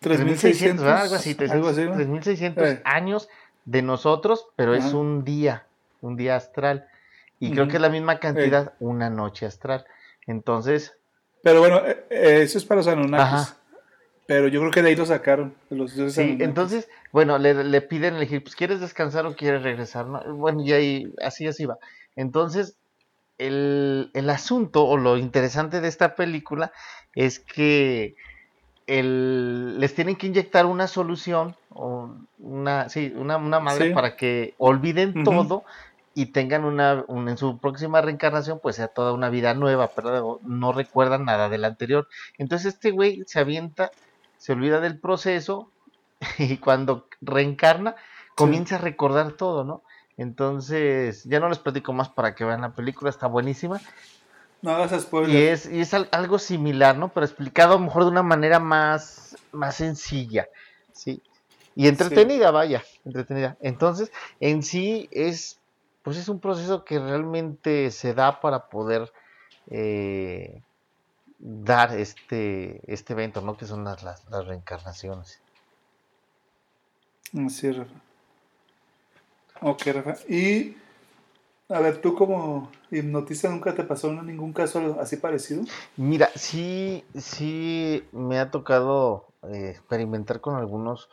3600, 0.00 0.84
¿verdad? 0.84 1.02
algo 1.02 1.14
así, 1.16 1.36
algo 1.50 1.68
así, 1.68 1.82
¿no? 1.84 1.94
3600 1.94 2.64
Eh. 2.66 2.82
años 2.84 3.28
de 3.64 3.82
nosotros, 3.82 4.48
pero 4.56 4.74
es 4.74 4.92
un 4.92 5.24
día, 5.24 5.66
un 6.00 6.16
día 6.16 6.36
astral. 6.36 6.86
Y 7.40 7.50
creo 7.50 7.68
que 7.68 7.76
es 7.76 7.82
la 7.82 7.88
misma 7.88 8.18
cantidad, 8.18 8.74
una 8.80 9.10
noche 9.10 9.46
astral. 9.46 9.84
Entonces, 10.26 10.96
Pero 11.42 11.60
bueno, 11.60 11.78
eh, 11.84 12.06
eh, 12.10 12.42
eso 12.42 12.58
es 12.58 12.64
para 12.64 12.78
los 12.78 12.88
Anunnakis. 12.88 13.56
Pero 14.26 14.48
yo 14.48 14.60
creo 14.60 14.72
que 14.72 14.80
de 14.80 14.88
ahí 14.88 14.96
lo 14.96 15.04
sacaron, 15.04 15.54
los 15.68 15.90
sí, 15.92 16.38
entonces, 16.40 16.88
bueno, 17.12 17.36
le, 17.36 17.62
le 17.62 17.80
piden 17.82 18.14
elegir, 18.14 18.42
pues, 18.42 18.56
¿quieres 18.56 18.80
descansar 18.80 19.26
o 19.26 19.36
quieres 19.36 19.62
regresar? 19.62 20.06
no? 20.06 20.22
Bueno, 20.34 20.62
y 20.62 20.72
ahí, 20.72 21.14
así, 21.22 21.46
así 21.46 21.66
va. 21.66 21.76
Entonces, 22.16 22.78
el, 23.36 24.10
el 24.14 24.30
asunto 24.30 24.86
o 24.86 24.96
lo 24.96 25.18
interesante 25.18 25.82
de 25.82 25.88
esta 25.88 26.14
película 26.14 26.72
es 27.14 27.38
que 27.38 28.16
el- 28.86 29.78
les 29.80 29.94
tienen 29.94 30.16
que 30.16 30.26
inyectar 30.26 30.66
una 30.66 30.86
solución 30.86 31.56
o 31.70 32.10
una, 32.38 32.88
sí, 32.88 33.12
una, 33.16 33.36
una 33.36 33.60
madre 33.60 33.88
Sí. 33.88 33.94
para 33.94 34.16
que 34.16 34.54
olviden 34.58 35.24
todo 35.24 35.64
y 36.14 36.26
tengan 36.26 36.64
una, 36.64 37.04
un- 37.08 37.28
en 37.28 37.36
su 37.36 37.58
próxima 37.58 38.00
reencarnación 38.00 38.60
pues 38.62 38.76
sea 38.76 38.88
toda 38.88 39.12
una 39.12 39.30
vida 39.30 39.54
nueva, 39.54 39.90
pero 39.96 40.38
no 40.44 40.72
recuerdan 40.72 41.24
nada 41.24 41.48
del 41.48 41.64
anterior. 41.64 42.08
Entonces 42.38 42.74
este 42.74 42.90
güey 42.90 43.22
se 43.26 43.40
avienta, 43.40 43.90
se 44.36 44.52
olvida 44.52 44.80
del 44.80 45.00
proceso 45.00 45.70
y 46.38 46.58
cuando 46.58 47.08
reencarna 47.20 47.96
comienza 48.36 48.76
a 48.76 48.78
recordar 48.78 49.32
todo, 49.32 49.64
¿no? 49.64 49.82
Entonces, 50.16 51.24
ya 51.24 51.40
no 51.40 51.48
les 51.48 51.58
platico 51.58 51.92
más 51.92 52.08
para 52.08 52.34
que 52.36 52.44
vean 52.44 52.60
la 52.60 52.72
película, 52.74 53.10
está 53.10 53.26
buenísima. 53.26 53.80
No 54.64 54.70
hagas 54.70 55.02
spoilers. 55.02 55.34
Y 55.34 55.42
es, 55.42 55.66
y 55.66 55.80
es 55.82 55.92
al- 55.92 56.08
algo 56.10 56.38
similar, 56.38 56.96
¿no? 56.96 57.10
Pero 57.12 57.26
explicado 57.26 57.74
a 57.74 57.78
lo 57.78 57.84
mejor 57.84 58.04
de 58.04 58.10
una 58.10 58.22
manera 58.22 58.58
más, 58.58 59.36
más 59.52 59.76
sencilla, 59.76 60.48
¿sí? 60.92 61.22
Y 61.76 61.86
entretenida, 61.86 62.50
vaya, 62.50 62.82
entretenida. 63.04 63.58
Entonces, 63.60 64.10
en 64.40 64.62
sí 64.62 65.08
es, 65.12 65.58
pues 66.02 66.16
es 66.16 66.30
un 66.30 66.40
proceso 66.40 66.82
que 66.82 66.98
realmente 66.98 67.90
se 67.90 68.14
da 68.14 68.40
para 68.40 68.68
poder 68.70 69.12
eh, 69.68 70.62
dar 71.38 71.94
este, 71.98 72.80
este 72.90 73.12
evento, 73.12 73.42
¿no? 73.42 73.58
Que 73.58 73.66
son 73.66 73.84
las, 73.84 74.02
las, 74.02 74.24
las 74.30 74.46
reencarnaciones. 74.46 75.40
Así 77.46 77.66
es, 77.66 77.76
Rafa. 77.76 77.94
Ok, 79.60 79.82
Rafa. 79.92 80.14
Y, 80.26 80.76
a 81.74 81.80
ver, 81.80 82.00
tú 82.00 82.14
como 82.14 82.70
hipnotista 82.92 83.48
nunca 83.48 83.74
te 83.74 83.82
pasó 83.82 84.12
ningún 84.22 84.52
caso 84.52 84.96
así 85.00 85.16
parecido. 85.16 85.64
Mira, 85.96 86.30
sí, 86.36 87.04
sí 87.16 88.04
me 88.12 88.38
ha 88.38 88.52
tocado 88.52 89.26
eh, 89.42 89.70
experimentar 89.70 90.40
con 90.40 90.54
algunos 90.54 91.08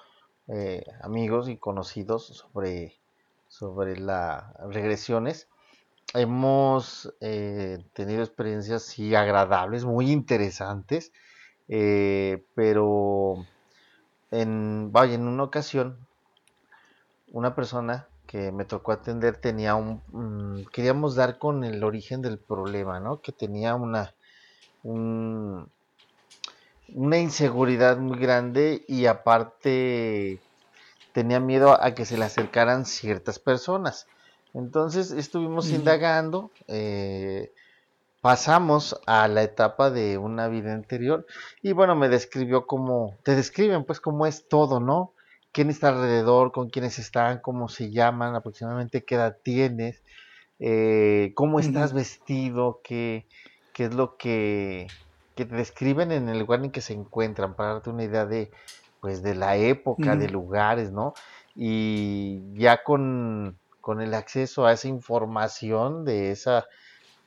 eh, 0.47 0.83
amigos 1.01 1.49
y 1.49 1.57
conocidos 1.57 2.27
sobre, 2.27 2.99
sobre 3.47 3.97
las 3.97 4.53
regresiones. 4.69 5.49
Hemos 6.13 7.11
eh, 7.21 7.79
tenido 7.93 8.21
experiencias 8.21 8.83
sí 8.83 9.15
agradables, 9.15 9.83
muy 9.83 10.11
interesantes, 10.11 11.11
pero 11.67 13.47
en, 14.29 14.91
vaya, 14.91 15.15
en 15.15 15.27
una 15.27 15.41
ocasión, 15.41 15.97
una 17.31 17.55
persona 17.55 18.10
que 18.31 18.51
me 18.51 18.65
tocó 18.65 18.93
atender 18.93 19.37
tenía 19.41 19.75
un, 19.75 20.03
mm, 20.07 20.65
queríamos 20.73 21.15
dar 21.15 21.37
con 21.39 21.63
el 21.65 21.83
origen 21.83 22.21
del 22.21 22.39
problema, 22.39 22.99
¿no? 22.99 23.21
Que 23.21 23.33
tenía 23.33 23.75
una, 23.75 24.15
un- 24.83 25.71
una 26.93 27.17
inseguridad 27.17 27.97
muy 27.97 28.17
grande 28.19 28.83
y 28.87 29.05
aparte 29.05 30.41
tenía 31.13 31.39
miedo 31.39 31.81
a 31.81 31.93
que 31.95 32.05
se 32.05 32.17
le 32.17 32.25
acercaran 32.25 32.85
ciertas 32.85 33.39
personas. 33.39 34.07
Entonces 34.53 35.11
estuvimos 35.11 35.71
indagando, 35.71 36.51
eh, 36.67 37.51
pasamos 38.21 38.99
a 39.07 39.27
la 39.27 39.43
etapa 39.43 39.91
de 39.91 40.17
una 40.17 40.47
vida 40.49 40.73
anterior 40.73 41.25
y 41.61 41.73
bueno, 41.73 41.95
me 41.95 42.09
describió 42.09 42.67
cómo, 42.67 43.19
te 43.23 43.35
describen 43.35 43.85
pues 43.85 44.01
cómo 44.01 44.25
es 44.27 44.47
todo, 44.49 44.79
¿no? 44.79 45.13
Quién 45.51 45.69
está 45.69 45.89
alrededor, 45.89 46.51
con 46.51 46.69
quiénes 46.69 46.99
están, 46.99 47.39
cómo 47.39 47.69
se 47.69 47.91
llaman, 47.91 48.35
aproximadamente 48.35 49.03
qué 49.03 49.15
edad 49.15 49.37
tienes, 49.43 50.03
eh, 50.59 51.33
cómo 51.35 51.59
estás 51.59 51.93
vestido, 51.93 52.81
qué, 52.83 53.27
qué 53.73 53.85
es 53.85 53.93
lo 53.93 54.17
que, 54.17 54.87
que 55.35 55.45
te 55.45 55.55
describen 55.55 56.11
en 56.11 56.29
el 56.29 56.39
lugar 56.39 56.63
en 56.63 56.71
que 56.71 56.81
se 56.81 56.93
encuentran, 56.93 57.55
para 57.55 57.73
darte 57.73 57.89
una 57.89 58.03
idea 58.03 58.25
de, 58.25 58.51
pues, 59.01 59.23
de 59.23 59.35
la 59.35 59.57
época, 59.57 60.15
de 60.15 60.29
lugares, 60.29 60.91
¿no? 60.91 61.13
Y 61.55 62.41
ya 62.53 62.83
con, 62.83 63.57
con 63.81 64.01
el 64.01 64.13
acceso 64.13 64.65
a 64.65 64.73
esa 64.73 64.87
información 64.87 66.05
de 66.05 66.31
esa 66.31 66.65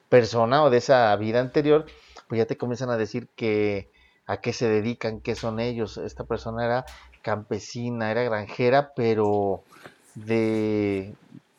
persona 0.09 0.62
o 0.62 0.70
de 0.70 0.79
esa 0.79 1.14
vida 1.16 1.41
anterior, 1.41 1.85
pues 2.29 2.39
ya 2.39 2.47
te 2.47 2.57
comienzan 2.57 2.91
a 2.91 2.97
decir 2.97 3.29
que 3.37 3.91
a 4.27 4.41
qué 4.41 4.53
se 4.53 4.68
dedican, 4.68 5.20
qué 5.20 5.35
son 5.35 5.61
ellos. 5.61 5.99
Esta 5.99 6.25
persona 6.25 6.64
era 6.64 6.87
campesina, 7.25 8.12
era 8.12 8.22
granjera, 8.22 8.93
pero 8.95 9.64
de, 10.14 11.14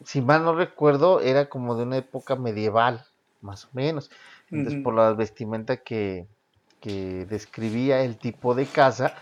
si 0.05 0.21
mal 0.21 0.45
no 0.45 0.55
recuerdo, 0.55 1.19
era 1.19 1.49
como 1.49 1.75
de 1.75 1.83
una 1.83 1.97
época 1.97 2.35
medieval, 2.35 3.05
más 3.41 3.65
o 3.65 3.69
menos. 3.73 4.09
Entonces, 4.51 4.81
por 4.83 4.93
la 4.93 5.11
vestimenta 5.13 5.77
que, 5.77 6.27
que 6.79 7.25
describía 7.25 8.03
el 8.03 8.17
tipo 8.17 8.53
de 8.53 8.67
casa 8.67 9.15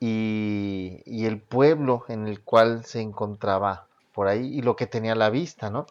y, 0.00 1.02
y 1.06 1.24
el 1.26 1.40
pueblo 1.40 2.04
en 2.08 2.26
el 2.26 2.40
cual 2.40 2.84
se 2.84 3.00
encontraba 3.00 3.86
por 4.12 4.26
ahí 4.26 4.58
y 4.58 4.62
lo 4.62 4.74
que 4.74 4.86
tenía 4.86 5.12
a 5.12 5.16
la 5.16 5.30
vista, 5.30 5.70
¿no? 5.70 5.86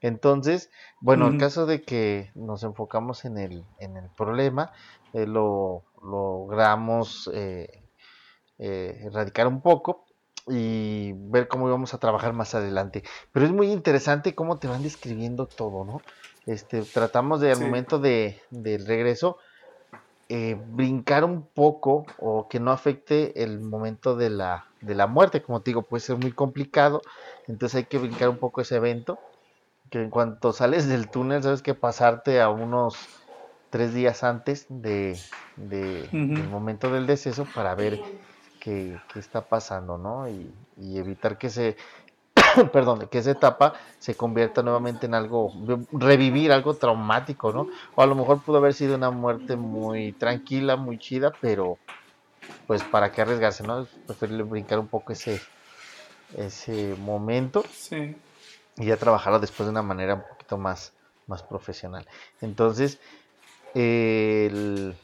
Entonces, 0.00 0.70
bueno, 1.00 1.26
en 1.28 1.38
caso 1.38 1.66
de 1.66 1.82
que 1.82 2.30
nos 2.34 2.62
enfocamos 2.62 3.24
en 3.24 3.38
el, 3.38 3.64
en 3.78 3.96
el 3.96 4.10
problema, 4.10 4.70
eh, 5.14 5.26
lo 5.26 5.82
logramos 6.02 7.30
eh, 7.32 7.83
eh, 8.58 9.00
erradicar 9.06 9.46
un 9.46 9.62
poco 9.62 10.06
y 10.48 11.12
ver 11.30 11.48
cómo 11.48 11.68
íbamos 11.68 11.94
a 11.94 11.98
trabajar 11.98 12.32
más 12.34 12.54
adelante. 12.54 13.02
Pero 13.32 13.46
es 13.46 13.52
muy 13.52 13.70
interesante 13.72 14.34
cómo 14.34 14.58
te 14.58 14.68
van 14.68 14.82
describiendo 14.82 15.48
todo, 15.48 15.84
¿no? 15.84 16.04
Este, 16.46 16.84
tratamos 16.84 17.40
de 17.40 17.50
al 17.52 17.58
Sí. 17.58 17.64
momento 17.64 17.98
de, 17.98 18.42
del 18.50 18.86
regreso 18.86 19.38
eh, 20.28 20.56
brincar 20.58 21.24
un 21.24 21.48
poco 21.52 22.14
o 22.16 22.48
que 22.48 22.60
no 22.60 22.70
afecte 22.72 23.42
el 23.42 23.60
momento 23.60 24.16
de 24.16 24.30
la, 24.30 24.64
de 24.80 24.94
la 24.94 25.06
muerte, 25.06 25.42
como 25.42 25.62
te 25.62 25.70
digo, 25.70 25.86
puede 25.86 26.00
ser 26.00 26.16
muy 26.16 26.32
complicado, 26.32 27.02
entonces 27.46 27.76
hay 27.76 27.86
que 27.86 27.98
brincar 27.98 28.28
un 28.30 28.38
poco 28.38 28.60
ese 28.62 28.76
evento, 28.76 29.20
que 29.90 30.00
en 30.02 30.10
cuanto 30.10 30.52
sales 30.52 30.88
del 30.88 31.10
túnel, 31.10 31.42
sabes 31.42 31.62
que 31.62 31.74
pasarte 31.74 32.40
a 32.40 32.50
unos 32.50 33.10
tres 33.70 33.94
días 33.94 34.24
antes 34.24 34.66
de, 34.68 35.30
de- 35.56 36.12
Ujú. 36.12 36.36
del 36.36 36.48
momento 36.48 36.90
del 36.90 37.06
deceso 37.06 37.52
para 37.52 37.74
ver 37.74 38.02
qué, 38.64 38.98
qué 39.12 39.18
está 39.20 39.42
pasando, 39.42 39.98
¿no? 39.98 40.28
Y, 40.28 40.50
y 40.78 40.98
evitar 40.98 41.36
que 41.38 41.50
se, 41.50 41.76
perdón, 42.72 43.08
que 43.10 43.18
esa 43.18 43.30
etapa 43.32 43.74
se 43.98 44.16
convierta 44.16 44.62
nuevamente 44.62 45.06
en 45.06 45.14
algo, 45.14 45.52
revivir 45.92 46.50
algo 46.50 46.74
traumático, 46.74 47.52
¿no? 47.52 47.68
O 47.94 48.02
a 48.02 48.06
lo 48.06 48.14
mejor 48.14 48.42
pudo 48.42 48.56
haber 48.58 48.74
sido 48.74 48.96
una 48.96 49.10
muerte 49.10 49.56
muy 49.56 50.12
tranquila, 50.14 50.76
muy 50.76 50.98
chida, 50.98 51.32
pero 51.40 51.78
pues 52.66 52.82
para 52.82 53.12
qué 53.12 53.22
arriesgarse, 53.22 53.62
¿no? 53.62 53.82
Es 53.82 53.88
preferible 54.06 54.42
brincar 54.44 54.78
un 54.78 54.88
poco 54.88 55.12
ese, 55.12 55.40
ese 56.36 56.94
momento 56.98 57.62
Sí. 57.70 58.16
y 58.76 58.86
ya 58.86 58.96
trabajarlo 58.96 59.38
después 59.38 59.66
de 59.66 59.70
una 59.72 59.82
manera 59.82 60.14
un 60.14 60.22
poquito 60.22 60.56
más, 60.58 60.92
más 61.26 61.42
profesional. 61.42 62.06
Entonces, 62.40 62.98
el- 63.74 64.94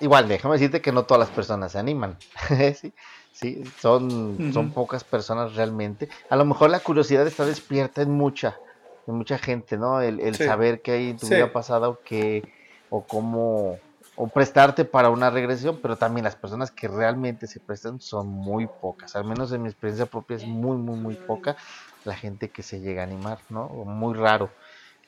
igual, 0.00 0.28
déjame 0.28 0.54
decirte 0.54 0.80
que 0.82 0.92
no 0.92 1.04
todas 1.06 1.20
las 1.20 1.30
personas 1.30 1.72
se 1.72 1.78
animan. 1.78 2.22
sí, 2.74 2.94
sí, 3.32 3.62
son, 3.78 4.44
son 4.50 4.72
pocas 4.72 5.04
personas 5.04 5.54
realmente. 5.54 6.08
A 6.28 6.36
lo 6.36 6.44
mejor 6.44 6.70
la 6.70 6.80
curiosidad 6.80 7.26
está 7.26 7.46
despierta 7.46 8.02
en 8.02 8.10
mucha, 8.12 8.60
en 9.06 9.14
mucha 9.16 9.38
gente, 9.38 9.76
¿no? 9.78 10.00
El, 10.00 10.20
el 10.20 10.38
Sí. 10.38 10.44
saber 10.44 10.82
qué 10.82 10.92
hay 10.92 11.10
en 11.10 11.18
tu 11.18 11.28
Sí. 11.28 11.34
vida 11.34 11.52
pasada 11.52 11.88
o 11.88 12.00
qué, 12.04 12.46
o 12.88 13.06
cómo, 13.06 13.82
o 14.14 14.32
prestarte 14.32 14.84
para 14.84 15.10
una 15.10 15.30
regresión, 15.30 15.80
pero 15.80 15.98
también 15.98 16.24
las 16.24 16.36
personas 16.36 16.70
que 16.72 16.88
realmente 16.88 17.46
se 17.46 17.60
prestan 17.60 18.00
son 18.00 18.28
muy 18.28 18.66
pocas. 18.68 19.14
Al 19.16 19.24
menos 19.24 19.52
en 19.52 19.62
mi 19.62 19.68
experiencia 19.68 20.06
propia 20.06 20.36
es 20.36 20.46
muy, 20.46 20.76
muy, 20.78 20.96
muy 20.96 21.16
poca 21.16 21.56
la 22.04 22.16
gente 22.16 22.50
que 22.52 22.62
se 22.62 22.80
llega 22.80 23.02
a 23.02 23.04
animar, 23.04 23.40
¿no? 23.48 23.68
Muy 23.86 24.14
raro. 24.14 24.56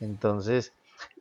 Entonces, 0.00 0.74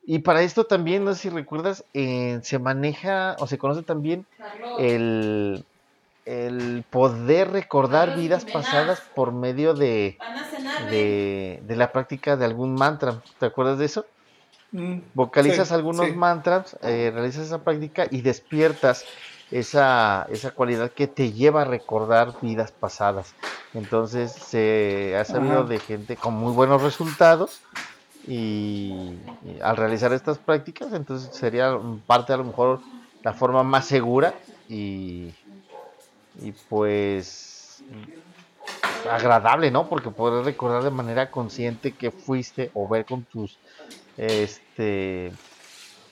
Y 0.04 0.20
para 0.20 0.42
esto 0.42 0.66
también, 0.66 1.04
no 1.06 1.14
sé 1.14 1.22
si 1.24 1.30
recuerdas, 1.30 1.86
eh, 1.94 2.40
se 2.44 2.60
maneja 2.60 3.36
o 3.40 3.48
se 3.48 3.58
conoce 3.58 3.84
también 3.84 4.28
el, 4.74 5.68
el 6.26 6.86
poder 6.90 7.52
recordar 7.52 8.14
vidas 8.14 8.46
pasadas 8.46 9.04
por 9.14 9.32
medio 9.34 9.74
de, 9.74 10.24
de, 10.78 11.62
de, 11.64 11.76
la 11.76 11.92
práctica 11.92 12.38
de 12.38 12.46
algún 12.46 12.76
mantra. 12.76 13.24
¿Te 13.40 13.46
acuerdas 13.48 13.78
de 13.80 13.86
eso? 13.86 14.06
Mm, 14.72 15.00
Vocalizas 15.14 15.72
algunos 15.72 16.14
mantras, 16.16 16.78
eh, 16.82 17.12
realizas 17.14 17.48
esa 17.48 17.64
práctica 17.64 18.08
y 18.10 18.22
despiertas 18.22 19.10
esa, 19.50 20.26
esa 20.30 20.52
cualidad 20.52 20.94
que 20.94 21.08
te 21.08 21.34
lleva 21.34 21.64
a 21.64 21.66
recordar 21.66 22.38
vidas 22.42 22.72
pasadas. 22.72 23.36
Entonces 23.74 24.32
se 24.34 25.16
ha 25.18 25.26
sabido 25.26 25.66
de 25.66 25.80
gente 25.80 26.18
con 26.18 26.34
muy 26.36 26.54
buenos 26.54 26.82
resultados 26.82 27.64
y, 28.28 29.18
al 29.62 29.78
realizar 29.78 30.14
estas 30.14 30.38
prácticas, 30.38 30.94
entonces 30.94 31.36
sería 31.36 31.78
parte 32.06 32.34
a 32.34 32.38
lo 32.38 32.46
mejor 32.46 32.82
la 33.24 33.34
forma 33.34 33.64
más 33.64 33.86
segura 33.86 34.34
y, 34.70 35.34
y 36.42 36.52
pues 36.70 37.84
agradable, 39.10 39.72
¿no? 39.72 39.88
Porque 39.88 40.10
poder 40.10 40.46
recordar 40.46 40.84
de 40.84 40.92
manera 40.92 41.32
consciente 41.32 41.92
que 41.92 42.12
fuiste 42.12 42.72
o 42.74 42.88
ver 42.88 43.06
con 43.06 43.24
tus 43.24 43.58
este 44.18 45.32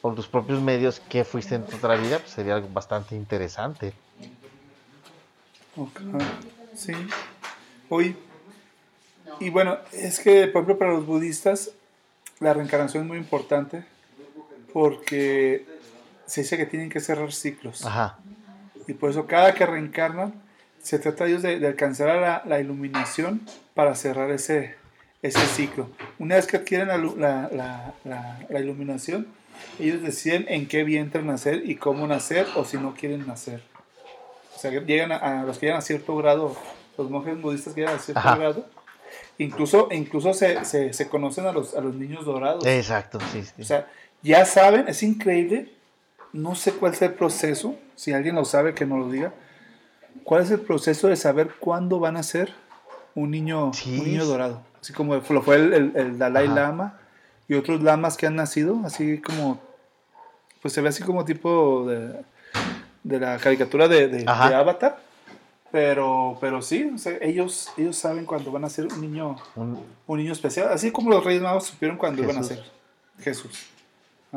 por 0.01 0.15
tus 0.15 0.27
propios 0.27 0.61
medios 0.61 0.99
que 0.99 1.23
fuiste 1.23 1.55
en 1.55 1.65
tu 1.65 1.75
otra 1.75 1.95
vida, 1.95 2.19
pues 2.19 2.31
sería 2.31 2.55
algo 2.55 2.69
bastante 2.69 3.15
interesante. 3.15 3.93
Sí. 6.73 6.93
Hoy. 7.89 8.15
Y 9.39 9.49
bueno, 9.49 9.77
es 9.91 10.19
que, 10.19 10.47
por 10.47 10.63
ejemplo, 10.63 10.77
para 10.77 10.93
los 10.93 11.05
budistas, 11.05 11.71
la 12.39 12.53
reencarnación 12.53 13.03
es 13.03 13.07
muy 13.07 13.17
importante 13.17 13.83
porque 14.73 15.65
se 16.25 16.41
dice 16.41 16.57
que 16.57 16.65
tienen 16.65 16.89
que 16.89 16.99
cerrar 16.99 17.31
ciclos. 17.31 17.85
Ajá. 17.85 18.19
Y 18.87 18.93
por 18.93 19.09
eso 19.09 19.27
cada 19.27 19.53
que 19.53 19.65
reencarnan, 19.65 20.33
se 20.81 20.97
trata 20.99 21.27
ellos 21.27 21.41
de, 21.41 21.65
alcanzar 21.67 22.15
la, 22.19 22.41
la, 22.45 22.59
iluminación 22.59 23.41
para 23.73 23.95
cerrar 23.95 24.31
ese, 24.31 24.75
ese 25.21 25.45
ciclo. 25.45 25.89
Una 26.17 26.35
vez 26.35 26.47
que 26.47 26.57
adquieren 26.57 26.87
la, 26.87 26.97
la, 26.97 27.93
la 28.49 28.59
iluminación, 28.59 29.27
ellos 29.79 30.01
deciden 30.01 30.45
en 30.47 30.67
qué 30.67 30.83
vientre 30.83 31.21
nacer 31.21 31.69
y 31.69 31.75
cómo 31.75 32.07
nacer 32.07 32.47
o 32.55 32.65
si 32.65 32.77
no 32.77 32.93
quieren 32.93 33.27
nacer. 33.27 33.61
O 34.55 34.59
sea, 34.59 34.71
llegan 34.71 35.11
a, 35.11 35.43
los 35.43 35.57
que 35.57 35.67
llegan 35.67 35.79
a 35.79 35.81
cierto 35.81 36.15
grado, 36.17 36.55
los 36.97 37.09
monjes 37.09 37.39
budistas 37.41 37.73
que 37.73 37.81
llegan 37.81 37.95
a 37.95 37.99
cierto 37.99 38.21
grado, 38.21 38.65
incluso, 39.39 39.87
incluso 39.91 40.33
se, 40.33 40.63
se, 40.65 40.93
se, 40.93 41.09
conocen 41.09 41.47
a 41.47 41.51
los, 41.51 41.73
a 41.73 41.81
los 41.81 41.95
niños 41.95 42.25
dorados. 42.25 42.65
Exacto, 42.65 43.17
sí, 43.31 43.43
O 43.59 43.63
sea, 43.63 43.87
ya 44.21 44.45
saben, 44.45 44.87
es 44.87 45.01
increíble, 45.01 45.73
no 46.31 46.53
sé 46.53 46.73
cuál 46.73 46.93
es 46.93 47.01
el 47.01 47.13
proceso, 47.13 47.75
si 47.95 48.13
alguien 48.13 48.35
lo 48.35 48.45
sabe 48.45 48.75
que 48.75 48.85
nos 48.85 48.99
lo 48.99 49.09
diga, 49.09 49.33
cuál 50.23 50.43
es 50.43 50.51
el 50.51 50.59
proceso 50.59 51.07
de 51.07 51.15
saber 51.15 51.49
cuándo 51.59 51.99
van 51.99 52.17
a 52.17 52.23
ser 52.23 52.53
un 53.15 53.31
niño, 53.31 53.71
un 53.85 54.03
niño 54.03 54.25
dorado. 54.25 54.61
Así 54.81 54.93
como 54.93 55.15
lo 55.15 55.41
fue 55.41 55.55
el, 55.55 55.93
el, 55.95 56.17
Dalai 56.17 56.47
Lama 56.47 56.99
y 57.47 57.55
otros 57.55 57.81
lamas 57.81 58.15
que 58.15 58.27
han 58.27 58.35
nacido, 58.35 58.79
así 58.85 59.19
como, 59.19 59.59
pues 60.61 60.73
se 60.73 60.81
ve 60.81 60.89
así 60.89 61.03
como 61.03 61.25
tipo 61.25 61.85
de, 61.87 62.21
de 63.03 63.19
la 63.19 63.37
caricatura 63.37 63.87
de, 63.87 64.07
de, 64.07 64.25
Avatar. 64.27 64.99
Pero, 65.71 66.37
pero 66.41 66.61
sí, 66.61 66.91
ellos, 67.21 67.69
ellos 67.77 67.95
saben 67.95 68.25
cuando 68.25 68.51
van 68.51 68.63
a 68.63 68.69
ser 68.69 68.87
un 68.87 69.01
niño, 69.01 69.35
un, 69.55 69.85
niño 70.07 70.31
especial, 70.31 70.69
así 70.69 70.91
como 70.91 71.11
los 71.11 71.23
Reyes 71.23 71.43
Magos 71.43 71.65
supieron 71.65 71.97
cuando 71.97 72.23
iban 72.23 72.37
a 72.37 72.43
ser 72.43 72.63
Jesús. 73.19 73.67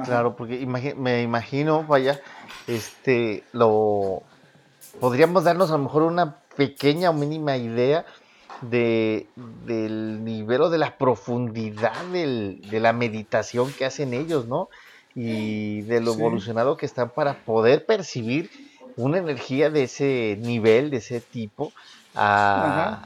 Claro, 0.05 0.37
porque 0.37 0.67
me 0.67 1.23
imagino, 1.23 1.85
vaya, 1.85 2.21
este, 2.67 3.45
lo 3.53 4.23
podríamos 5.01 5.45
darnos 5.45 5.71
a 5.71 5.77
lo 5.77 5.85
mejor 5.85 6.03
una 6.03 6.37
pequeña 6.57 7.11
o 7.11 7.13
mínima 7.13 7.57
idea 7.57 8.05
de, 8.63 9.27
del 9.67 10.25
nivel 10.25 10.63
o 10.63 10.71
de 10.71 10.79
la 10.79 10.97
profundidad 10.97 12.05
del, 12.13 12.61
de 12.71 12.81
la 12.81 12.93
meditación 12.93 13.73
que 13.73 13.85
hacen 13.85 14.15
ellos, 14.15 14.47
¿no? 14.47 14.69
Y 15.15 15.83
de 15.83 16.01
lo 16.01 16.15
evolucionado 16.15 16.77
que 16.77 16.87
están 16.87 17.11
para 17.11 17.45
poder 17.45 17.85
percibir 17.85 18.51
una 18.97 19.19
energía 19.19 19.71
de 19.71 19.85
ese 19.85 20.39
nivel, 20.41 20.91
de 20.91 20.99
ese 20.99 21.21
tipo, 21.21 21.73
a, 22.15 23.05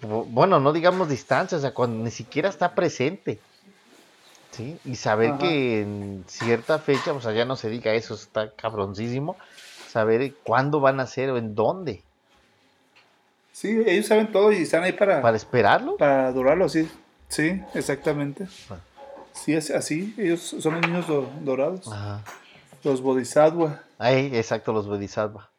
bueno, 0.00 0.60
no 0.60 0.72
digamos 0.72 1.08
distancia, 1.08 1.58
o 1.58 1.60
sea, 1.60 1.72
cuando 1.74 2.04
ni 2.04 2.10
siquiera 2.10 2.48
está 2.48 2.74
presente. 2.74 3.38
¿Sí? 4.50 4.76
Y 4.84 4.96
saber 4.96 5.36
que 5.38 5.82
en 5.82 6.24
cierta 6.26 6.78
fecha, 6.80 7.12
o 7.12 7.20
sea, 7.20 7.32
ya 7.32 7.44
no 7.44 7.54
se 7.54 7.68
diga 7.68 7.92
eso, 7.92 8.14
está 8.14 8.50
cabroncísimo, 8.50 9.36
saber 9.88 10.34
cuándo 10.42 10.80
van 10.80 10.98
a 10.98 11.06
ser 11.06 11.30
o 11.30 11.36
en 11.36 11.54
dónde. 11.54 12.02
Sí, 13.52 13.82
ellos 13.86 14.06
saben 14.06 14.32
todo 14.32 14.50
y 14.50 14.62
están 14.62 14.82
ahí 14.82 14.92
para... 14.92 15.20
¿Para 15.20 15.36
esperarlo? 15.36 15.96
Para 15.96 16.28
adorarlo, 16.28 16.68
sí. 16.68 16.88
Sí, 17.28 17.62
exactamente. 17.74 18.48
Sí, 19.32 19.52
es 19.52 19.70
así. 19.70 20.14
Ellos 20.16 20.56
son 20.58 20.74
los 20.74 20.88
niños 20.88 21.06
dorados. 21.42 21.86
Ajá. 21.86 22.24
Los 22.84 23.00
bodhisattva. 23.00 23.82
Ay, 23.98 24.30
exacto, 24.34 24.72
los 24.72 24.86
bodhisattva. 24.86 25.50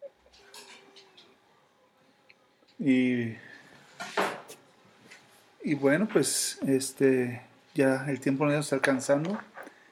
Y... 2.80 3.36
Y 5.62 5.76
bueno, 5.76 6.08
pues 6.12 6.58
este 6.66 7.42
ya 7.74 8.06
el 8.08 8.20
tiempo 8.20 8.46
nos 8.46 8.56
está 8.56 8.76
alcanzando. 8.78 9.38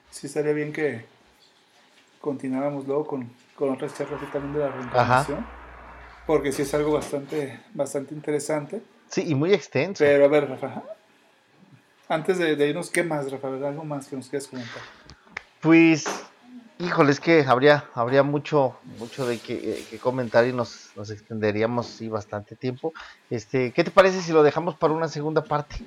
Sí 0.10 0.28
estaría 0.28 0.54
bien 0.54 0.72
que 0.72 1.06
continuáramos 2.22 2.88
luego 2.88 3.06
con, 3.06 3.30
con 3.56 3.70
otras 3.72 3.94
charlas 3.96 4.20
también 4.32 4.54
de 4.54 4.60
la 4.60 4.70
reencarnación. 4.70 5.40
Ajá 5.40 5.58
porque 6.28 6.52
sí 6.52 6.62
es 6.62 6.74
algo 6.74 6.92
bastante, 6.92 7.58
bastante 7.74 8.14
interesante. 8.14 8.82
Sí, 9.08 9.24
y 9.26 9.34
muy 9.34 9.54
extenso. 9.54 10.04
Pero 10.04 10.26
a 10.26 10.28
ver, 10.28 10.50
Rafa, 10.50 10.84
antes 12.10 12.38
de, 12.38 12.68
irnos, 12.68 12.92
¿qué 12.92 13.02
más, 13.02 13.32
Rafa? 13.32 13.48
¿Algo 13.48 13.86
más 13.86 14.08
que 14.08 14.18
nos 14.18 14.28
quieras 14.30 14.48
comentar? 14.48 14.82
Pues, 15.62 16.06
híjole, 16.80 17.12
es 17.12 17.20
que 17.20 17.46
habría, 17.48 17.86
habría 17.94 18.24
mucho, 18.24 18.78
mucho 19.00 19.26
de 19.26 19.40
que, 19.40 19.86
eh, 19.92 20.00
comentar 20.00 20.46
y 20.46 20.54
nos, 20.54 20.92
nos 20.96 21.10
extenderíamos 21.10 21.88
sí, 21.88 22.10
bastante 22.10 22.56
tiempo. 22.56 22.94
Este, 23.30 23.72
¿Qué 23.72 23.84
te 23.84 23.92
parece 23.92 24.22
si 24.22 24.32
lo 24.32 24.44
dejamos 24.44 24.76
para 24.76 24.94
una 24.94 25.08
segunda 25.08 25.44
parte? 25.44 25.78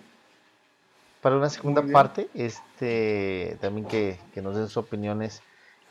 Para 1.20 1.36
una 1.36 1.50
segunda 1.50 1.82
parte, 1.82 2.30
este, 2.34 3.58
también 3.60 3.86
que, 3.86 4.18
que 4.32 4.40
nos 4.40 4.56
den 4.56 4.68
sus 4.68 4.78
opiniones 4.78 5.42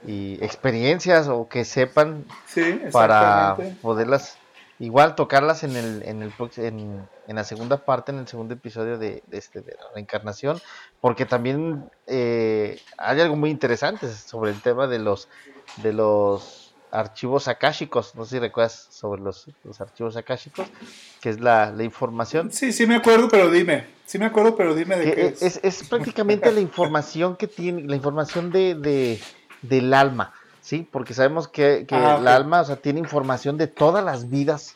y 0.07 0.43
experiencias 0.43 1.27
o 1.27 1.47
que 1.47 1.65
sepan 1.65 2.25
para 2.91 3.55
poderlas 3.81 4.38
igual 4.79 5.15
tocarlas 5.15 5.63
en 5.63 5.75
el 5.75 6.03
en 6.03 6.23
el 6.23 6.33
en, 6.57 7.07
en, 7.27 7.35
la 7.35 7.43
segunda 7.43 7.77
parte 7.85 8.11
en 8.11 8.19
el 8.19 8.27
segundo 8.27 8.53
episodio 8.53 8.97
de, 8.97 9.23
este 9.31 9.61
de 9.61 9.73
la 9.73 9.93
reencarnación 9.93 10.59
porque 11.01 11.25
también 11.25 11.89
eh, 12.07 12.79
hay 12.97 13.19
algo 13.21 13.35
muy 13.35 13.49
interesante 13.49 14.07
sobre 14.11 14.51
el 14.51 14.61
tema 14.61 14.87
de 14.87 14.99
los 14.99 15.27
de 15.83 15.93
los 15.93 16.73
archivos 16.91 17.47
akáshicos. 17.47 18.15
No 18.15 18.25
sé 18.25 18.31
si 18.31 18.39
recuerdas 18.39 18.87
sobre 18.89 19.21
los, 19.21 19.47
los 19.63 19.79
archivos 19.79 20.17
akáshicos 20.17 20.67
que 21.21 21.29
es 21.29 21.39
la, 21.39 21.71
la, 21.71 21.83
información. 21.83 22.51
Sí 22.51 22.71
sí 22.73 22.87
me 22.87 22.95
acuerdo 22.95 23.27
pero 23.29 23.51
dime. 23.51 23.87
Sí 24.05 24.17
me 24.17 24.25
acuerdo 24.25 24.55
pero 24.55 24.73
dime 24.73 24.97
de 24.97 25.13
qué 25.13 25.25
es. 25.27 25.41
Es, 25.41 25.59
es 25.63 25.87
prácticamente 25.87 26.51
la 26.51 26.61
información 26.61 27.35
que 27.35 27.47
tiene 27.47 27.83
la 27.83 27.95
información 27.95 28.51
de, 28.51 28.75
de 28.75 29.19
del 29.61 29.93
alma, 29.93 30.33
¿sí? 30.69 30.87
Porque 30.91 31.15
sabemos 31.15 31.47
que, 31.47 31.85
que 31.87 31.95
el 31.95 32.27
alma, 32.27 32.61
o 32.61 32.65
sea, 32.65 32.75
tiene 32.75 32.99
información 32.99 33.57
de 33.57 33.65
todas 33.65 34.05
las 34.05 34.29
vidas 34.29 34.75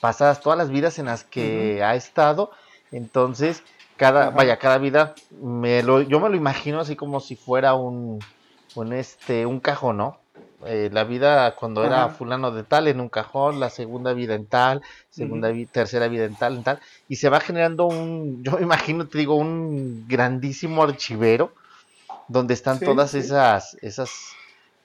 pasadas, 0.00 0.40
todas 0.40 0.56
las 0.56 0.70
vidas 0.70 0.98
en 0.98 1.06
las 1.06 1.24
que 1.24 1.84
ha 1.84 1.94
estado. 1.94 2.52
Entonces, 2.90 3.62
cada, 3.98 4.30
vaya, 4.30 4.58
cada 4.58 4.78
vida, 4.78 5.14
me 5.42 5.82
lo, 5.82 6.00
yo 6.00 6.20
me 6.20 6.30
lo 6.30 6.36
imagino 6.36 6.80
así 6.80 6.96
como 6.96 7.20
si 7.20 7.36
fuera 7.36 7.74
un, 7.74 8.18
un, 8.76 8.92
este, 8.94 9.44
un 9.44 9.60
cajón, 9.60 9.98
¿no? 9.98 10.18
Eh, 10.64 10.88
la 10.90 11.04
vida 11.04 11.54
cuando 11.54 11.84
era 11.84 12.08
fulano 12.08 12.50
de 12.50 12.62
tal 12.62 12.88
en 12.88 12.98
un 12.98 13.10
cajón, 13.10 13.60
la 13.60 13.68
segunda 13.68 14.14
vida 14.14 14.34
en 14.34 14.46
tal, 14.46 14.80
segunda 15.10 15.52
tercera 15.70 16.08
vida 16.08 16.24
en 16.24 16.34
tal, 16.34 16.56
en 16.56 16.62
tal, 16.62 16.80
y 17.08 17.16
se 17.16 17.28
va 17.28 17.40
generando 17.40 17.84
un, 17.84 18.42
yo 18.42 18.52
me 18.52 18.62
imagino, 18.62 19.06
te 19.06 19.18
digo, 19.18 19.34
un 19.34 20.06
grandísimo 20.08 20.82
archivero 20.82 21.52
donde 22.26 22.54
están 22.54 22.80
todas 22.80 23.12
esas, 23.12 23.76
esas 23.82 24.34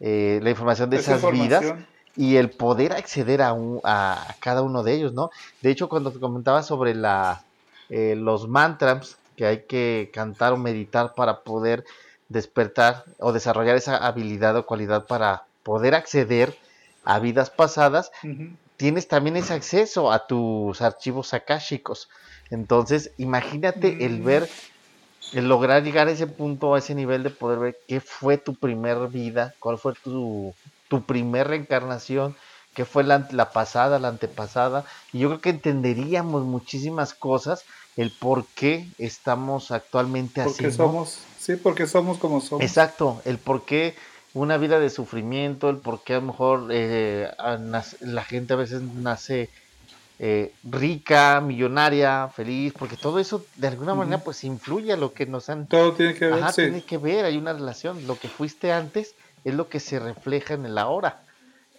eh, 0.02 0.40
la 0.42 0.50
información 0.50 0.90
de 0.90 0.98
esas 0.98 1.32
vidas 1.32 1.76
y 2.18 2.36
el 2.36 2.50
poder 2.50 2.92
acceder 2.92 3.42
a, 3.44 3.56
a, 3.84 4.36
cada 4.40 4.64
uno 4.64 4.84
de 4.84 4.94
ellos, 4.94 5.14
¿no? 5.14 5.30
De 5.62 5.70
hecho, 5.70 5.88
cuando 5.90 6.12
te 6.12 6.20
comentaba 6.20 6.64
sobre 6.64 6.96
la, 6.96 7.44
eh, 7.90 8.16
los 8.18 8.48
mantras 8.48 9.18
que 9.38 9.46
hay 9.46 9.64
que 9.64 10.10
cantar 10.12 10.54
o 10.54 10.58
meditar 10.58 11.14
para 11.14 11.42
poder 11.42 11.86
despertar 12.30 13.06
o 13.20 13.32
desarrollar 13.32 13.76
esa 13.76 13.98
habilidad 13.98 14.58
o 14.58 14.66
cualidad 14.66 15.06
para 15.06 15.44
poder 15.64 15.94
acceder 15.94 16.58
a 17.04 17.20
vidas 17.20 17.50
pasadas, 17.50 18.12
tienes 18.78 19.08
también 19.08 19.38
ese 19.38 19.54
acceso 19.54 20.12
a 20.12 20.26
tus 20.26 20.82
archivos 20.82 21.34
akáshicos. 21.34 22.10
Entonces, 22.50 23.12
imagínate 23.18 24.06
el 24.06 24.20
mm. 24.20 24.24
ver 24.24 24.50
el 25.34 25.48
lograr 25.48 25.84
llegar 25.84 26.08
a 26.08 26.12
ese 26.12 26.28
punto, 26.28 26.74
a 26.74 26.80
ese 26.80 26.96
nivel 26.96 27.24
de 27.24 27.30
poder 27.30 27.60
ver 27.60 27.78
qué 27.88 28.00
fue 28.02 28.38
tu 28.38 28.56
primer 28.56 29.08
vida, 29.08 29.54
cuál 29.60 29.78
fue 29.78 29.94
tu, 30.04 30.54
tu 30.88 31.04
primer 31.04 31.48
reencarnación, 31.48 32.36
qué 32.74 32.86
fue 32.86 33.04
la, 33.04 33.28
la, 33.32 33.52
pasada, 33.52 34.00
la 34.00 34.10
antepasada, 34.10 34.86
y 35.14 35.20
yo 35.20 35.30
creo 35.30 35.42
que 35.42 35.50
entenderíamos 35.50 36.44
muchísimas 36.44 37.14
cosas, 37.14 37.64
el 37.98 38.12
por 38.12 38.46
qué 38.56 38.88
estamos 38.98 39.72
actualmente 39.72 40.42
así. 40.42 40.52
Porque 40.52 40.72
somos, 40.72 41.20
sí, 41.40 41.56
porque 41.56 41.88
somos 41.88 42.18
como 42.18 42.42
somos. 42.42 42.64
Exacto, 42.64 43.22
el 43.26 43.38
por 43.38 43.66
qué 43.66 43.96
una 44.34 44.58
vida 44.58 44.80
de 44.80 44.90
sufrimiento, 44.90 45.70
el 45.70 45.78
por 45.78 46.04
qué 46.04 46.14
a 46.14 46.20
lo 46.20 46.28
mejor 46.28 46.68
eh, 46.72 47.30
la 48.00 48.24
gente 48.24 48.54
a 48.54 48.58
veces 48.58 48.82
nace 48.82 49.50
eh, 50.24 50.54
rica, 50.64 51.42
millonaria, 51.42 52.28
feliz, 52.28 52.74
porque 52.78 52.96
todo 52.96 53.18
eso 53.18 53.44
de 53.56 53.68
alguna 53.68 53.96
manera 53.96 54.24
pues 54.24 54.44
influye 54.44 54.94
a 54.94 54.96
lo 54.96 55.14
que 55.14 55.26
nos 55.26 55.50
han... 55.50 55.66
Todo 55.66 55.94
tiene 55.94 56.14
que 56.14 56.28
ver. 56.28 56.44
Ajá, 56.44 56.54
tiene 56.54 56.84
que 56.84 57.00
ver, 57.00 57.26
hay 57.26 57.38
una 57.38 57.54
relación, 57.54 58.06
lo 58.06 58.20
que 58.20 58.28
fuiste 58.28 58.72
antes 58.72 59.16
es 59.44 59.56
lo 59.56 59.68
que 59.68 59.80
se 59.80 59.98
refleja 59.98 60.54
en 60.54 60.68
el 60.68 60.78
ahora. 60.78 61.24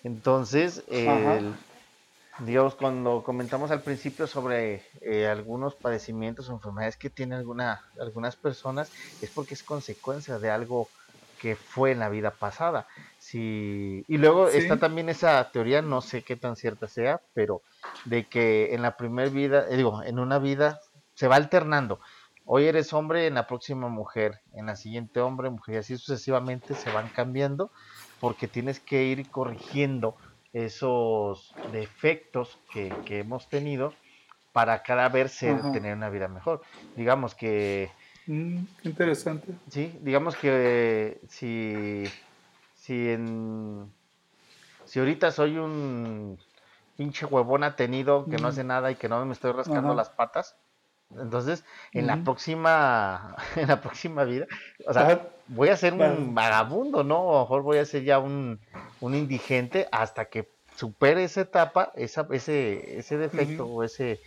Entonces, 0.03 0.83
digamos, 2.41 2.75
cuando 2.75 3.23
comentamos 3.23 3.71
al 3.71 3.83
principio 3.83 4.27
sobre 4.27 4.83
eh, 5.03 5.29
algunos 5.29 5.77
padecimientos 5.77 6.49
o 6.49 6.53
enfermedades 6.53 6.97
que 6.97 7.11
tienen 7.11 7.39
alguna, 7.39 7.85
algunas 8.01 8.35
personas, 8.35 8.91
es 9.21 9.31
porque 9.31 9.55
es 9.55 9.63
consecuencia 9.63 10.41
de 10.41 10.51
algo 10.51 10.89
que 11.41 11.55
fue 11.55 11.93
en 11.93 12.01
la 12.01 12.09
vida 12.09 12.33
pasada. 12.33 12.89
Sí, 13.33 14.05
y 14.09 14.19
luego 14.19 14.49
está 14.49 14.77
también 14.77 15.09
esa 15.09 15.51
teoría, 15.51 15.81
no 15.81 16.03
sé 16.03 16.21
qué 16.21 16.37
tan 16.37 16.55
cierta 16.55 16.87
sea, 16.87 17.23
pero 17.33 17.63
de 18.05 18.29
que 18.29 18.75
en 18.75 18.83
la 18.83 18.99
primera 18.99 19.31
vida, 19.31 19.65
eh, 19.71 19.79
digo, 19.79 20.03
en 20.03 20.19
una 20.19 20.39
vida 20.39 20.83
se 21.15 21.29
va 21.29 21.37
alternando. 21.37 21.99
Hoy 22.45 22.67
eres 22.67 22.93
hombre, 22.93 23.27
en 23.27 23.33
la 23.33 23.47
próxima 23.47 23.89
mujer, 23.89 24.43
en 24.53 24.67
la 24.67 24.77
siguiente 24.77 25.21
hombre, 25.21 25.49
mujer, 25.49 25.77
y 25.77 25.79
así 25.79 25.97
sucesivamente 25.97 26.75
se 26.75 26.93
van 26.93 27.09
cambiando 27.09 27.71
porque 28.21 28.49
tienes 28.49 28.81
que 28.81 29.05
ir 29.05 29.31
corrigiendo 29.31 30.15
esos 30.53 31.55
defectos 31.73 32.59
que, 32.71 32.93
hemos 33.19 33.49
tenido 33.49 33.95
para 34.53 34.83
cada 34.83 35.09
vez 35.09 35.39
tener 35.39 35.97
una 35.97 36.11
vida 36.11 36.29
mejor. 36.29 36.61
Digamos 36.97 37.35
que... 37.35 37.91
Mm, 38.27 38.65
interesante. 38.83 39.55
Sí, 39.71 39.99
digamos 40.03 40.37
que 40.37 41.19
si 41.31 42.05
si 42.83 43.11
en 43.11 43.93
si 44.85 44.99
ahorita 44.99 45.31
soy 45.31 45.57
un 45.57 46.37
pinche 46.97 47.27
huevón 47.27 47.63
atenido 47.63 48.27
que 48.29 48.39
no 48.39 48.49
hace 48.49 48.65
nada 48.65 48.91
y 48.91 48.97
que 48.97 49.09
no 49.09 49.25
me 49.25 49.33
estoy 49.33 49.53
rascando 49.53 49.95
las 49.95 50.11
patas, 50.11 50.57
entonces 51.17 51.65
en 51.93 52.09
la 52.09 52.25
próxima 52.25 53.37
en 53.57 53.69
la 53.69 53.81
próxima 53.81 54.25
vida, 54.25 54.47
o 54.85 54.93
sea, 54.93 55.29
voy 55.47 55.69
a 55.69 55.77
ser 55.77 55.95
un 55.95 56.35
vagabundo, 56.35 57.05
¿no? 57.05 57.21
O 57.21 57.43
mejor 57.43 57.63
voy 57.63 57.79
a 57.79 57.85
ser 57.85 58.03
ya 58.03 58.19
un, 58.19 58.59
un 59.01 59.15
indigente 59.15 59.89
hasta 59.93 60.25
que 60.25 60.49
supere 60.75 61.23
esa 61.23 61.43
etapa, 61.43 61.93
esa, 61.95 62.27
ese, 62.33 62.99
ese 62.99 63.17
defecto 63.17 63.65
o 63.67 63.85
ese, 63.85 64.19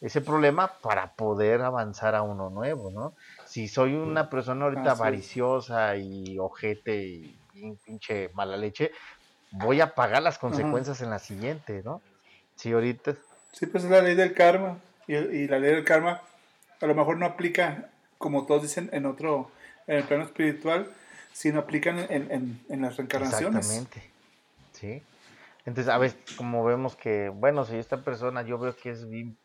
ese 0.00 0.22
problema 0.22 0.68
para 0.80 1.12
poder 1.12 1.60
avanzar 1.60 2.14
a 2.14 2.22
uno 2.22 2.48
nuevo, 2.48 2.90
¿no? 2.90 3.12
Si 3.44 3.68
soy 3.68 3.94
una 3.94 4.30
persona 4.30 4.64
ahorita 4.64 4.92
avariciosa 4.92 5.96
y 5.96 6.38
ojete 6.38 7.04
y 7.04 7.38
pinche 7.84 8.30
mala 8.34 8.56
leche, 8.56 8.92
voy 9.52 9.80
a 9.80 9.94
pagar 9.94 10.22
las 10.22 10.38
consecuencias 10.38 11.00
en 11.00 11.10
la 11.10 11.18
siguiente, 11.18 11.82
¿no? 11.84 12.02
Sí, 12.56 12.72
ahorita. 12.72 13.14
Sí, 13.52 13.66
pues 13.66 13.84
es 13.84 13.90
la 13.90 14.02
ley 14.02 14.14
del 14.14 14.34
karma. 14.34 14.78
Y, 15.06 15.46
la 15.46 15.58
ley 15.58 15.72
del 15.72 15.84
karma 15.84 16.22
a 16.80 16.86
lo 16.86 16.94
mejor 16.94 17.16
no 17.16 17.26
aplica, 17.26 17.88
como 18.18 18.46
todos 18.46 18.62
dicen, 18.62 18.90
en 18.92 19.06
otro, 19.06 19.50
en 19.86 19.96
el 19.96 20.04
plano 20.04 20.24
espiritual, 20.24 20.90
sino 21.32 21.60
aplican 21.60 21.98
en, 22.10 22.60
en, 22.68 22.82
las 22.82 22.96
reencarnaciones. 22.96 23.66
Exactamente. 23.66 24.10
Sí. 24.72 25.02
Entonces, 25.64 25.92
a 25.92 25.98
veces, 25.98 26.18
como 26.36 26.64
vemos 26.64 26.96
que, 26.96 27.30
bueno, 27.30 27.64
si 27.64 27.76
esta 27.76 28.02
persona 28.02 28.42
yo 28.42 28.58
veo 28.58 28.76
que 28.76 28.90
es 28.90 29.08
bien, 29.08 29.36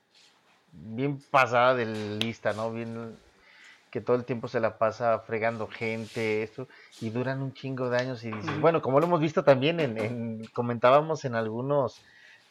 bien 0.71 1.19
pasada 1.31 1.75
de 1.75 1.85
lista, 1.85 2.53
¿no? 2.53 2.71
Bien 2.71 3.15
que 3.93 4.01
todo 4.01 4.15
el 4.15 4.25
tiempo 4.25 4.47
se 4.47 4.59
la 4.59 4.79
pasa 4.79 5.19
fregando 5.19 5.67
gente, 5.67 6.41
esto, 6.41 6.67
y 6.99 7.11
duran 7.11 7.43
un 7.43 7.53
chingo 7.53 7.91
de 7.91 7.99
años 7.99 8.23
y 8.23 8.31
dices, 8.31 8.59
bueno, 8.59 8.81
como 8.81 8.99
lo 8.99 9.05
hemos 9.05 9.19
visto 9.19 9.43
también 9.43 9.79
en, 9.79 10.43
comentábamos 10.45 11.25
en 11.25 11.35
algunos 11.35 12.01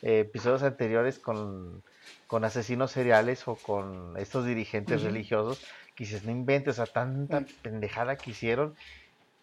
eh, 0.02 0.20
episodios 0.20 0.62
anteriores 0.62 1.18
con, 1.18 1.82
asesinos 2.30 2.92
seriales 2.92 3.42
o 3.48 3.56
con 3.56 4.16
estos 4.18 4.46
dirigentes 4.46 5.02
religiosos, 5.02 5.66
que 5.96 6.04
dices, 6.04 6.24
no 6.24 6.30
inventes, 6.30 6.78
a 6.78 6.86
tanta 6.86 7.44
pendejada 7.60 8.14
que 8.14 8.30
hicieron 8.30 8.76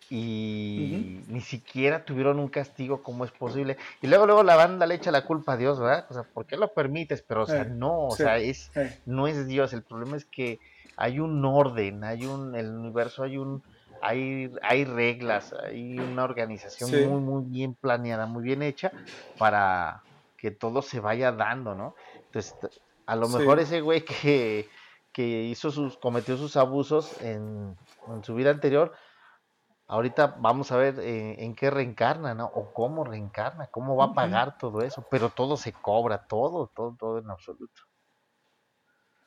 y 0.09 1.19
ni 1.27 1.41
siquiera 1.41 2.05
tuvieron 2.05 2.39
un 2.39 2.47
castigo, 2.47 3.03
¿cómo 3.03 3.25
es 3.25 3.31
posible? 3.31 3.75
Y 4.01 4.07
luego, 4.07 4.25
luego 4.25 4.43
la 4.43 4.55
banda 4.55 4.85
le 4.85 4.95
echa 4.95 5.11
la 5.11 5.25
culpa 5.25 5.53
a 5.53 5.57
Dios, 5.57 5.81
¿verdad? 5.81 6.05
O 6.09 6.13
sea, 6.13 6.23
¿por 6.23 6.45
qué 6.45 6.55
lo 6.55 6.73
permites? 6.73 7.21
Pero, 7.23 7.43
o 7.43 7.45
sea, 7.45 7.63
eh, 7.63 7.69
no, 7.69 8.05
o 8.05 8.15
sea, 8.15 8.37
es, 8.37 8.71
no 9.05 9.27
es 9.27 9.47
Dios, 9.47 9.73
el 9.73 9.83
problema 9.83 10.15
es 10.15 10.23
que 10.23 10.59
hay 11.01 11.21
un 11.21 11.45
orden, 11.45 12.03
hay 12.03 12.25
un, 12.25 12.53
el 12.55 12.75
universo 12.75 13.23
hay 13.23 13.37
un, 13.37 13.63
hay, 14.01 14.51
hay 14.61 14.83
reglas, 14.83 15.53
hay 15.53 15.97
una 15.97 16.25
organización 16.25 16.91
muy, 16.91 17.21
muy 17.21 17.43
bien 17.45 17.73
planeada, 17.73 18.25
muy 18.25 18.43
bien 18.43 18.61
hecha 18.61 18.91
para 19.37 20.03
que 20.35 20.51
todo 20.51 20.81
se 20.81 20.99
vaya 20.99 21.31
dando, 21.31 21.73
¿no? 21.73 21.95
Entonces, 22.25 22.53
a 23.05 23.15
lo 23.15 23.29
mejor 23.29 23.59
ese 23.59 23.79
güey 23.79 24.03
que, 24.03 24.67
que 25.13 25.23
hizo 25.43 25.71
sus, 25.71 25.97
cometió 25.97 26.35
sus 26.35 26.57
abusos 26.57 27.15
en, 27.21 27.77
su 28.23 28.35
vida 28.35 28.49
anterior, 28.49 28.91
ahorita 29.87 30.35
vamos 30.39 30.73
a 30.73 30.77
ver 30.77 30.99
eh, 30.99 31.45
en 31.45 31.55
qué 31.55 31.69
reencarna, 31.69 32.33
¿no? 32.33 32.47
O 32.47 32.73
cómo 32.73 33.05
reencarna, 33.05 33.67
cómo 33.67 33.95
va 33.95 34.07
a 34.07 34.13
pagar 34.13 34.57
todo 34.57 34.81
eso, 34.81 35.05
pero 35.09 35.29
todo 35.29 35.55
se 35.55 35.71
cobra, 35.71 36.27
todo, 36.27 36.67
todo, 36.75 36.97
todo 36.99 37.19
en 37.19 37.29
absoluto. 37.29 37.88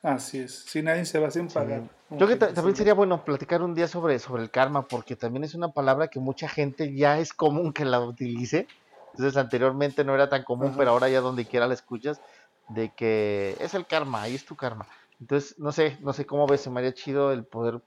Así 0.03 0.39
es, 0.39 0.65
si 0.65 0.81
nadie 0.81 1.05
se 1.05 1.17
va 1.17 1.31
sin 1.31 1.47
pagar. 1.47 1.83
Yo 2.09 2.17
creo 2.17 2.27
que 2.27 2.35
también 2.35 2.75
sería 2.75 2.93
bueno 2.93 3.23
platicar 3.23 3.61
un 3.61 3.73
día 3.73 3.87
sobre, 3.87 4.19
sobre 4.19 4.43
el 4.43 4.51
karma, 4.51 4.85
porque 4.85 5.15
también 5.15 5.45
es 5.45 5.55
una 5.55 5.69
palabra 5.69 6.09
que 6.09 6.19
mucha 6.19 6.49
gente 6.49 6.93
ya 6.93 7.19
es 7.19 7.31
común 7.33 7.71
que 7.71 7.85
la 7.85 8.01
utilice. 8.01 8.67
Entonces 9.11 9.37
anteriormente 9.37 10.03
no 10.03 10.13
era 10.13 10.27
tan 10.27 10.43
común, 10.43 10.73
pero 10.77 10.91
ahora 10.91 11.07
ya 11.07 11.21
donde 11.21 11.45
quiera 11.45 11.67
la 11.67 11.73
escuchas, 11.73 12.19
de 12.67 12.89
que 12.89 13.55
es 13.61 13.73
el 13.75 13.87
karma, 13.87 14.23
ahí 14.23 14.35
es 14.35 14.43
tu 14.45 14.57
karma. 14.57 14.87
Entonces, 15.21 15.57
no 15.57 15.71
sé, 15.71 15.97
no 16.01 16.11
sé 16.11 16.25
cómo 16.25 16.47
ves, 16.47 16.59
se 16.59 16.69
me 16.69 16.81
haría 16.81 16.93
chido 16.93 17.31
el 17.31 17.45
poder, 17.45 17.79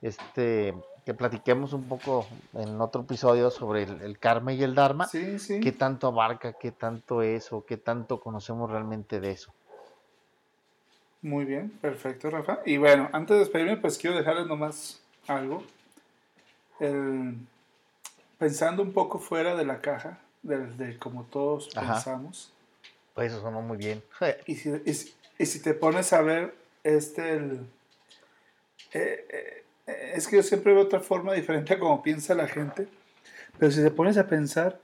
este, 0.00 0.74
que 1.06 1.14
platiquemos 1.14 1.74
un 1.74 1.84
poco 1.84 2.26
en 2.54 2.80
otro 2.80 3.02
episodio 3.02 3.52
sobre 3.52 3.84
el, 3.84 4.18
karma 4.18 4.52
y 4.52 4.64
el 4.64 4.74
dharma. 4.74 5.06
Sí, 5.06 5.38
sí. 5.38 5.60
¿Qué 5.60 5.70
tanto 5.70 6.08
abarca, 6.08 6.54
qué 6.54 6.72
tanto 6.72 7.22
es 7.22 7.52
o 7.52 7.64
qué 7.64 7.76
tanto 7.76 8.18
conocemos 8.18 8.68
realmente 8.68 9.20
de 9.20 9.30
eso? 9.30 9.52
Muy 11.22 11.44
bien, 11.44 11.70
perfecto, 11.80 12.30
Rafa. 12.30 12.58
Y 12.66 12.76
bueno, 12.78 13.08
antes 13.12 13.34
de 13.34 13.38
despedirme, 13.40 13.76
pues 13.76 13.96
quiero 13.96 14.16
dejarles 14.16 14.46
nomás 14.46 15.00
algo. 15.28 15.64
pensando 18.38 18.82
un 18.82 18.92
poco 18.92 19.20
fuera 19.20 19.54
de 19.54 19.64
la 19.64 19.80
caja, 19.80 20.18
de, 20.42 20.98
como 20.98 21.24
todos 21.24 21.68
pensamos. 21.68 22.52
Pues 23.14 23.32
eso 23.32 23.40
sonó 23.40 23.62
muy 23.62 23.78
bien. 23.78 24.02
y, 24.46 24.56
si, 24.56 25.62
te 25.62 25.74
pones 25.74 26.12
a 26.12 26.22
ver, 26.22 26.54
este, 26.82 27.34
el, 27.34 27.66
eh, 28.92 29.64
eh, 29.86 30.12
es 30.14 30.26
que 30.26 30.36
yo 30.36 30.42
siempre 30.42 30.72
veo 30.72 30.82
otra 30.82 31.00
forma 31.00 31.32
diferente 31.34 31.74
a 31.74 31.78
como 31.78 32.02
piensa 32.02 32.34
la 32.34 32.48
gente, 32.48 32.88
pero 33.58 33.70
si 33.70 33.80
te 33.80 33.90
pones 33.90 34.18
a 34.18 34.26
pensar 34.26 34.80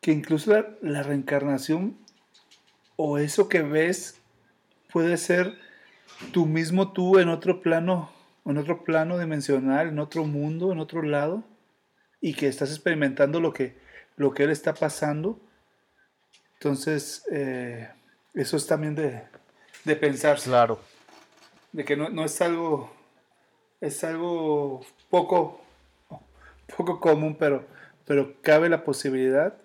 que 0.00 0.12
incluso 0.12 0.52
la 0.80 1.02
reencarnación 1.02 1.98
o 2.96 3.18
eso 3.18 3.48
que 3.48 3.62
ves 3.62 4.19
puede 4.92 5.16
ser 5.16 5.56
tú 6.32 6.46
mismo 6.46 6.92
tú 6.92 7.18
en 7.18 7.28
otro 7.28 7.60
plano, 7.60 8.10
en 8.44 8.58
otro 8.58 8.84
plano 8.84 9.18
dimensional, 9.18 9.88
en 9.88 9.98
otro 9.98 10.24
mundo, 10.24 10.72
en 10.72 10.78
otro 10.78 11.02
lado, 11.02 11.44
y 12.20 12.34
que 12.34 12.48
estás 12.48 12.70
experimentando 12.70 13.40
lo 13.40 13.52
que, 13.52 13.78
lo 14.16 14.32
que 14.32 14.44
él 14.44 14.50
está 14.50 14.74
pasando. 14.74 15.40
Entonces, 16.54 17.24
eh, 17.32 17.88
eso 18.34 18.56
es 18.56 18.66
también 18.66 18.94
de, 18.94 19.22
de 19.84 19.96
pensar. 19.96 20.38
Claro. 20.38 20.78
De 21.72 21.84
que 21.84 21.96
no, 21.96 22.08
no, 22.10 22.24
es 22.24 22.40
algo, 22.42 22.92
es 23.80 24.04
algo 24.04 24.84
poco, 25.08 25.60
poco 26.76 27.00
común, 27.00 27.36
pero, 27.38 27.66
pero 28.06 28.40
cabe 28.42 28.68
la 28.68 28.84
posibilidad 28.84 29.56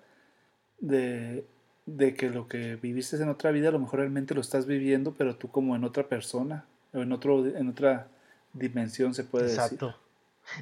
de, 0.80 1.46
de 1.86 2.16
que 2.16 2.30
lo 2.30 2.48
que 2.48 2.76
viviste 2.76 3.16
en 3.18 3.30
otra 3.30 3.52
vida 3.52 3.70
a 3.70 3.72
lo 3.72 3.80
mejor 3.80 4.00
realmente 4.00 4.34
lo 4.34 4.42
estás 4.42 4.66
viviendo, 4.66 5.14
pero 5.14 5.36
tú 5.36 5.50
como 5.50 5.76
en 5.76 5.84
otra 5.84 6.08
persona 6.08 6.66
o 6.94 7.00
en, 7.00 7.12
otro, 7.12 7.46
en 7.46 7.70
otra 7.70 8.08
dimensión 8.54 9.14
se 9.14 9.24
puede 9.24 9.48
Exacto. 9.48 9.96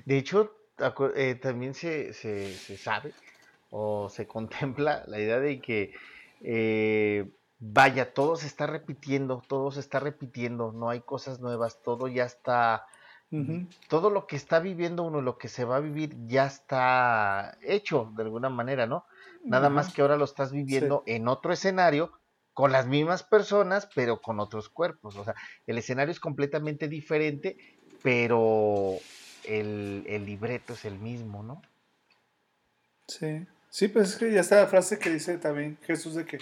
De 0.05 0.17
hecho, 0.17 0.53
eh, 1.15 1.35
también 1.35 1.73
se, 1.73 2.13
se, 2.13 2.77
sabe 2.77 3.13
o 3.69 4.09
se 4.09 4.27
contempla 4.27 5.03
la 5.07 5.19
idea 5.19 5.39
de 5.39 5.59
que, 5.61 5.93
eh, 6.41 7.29
vaya, 7.59 8.13
todo 8.13 8.35
se 8.35 8.47
está 8.47 8.67
repitiendo, 8.67 9.41
todo 9.47 9.71
se 9.71 9.79
está 9.79 9.99
repitiendo, 9.99 10.71
no 10.71 10.89
hay 10.89 11.01
cosas 11.01 11.39
nuevas, 11.39 11.81
todo 11.83 12.07
ya 12.07 12.25
está 12.25 12.85
todo 13.87 14.11
lo 14.11 14.27
que 14.27 14.35
está 14.35 14.59
viviendo 14.59 15.01
uno, 15.01 15.19
lo 15.19 15.39
que 15.39 15.47
se 15.47 15.65
va 15.65 15.77
a 15.77 15.79
vivir, 15.79 16.15
ya 16.27 16.45
está 16.45 17.57
hecho 17.63 18.11
de 18.15 18.21
alguna 18.21 18.49
manera, 18.49 18.85
¿no? 18.85 19.05
Nada 19.43 19.67
Ajá. 19.67 19.75
más 19.75 19.93
que 19.93 20.01
ahora 20.01 20.17
lo 20.17 20.25
estás 20.25 20.51
viviendo 20.51 21.03
en 21.05 21.27
otro 21.27 21.51
escenario, 21.53 22.11
con 22.53 22.71
las 22.71 22.87
mismas 22.87 23.23
personas, 23.23 23.89
pero 23.95 24.21
con 24.21 24.39
otros 24.39 24.69
cuerpos. 24.69 25.15
O 25.15 25.23
sea, 25.23 25.33
el 25.65 25.77
escenario 25.77 26.11
es 26.11 26.19
completamente 26.19 26.87
diferente, 26.87 27.57
pero 28.03 28.97
el, 29.43 30.03
el 30.07 30.25
libreto 30.25 30.73
es 30.73 30.85
el 30.85 30.99
mismo, 30.99 31.43
¿no? 31.43 31.61
Sí. 33.07 33.45
Sí, 33.69 33.87
pues 33.87 34.09
es 34.09 34.15
que 34.17 34.31
ya 34.31 34.41
está 34.41 34.57
la 34.57 34.67
frase 34.67 34.99
que 34.99 35.09
dice 35.09 35.37
también 35.39 35.79
Jesús 35.81 36.13
de 36.13 36.25
que 36.25 36.37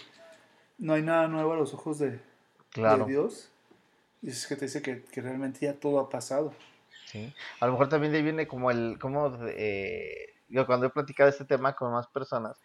no 0.78 0.94
hay 0.94 1.02
nada 1.02 1.30
nuevo 1.30 1.54
a 1.54 1.56
los 1.56 1.74
ojos 1.74 1.98
de, 1.98 2.12
de 2.12 2.20
Claro. 2.72 3.06
Dios. 3.06 3.50
Y 4.22 4.30
es 4.30 4.46
que 4.48 4.56
te 4.58 4.66
dice 4.66 4.82
que, 4.82 5.04
que 5.04 5.22
realmente 5.22 5.60
ya 5.62 5.74
todo 5.74 6.00
ha 6.00 6.10
pasado. 6.10 6.54
Sí. 7.06 7.34
A 7.62 7.68
lo 7.68 7.72
mejor 7.72 7.88
también 7.88 8.12
de 8.12 8.18
ahí 8.20 8.24
viene 8.24 8.48
como 8.48 8.70
el, 8.70 8.98
como, 9.00 9.34
eh, 9.48 10.34
yo 10.50 10.66
cuando 10.66 10.88
he 10.88 10.90
platicado 10.90 11.30
este 11.30 11.46
tema 11.46 11.74
con 11.74 11.94
más 11.94 12.08
personas, 12.08 12.60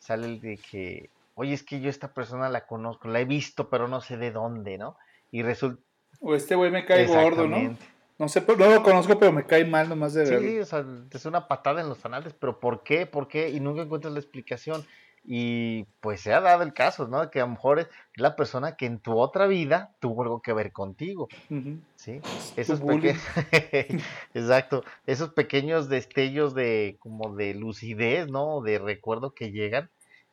sale 0.00 0.26
el 0.26 0.40
de 0.40 0.56
que, 0.56 1.10
oye, 1.36 1.52
es 1.54 1.62
que 1.62 1.80
yo 1.80 1.88
esta 1.88 2.12
persona 2.12 2.48
la 2.48 2.66
conozco, 2.66 3.06
la 3.08 3.20
he 3.20 3.24
visto, 3.24 3.70
pero 3.70 3.86
no 3.86 4.00
sé 4.00 4.16
de 4.16 4.32
dónde, 4.32 4.76
¿no? 4.78 4.96
Y 5.30 5.42
resulta... 5.42 5.80
O 6.20 6.34
este 6.34 6.56
güey 6.56 6.72
me 6.72 6.84
cae 6.84 7.06
gordo, 7.06 7.46
¿no? 7.46 7.76
No 8.18 8.28
sé, 8.28 8.42
pero- 8.42 8.58
no 8.58 8.74
lo 8.74 8.82
conozco, 8.82 9.18
pero 9.18 9.30
me 9.32 9.46
cae 9.46 9.64
mal 9.64 9.88
nomás 9.88 10.12
de 10.12 10.24
verlo. 10.24 10.40
Sí, 10.48 10.58
o 10.58 10.64
sea, 10.66 10.84
es 11.10 11.24
una 11.24 11.46
patada 11.48 11.80
en 11.80 11.88
los 11.88 12.04
anales, 12.04 12.34
pero 12.38 12.58
¿por 12.58 12.82
qué? 12.82 13.06
¿Por 13.06 13.28
qué? 13.28 13.48
Y 13.50 13.60
nunca 13.60 13.82
encuentras 13.82 14.12
la 14.12 14.18
explicación. 14.20 14.84
Y 15.22 15.84
pues 16.00 16.20
se 16.22 16.32
ha 16.34 16.40
dado 16.40 16.62
el 16.62 16.72
caso, 16.74 17.08
¿no? 17.08 17.30
Que 17.30 17.40
a 17.40 17.44
lo 17.44 17.50
mejor 17.52 17.80
es 17.80 17.88
la 18.16 18.36
persona 18.36 18.76
que 18.76 18.86
en 18.86 19.00
tu 19.00 19.18
otra 19.18 19.46
vida 19.46 19.96
tuvo 20.00 20.22
algo 20.22 20.40
que 20.42 20.52
ver 20.54 20.72
contigo, 20.72 21.32
Ujú. 21.50 21.82
¿sí? 21.96 22.26
Esos 22.56 22.82
bullying. 22.82 23.20
pequeños, 23.20 23.22
exacto, 24.34 24.84
esos 25.06 25.30
pequeños 25.34 25.88
destellos 25.88 26.54
de 26.54 26.96
como 27.00 27.34
de 27.36 27.54
lucidez, 27.54 28.28
¿no? 28.28 28.62
De 28.62 28.78
recuerdo 28.78 29.34
que 29.34 29.52
llegan, 29.52 29.90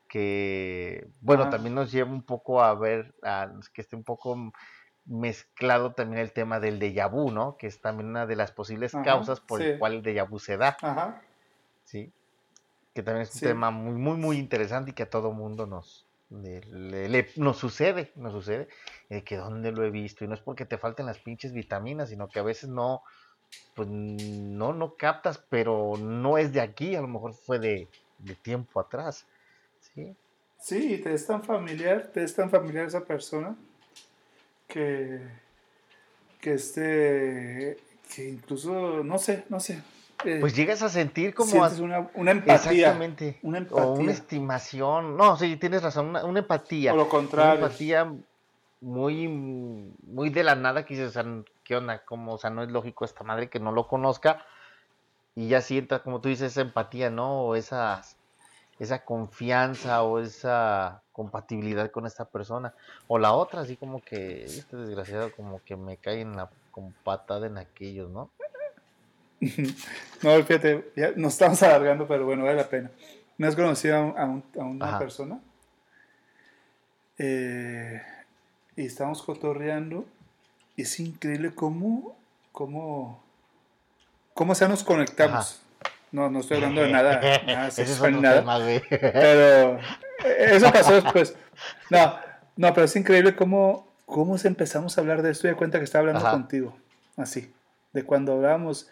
que 0.10 1.06
bueno, 1.22 1.50
también 1.50 1.76
nos 1.76 1.92
lleva 1.92 2.12
un 2.12 2.26
poco 2.26 2.62
a 2.64 2.76
ver, 2.80 3.14
a 3.24 3.50
que 3.74 3.82
esté 3.82 3.96
un 3.96 4.04
poco 4.06 4.36
mezclado 5.06 5.94
también 5.96 6.22
el 6.22 6.34
tema 6.34 6.60
del 6.60 6.80
déjà 6.80 7.10
vu, 7.12 7.32
¿no? 7.32 7.58
Que 7.58 7.68
es 7.68 7.82
también 7.82 8.10
una 8.10 8.26
de 8.28 8.36
las 8.36 8.52
posibles 8.52 8.98
Ajá, 9.02 9.02
causas 9.02 9.42
por 9.42 9.62
el 9.62 9.70
sí. 9.70 9.78
cual 9.78 9.96
el 9.96 10.04
déjà 10.04 10.28
vu 10.30 10.40
se 10.40 10.58
da, 10.58 10.78
Ajá. 10.82 11.22
¿sí? 11.84 12.14
Que 12.98 13.04
también 13.04 13.22
es 13.28 13.36
un 13.36 13.42
Sí. 13.42 13.46
tema 13.46 13.70
muy, 13.70 13.94
muy, 13.94 14.18
muy 14.18 14.38
interesante 14.40 14.90
y 14.90 14.94
que 14.96 15.04
a 15.04 15.10
todo 15.12 15.32
mundo 15.32 15.68
nos, 15.68 16.08
le- 16.32 16.62
le- 16.62 17.08
le- 17.08 17.30
nos 17.36 17.58
sucede, 17.58 18.12
nos 18.16 18.34
sucede, 18.34 18.70
de 19.08 19.24
que 19.24 19.38
dónde 19.38 19.72
lo 19.72 19.84
he 19.86 19.92
visto, 19.92 20.26
y 20.26 20.28
no 20.28 20.34
es 20.34 20.40
porque 20.42 20.66
te 20.66 20.80
falten 20.80 21.06
las 21.06 21.20
pinches 21.20 21.54
vitaminas, 21.54 22.10
sino 22.10 22.28
que 22.28 22.40
a 22.40 22.42
veces 22.42 22.70
no, 22.70 23.04
pues 23.76 23.88
no, 23.88 24.74
no 24.74 24.96
captas, 24.96 25.38
pero 25.48 25.94
no 26.00 26.40
es 26.40 26.52
de 26.54 26.62
aquí, 26.62 26.96
a 26.96 27.02
lo 27.02 27.08
mejor 27.08 27.36
fue 27.36 27.60
de, 27.60 27.88
de 28.18 28.34
tiempo 28.34 28.80
atrás, 28.80 29.28
¿sí? 29.80 30.16
Sí, 30.60 30.96
y 30.96 30.98
te 30.98 31.14
es 31.14 31.28
tan 31.28 31.44
familiar, 31.44 32.10
te 32.12 32.24
es 32.24 32.34
tan 32.34 32.50
familiar 32.50 32.88
esa 32.88 33.06
persona 33.06 33.56
que, 34.68 35.20
que 36.42 36.54
este, 36.56 37.78
que 38.16 38.28
incluso, 38.28 39.04
no 39.04 39.20
sé, 39.20 39.44
no 39.50 39.60
sé. 39.60 39.84
Eh, 40.26 40.38
Pues 40.40 40.56
llegas 40.56 40.82
a 40.82 40.90
sentir 40.90 41.34
como... 41.34 41.64
a- 41.64 41.70
una, 41.70 42.10
una 42.16 42.32
empatía. 42.32 42.56
Exactamente. 42.56 43.40
Una 43.44 43.66
O 43.72 43.94
una 43.94 44.12
estimación. 44.12 45.18
No, 45.18 45.38
sí, 45.38 45.58
tienes 45.58 45.84
razón, 45.84 46.08
una, 46.10 46.26
una 46.26 46.40
empatía. 46.40 46.94
O 46.94 46.96
lo 46.96 47.04
Una 47.04 47.10
contrario. 47.12 47.54
empatía 47.66 48.14
muy, 48.82 49.28
muy 49.28 50.30
de 50.30 50.44
la 50.44 50.56
nada 50.56 50.86
que 50.86 50.94
dices, 50.96 51.10
o 51.10 51.14
sea, 51.14 51.26
¿qué 51.64 51.76
onda? 51.76 52.04
Como, 52.06 52.34
o 52.34 52.38
sea, 52.38 52.50
no 52.50 52.64
es 52.64 52.70
lógico 52.72 53.06
esta 53.06 53.24
madre 53.24 53.50
que 53.50 53.60
no 53.60 53.72
lo 53.72 53.88
conozca 53.88 54.46
y 55.36 55.48
ya 55.50 55.62
sienta, 55.62 56.00
como 56.00 56.22
tú 56.22 56.30
dices, 56.30 56.52
esa 56.52 56.62
empatía, 56.62 57.10
¿no? 57.10 57.42
O 57.42 57.56
esa, 57.56 58.02
esa 58.80 59.04
confianza 59.06 60.04
o 60.04 60.20
esa 60.20 61.02
compatibilidad 61.12 61.90
con 61.92 62.06
esta 62.06 62.26
persona. 62.26 62.74
O 63.08 63.18
la 63.20 63.34
otra, 63.34 63.62
así 63.62 63.76
como 63.78 64.02
que, 64.02 64.46
este 64.46 64.78
desgraciado 64.78 65.32
como 65.36 65.62
que 65.64 65.76
me 65.76 65.98
cae 65.98 66.22
en 66.22 66.36
la 66.36 66.50
con 66.72 66.94
patada 67.04 67.48
en 67.48 67.58
aquellos, 67.58 68.10
¿no? 68.12 68.30
No, 70.24 70.44
fíjate, 70.44 70.92
ya 70.96 71.12
nos 71.16 71.34
estamos 71.34 71.62
alargando, 71.62 72.08
pero 72.08 72.26
bueno, 72.26 72.44
vale 72.44 72.56
la 72.58 72.68
pena. 72.70 72.90
¿No 73.38 73.48
has 73.48 73.56
conocido 73.56 73.96
a, 73.98 74.02
un- 74.02 74.18
a 74.18 74.26
un- 74.26 74.44
a 74.60 74.64
una 74.64 74.86
Ajá. 74.90 75.00
persona? 75.00 75.40
Eh, 77.18 78.02
y 78.76 78.86
estamos 78.86 79.22
cotorreando. 79.24 80.06
Es 80.76 81.00
increíble 81.00 81.52
cómo, 81.54 82.16
cómo, 82.52 83.24
cómo 84.34 84.56
se 84.56 84.68
nos 84.68 84.84
conectamos. 84.84 85.62
No, 86.12 86.30
no 86.30 86.40
estoy 86.40 86.58
hablando 86.58 86.82
de 86.82 86.92
nada, 86.92 87.20
nada 87.46 87.72
sexual 87.72 88.22
nada. 88.22 88.40
tema, 88.40 88.60
güey. 88.60 88.82
Pero 88.90 89.78
eh, 89.80 89.80
eso 90.52 90.72
pasó 90.72 90.94
después. 90.96 91.36
No, 91.90 92.16
no, 92.56 92.74
pero 92.74 92.86
es 92.86 92.96
increíble 92.96 93.36
cómo, 93.36 93.88
cómo 94.06 94.38
se 94.38 94.48
empezamos 94.48 94.98
a 94.98 95.02
hablar 95.02 95.22
de 95.22 95.32
esto 95.32 95.48
y 95.48 95.52
de 95.52 95.56
cuenta 95.58 95.80
que 95.80 95.84
estaba 95.86 96.02
hablando 96.02 96.22
Ajá. 96.22 96.32
contigo. 96.32 96.78
Así. 97.18 97.52
De 97.94 98.04
cuando 98.04 98.34
hablábamos 98.34 98.90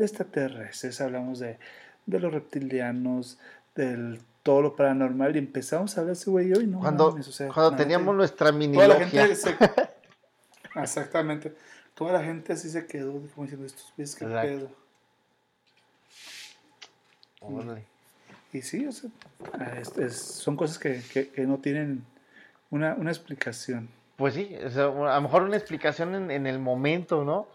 de 0.00 0.06
extraterrestres, 0.06 1.00
hablamos 1.00 1.38
de, 1.38 1.58
de 2.06 2.20
los 2.20 2.32
reptilianos, 2.32 3.38
del 3.74 4.20
todo 4.42 4.62
lo 4.62 4.74
paranormal 4.76 5.36
y 5.36 5.38
empezamos 5.38 5.96
a 5.96 6.00
hablar 6.00 6.14
ese 6.14 6.30
güey 6.30 6.46
y 6.46 6.54
yo 6.54 6.60
y 6.60 6.66
no. 6.66 6.80
Cuando, 6.80 7.10
mames, 7.10 7.28
o 7.28 7.32
sea, 7.32 7.48
cuando 7.48 7.76
teníamos 7.76 8.14
nuestra 8.16 8.50
mini 8.52 8.74
Toda 8.74 8.88
la 8.88 8.98
logia. 9.00 9.20
gente 9.26 9.36
se- 9.36 9.56
Exactamente. 10.76 11.54
Toda 11.94 12.12
la 12.14 12.22
gente 12.24 12.52
así 12.54 12.70
se 12.70 12.86
quedó 12.86 13.12
como 13.34 13.42
diciendo 13.44 13.66
estos 13.66 13.92
güeyes 13.96 14.16
qué 14.16 14.24
Exacto. 14.24 14.48
pedo. 14.48 14.70
Órale. 17.40 17.84
Y 18.52 18.62
sí, 18.62 18.86
o 18.86 18.92
sea, 18.92 19.10
es- 19.80 19.96
es- 19.96 20.16
son 20.20 20.56
cosas 20.56 20.78
que, 20.78 21.02
que- 21.12 21.28
que 21.28 21.42
no 21.46 21.58
tienen 21.58 22.04
una, 22.70 22.94
una 22.94 23.10
explicación. 23.10 23.88
Pues 24.16 24.34
sí, 24.34 24.54
o 24.64 24.70
sea, 24.70 24.84
a 24.86 25.14
lo 25.16 25.20
mejor 25.22 25.42
una 25.44 25.56
explicación 25.56 26.14
en, 26.14 26.30
en 26.30 26.46
el 26.46 26.58
momento, 26.58 27.24
¿no? 27.24 27.46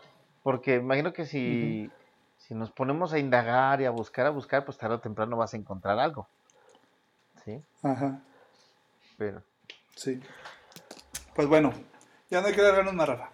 Porque 0.43 0.75
imagino 0.75 1.13
que 1.13 1.25
si, 1.25 1.89
si 2.47 2.53
nos 2.53 2.71
ponemos 2.71 3.11
a 3.11 3.19
indagar 3.19 3.81
y 3.81 3.85
a 3.85 3.89
buscar, 3.89 4.27
a 4.27 4.29
buscar, 4.29 4.65
pues 4.65 4.77
tarde 4.77 4.95
o 4.95 4.99
temprano 4.99 5.37
vas 5.37 5.53
a 5.53 5.57
encontrar 5.57 5.97
algo. 5.97 6.27
¿Sí? 7.43 7.61
Ajá, 7.83 8.19
Pero, 9.17 9.41
sí. 9.95 10.21
Pues 11.35 11.47
bueno, 11.47 11.73
ya 12.29 12.41
no 12.41 12.47
hay 12.47 12.53
que 12.53 12.61
alargarnos 12.61 12.93
más, 12.93 13.07
Rafa. 13.07 13.29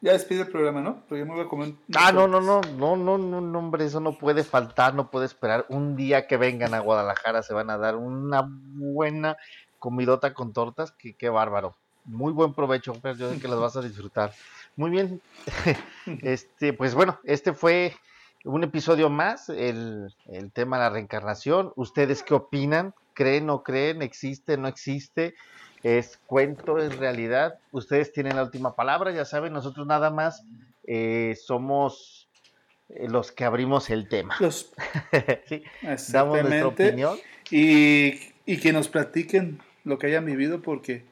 Ya 0.00 0.12
despide 0.12 0.42
el 0.42 0.48
programa, 0.48 0.80
¿no? 0.80 1.02
Porque 1.08 1.20
yo 1.20 1.26
me 1.26 1.34
voy 1.34 1.44
a 1.44 1.48
comer. 1.48 1.74
ah, 1.96 2.10
no, 2.10 2.26
no, 2.26 2.40
no, 2.40 2.60
no, 2.60 2.96
no, 2.96 3.18
no, 3.18 3.40
no, 3.40 3.58
hombre, 3.58 3.84
eso 3.84 4.00
no 4.00 4.18
puede 4.18 4.42
faltar, 4.42 4.94
no 4.94 5.10
puede 5.10 5.26
esperar. 5.26 5.64
Un 5.68 5.96
día 5.96 6.26
que 6.26 6.36
vengan 6.36 6.74
a 6.74 6.80
Guadalajara 6.80 7.42
se 7.42 7.54
van 7.54 7.70
a 7.70 7.78
dar 7.78 7.96
una 7.96 8.48
buena 8.48 9.36
comidota 9.78 10.34
con 10.34 10.52
tortas, 10.52 10.92
que 10.92 11.14
qué 11.14 11.28
bárbaro. 11.28 11.76
Muy 12.04 12.32
buen 12.32 12.52
provecho, 12.52 12.94
Fer, 12.94 13.16
yo 13.16 13.32
sé 13.32 13.40
que 13.40 13.46
las 13.46 13.60
vas 13.60 13.76
a 13.76 13.82
disfrutar. 13.82 14.32
Muy 14.74 14.90
bien, 14.90 15.20
este, 16.22 16.72
pues 16.72 16.94
bueno, 16.94 17.20
este 17.24 17.52
fue 17.52 17.94
un 18.44 18.64
episodio 18.64 19.08
más, 19.10 19.48
el, 19.48 20.14
el 20.26 20.52
tema 20.52 20.76
de 20.76 20.84
la 20.84 20.90
reencarnación. 20.90 21.72
¿Ustedes 21.76 22.22
qué 22.22 22.34
opinan? 22.34 22.94
¿Creen, 23.14 23.46
no 23.46 23.62
creen? 23.62 24.02
¿Existe, 24.02 24.56
no 24.56 24.68
existe? 24.68 25.34
¿Es 25.82 26.18
cuento, 26.26 26.78
es 26.78 26.96
realidad? 26.96 27.58
Ustedes 27.72 28.12
tienen 28.12 28.36
la 28.36 28.44
última 28.44 28.74
palabra, 28.74 29.12
ya 29.12 29.24
saben, 29.24 29.52
nosotros 29.52 29.86
nada 29.86 30.10
más 30.10 30.44
eh, 30.84 31.36
somos 31.40 32.28
eh, 32.88 33.08
los 33.08 33.32
que 33.32 33.44
abrimos 33.44 33.90
el 33.90 34.08
tema. 34.08 34.36
Los, 34.40 34.72
Sí, 35.46 35.62
Damos 36.12 36.42
nuestra 36.42 36.66
opinión. 36.66 37.18
Y, 37.50 38.20
y 38.46 38.58
que 38.58 38.72
nos 38.72 38.88
platiquen 38.88 39.60
lo 39.84 39.98
que 39.98 40.06
hayan 40.06 40.24
vivido, 40.24 40.62
porque 40.62 41.04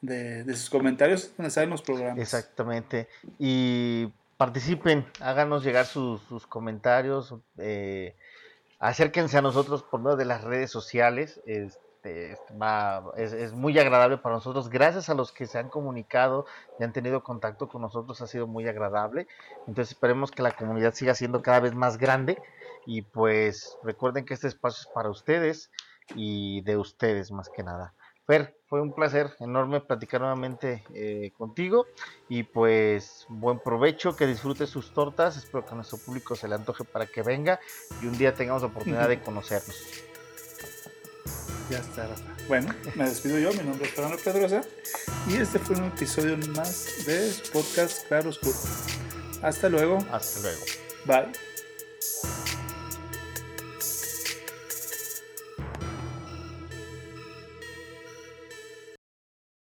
de, 0.00 0.44
de 0.44 0.56
sus 0.56 0.70
comentarios 0.70 1.32
van 1.36 1.50
a 1.54 1.66
los 1.66 1.82
programas. 1.82 2.18
Exactamente. 2.18 3.08
Y 3.38 4.08
participen, 4.42 5.06
háganos 5.20 5.62
llegar 5.62 5.86
sus, 5.86 6.20
comentarios, 6.48 7.32
eh, 7.58 8.16
acérquense 8.80 9.38
a 9.38 9.42
nosotros 9.42 9.84
por 9.84 10.00
medio 10.00 10.16
de 10.16 10.24
las 10.24 10.42
redes 10.42 10.68
sociales. 10.68 11.40
Este, 11.46 12.36
va- 12.60 13.04
es, 13.16 13.32
es 13.34 13.52
muy 13.52 13.78
agradable 13.78 14.18
para 14.18 14.34
nosotros. 14.34 14.68
Gracias 14.68 15.08
a 15.08 15.14
los 15.14 15.30
que 15.30 15.46
se 15.46 15.60
han 15.60 15.68
comunicado 15.70 16.44
y 16.76 16.82
han 16.82 16.92
tenido 16.92 17.22
contacto 17.22 17.68
con 17.68 17.82
nosotros, 17.82 18.20
ha 18.20 18.26
sido 18.26 18.48
muy 18.48 18.66
agradable. 18.66 19.28
Entonces 19.68 19.92
esperemos 19.92 20.32
que 20.32 20.42
la 20.42 20.56
comunidad 20.56 20.92
siga 20.94 21.14
siendo 21.14 21.40
cada 21.40 21.60
vez 21.60 21.72
más 21.76 21.96
grande. 21.96 22.42
Y 22.84 23.02
pues 23.02 23.78
recuerden 23.80 24.24
que 24.24 24.34
este 24.34 24.48
espacio 24.48 24.80
es 24.82 24.88
para 24.88 25.08
ustedes 25.08 25.70
y 26.16 26.62
de 26.62 26.76
ustedes 26.78 27.30
más 27.30 27.48
que 27.48 27.62
nada. 27.62 27.94
Fer, 28.26 28.56
fue 28.66 28.80
un 28.80 28.94
placer 28.94 29.30
enorme 29.40 29.80
platicar 29.80 30.20
nuevamente 30.20 30.84
eh, 30.94 31.32
contigo 31.36 31.86
y 32.28 32.44
pues 32.44 33.26
buen 33.28 33.58
provecho, 33.58 34.16
que 34.16 34.26
disfrute 34.26 34.66
sus 34.66 34.92
tortas, 34.92 35.36
espero 35.36 35.64
que 35.64 35.72
a 35.72 35.74
nuestro 35.74 35.98
público 35.98 36.36
se 36.36 36.48
le 36.48 36.54
antoje 36.54 36.84
para 36.84 37.06
que 37.06 37.22
venga 37.22 37.60
y 38.00 38.06
un 38.06 38.16
día 38.16 38.34
tengamos 38.34 38.62
la 38.62 38.68
oportunidad 38.68 39.08
de 39.08 39.20
conocernos. 39.20 39.76
Ya 41.70 41.78
está. 41.78 42.06
Bueno, 42.48 42.74
me 42.96 43.04
despido 43.04 43.38
yo. 43.38 43.50
Mi 43.52 43.66
nombre 43.66 43.86
es 43.86 43.94
Fernando 43.94 44.18
Pedrosa. 44.22 44.62
Y 45.26 45.36
este 45.36 45.58
fue 45.58 45.76
un 45.76 45.84
episodio 45.84 46.36
más 46.54 47.06
de 47.06 47.32
podcast 47.52 48.06
Claro 48.08 48.30
Oscuro. 48.30 48.56
Hasta 49.42 49.68
luego. 49.68 49.98
Hasta 50.10 50.40
luego. 50.40 50.62
Bye. 51.06 51.51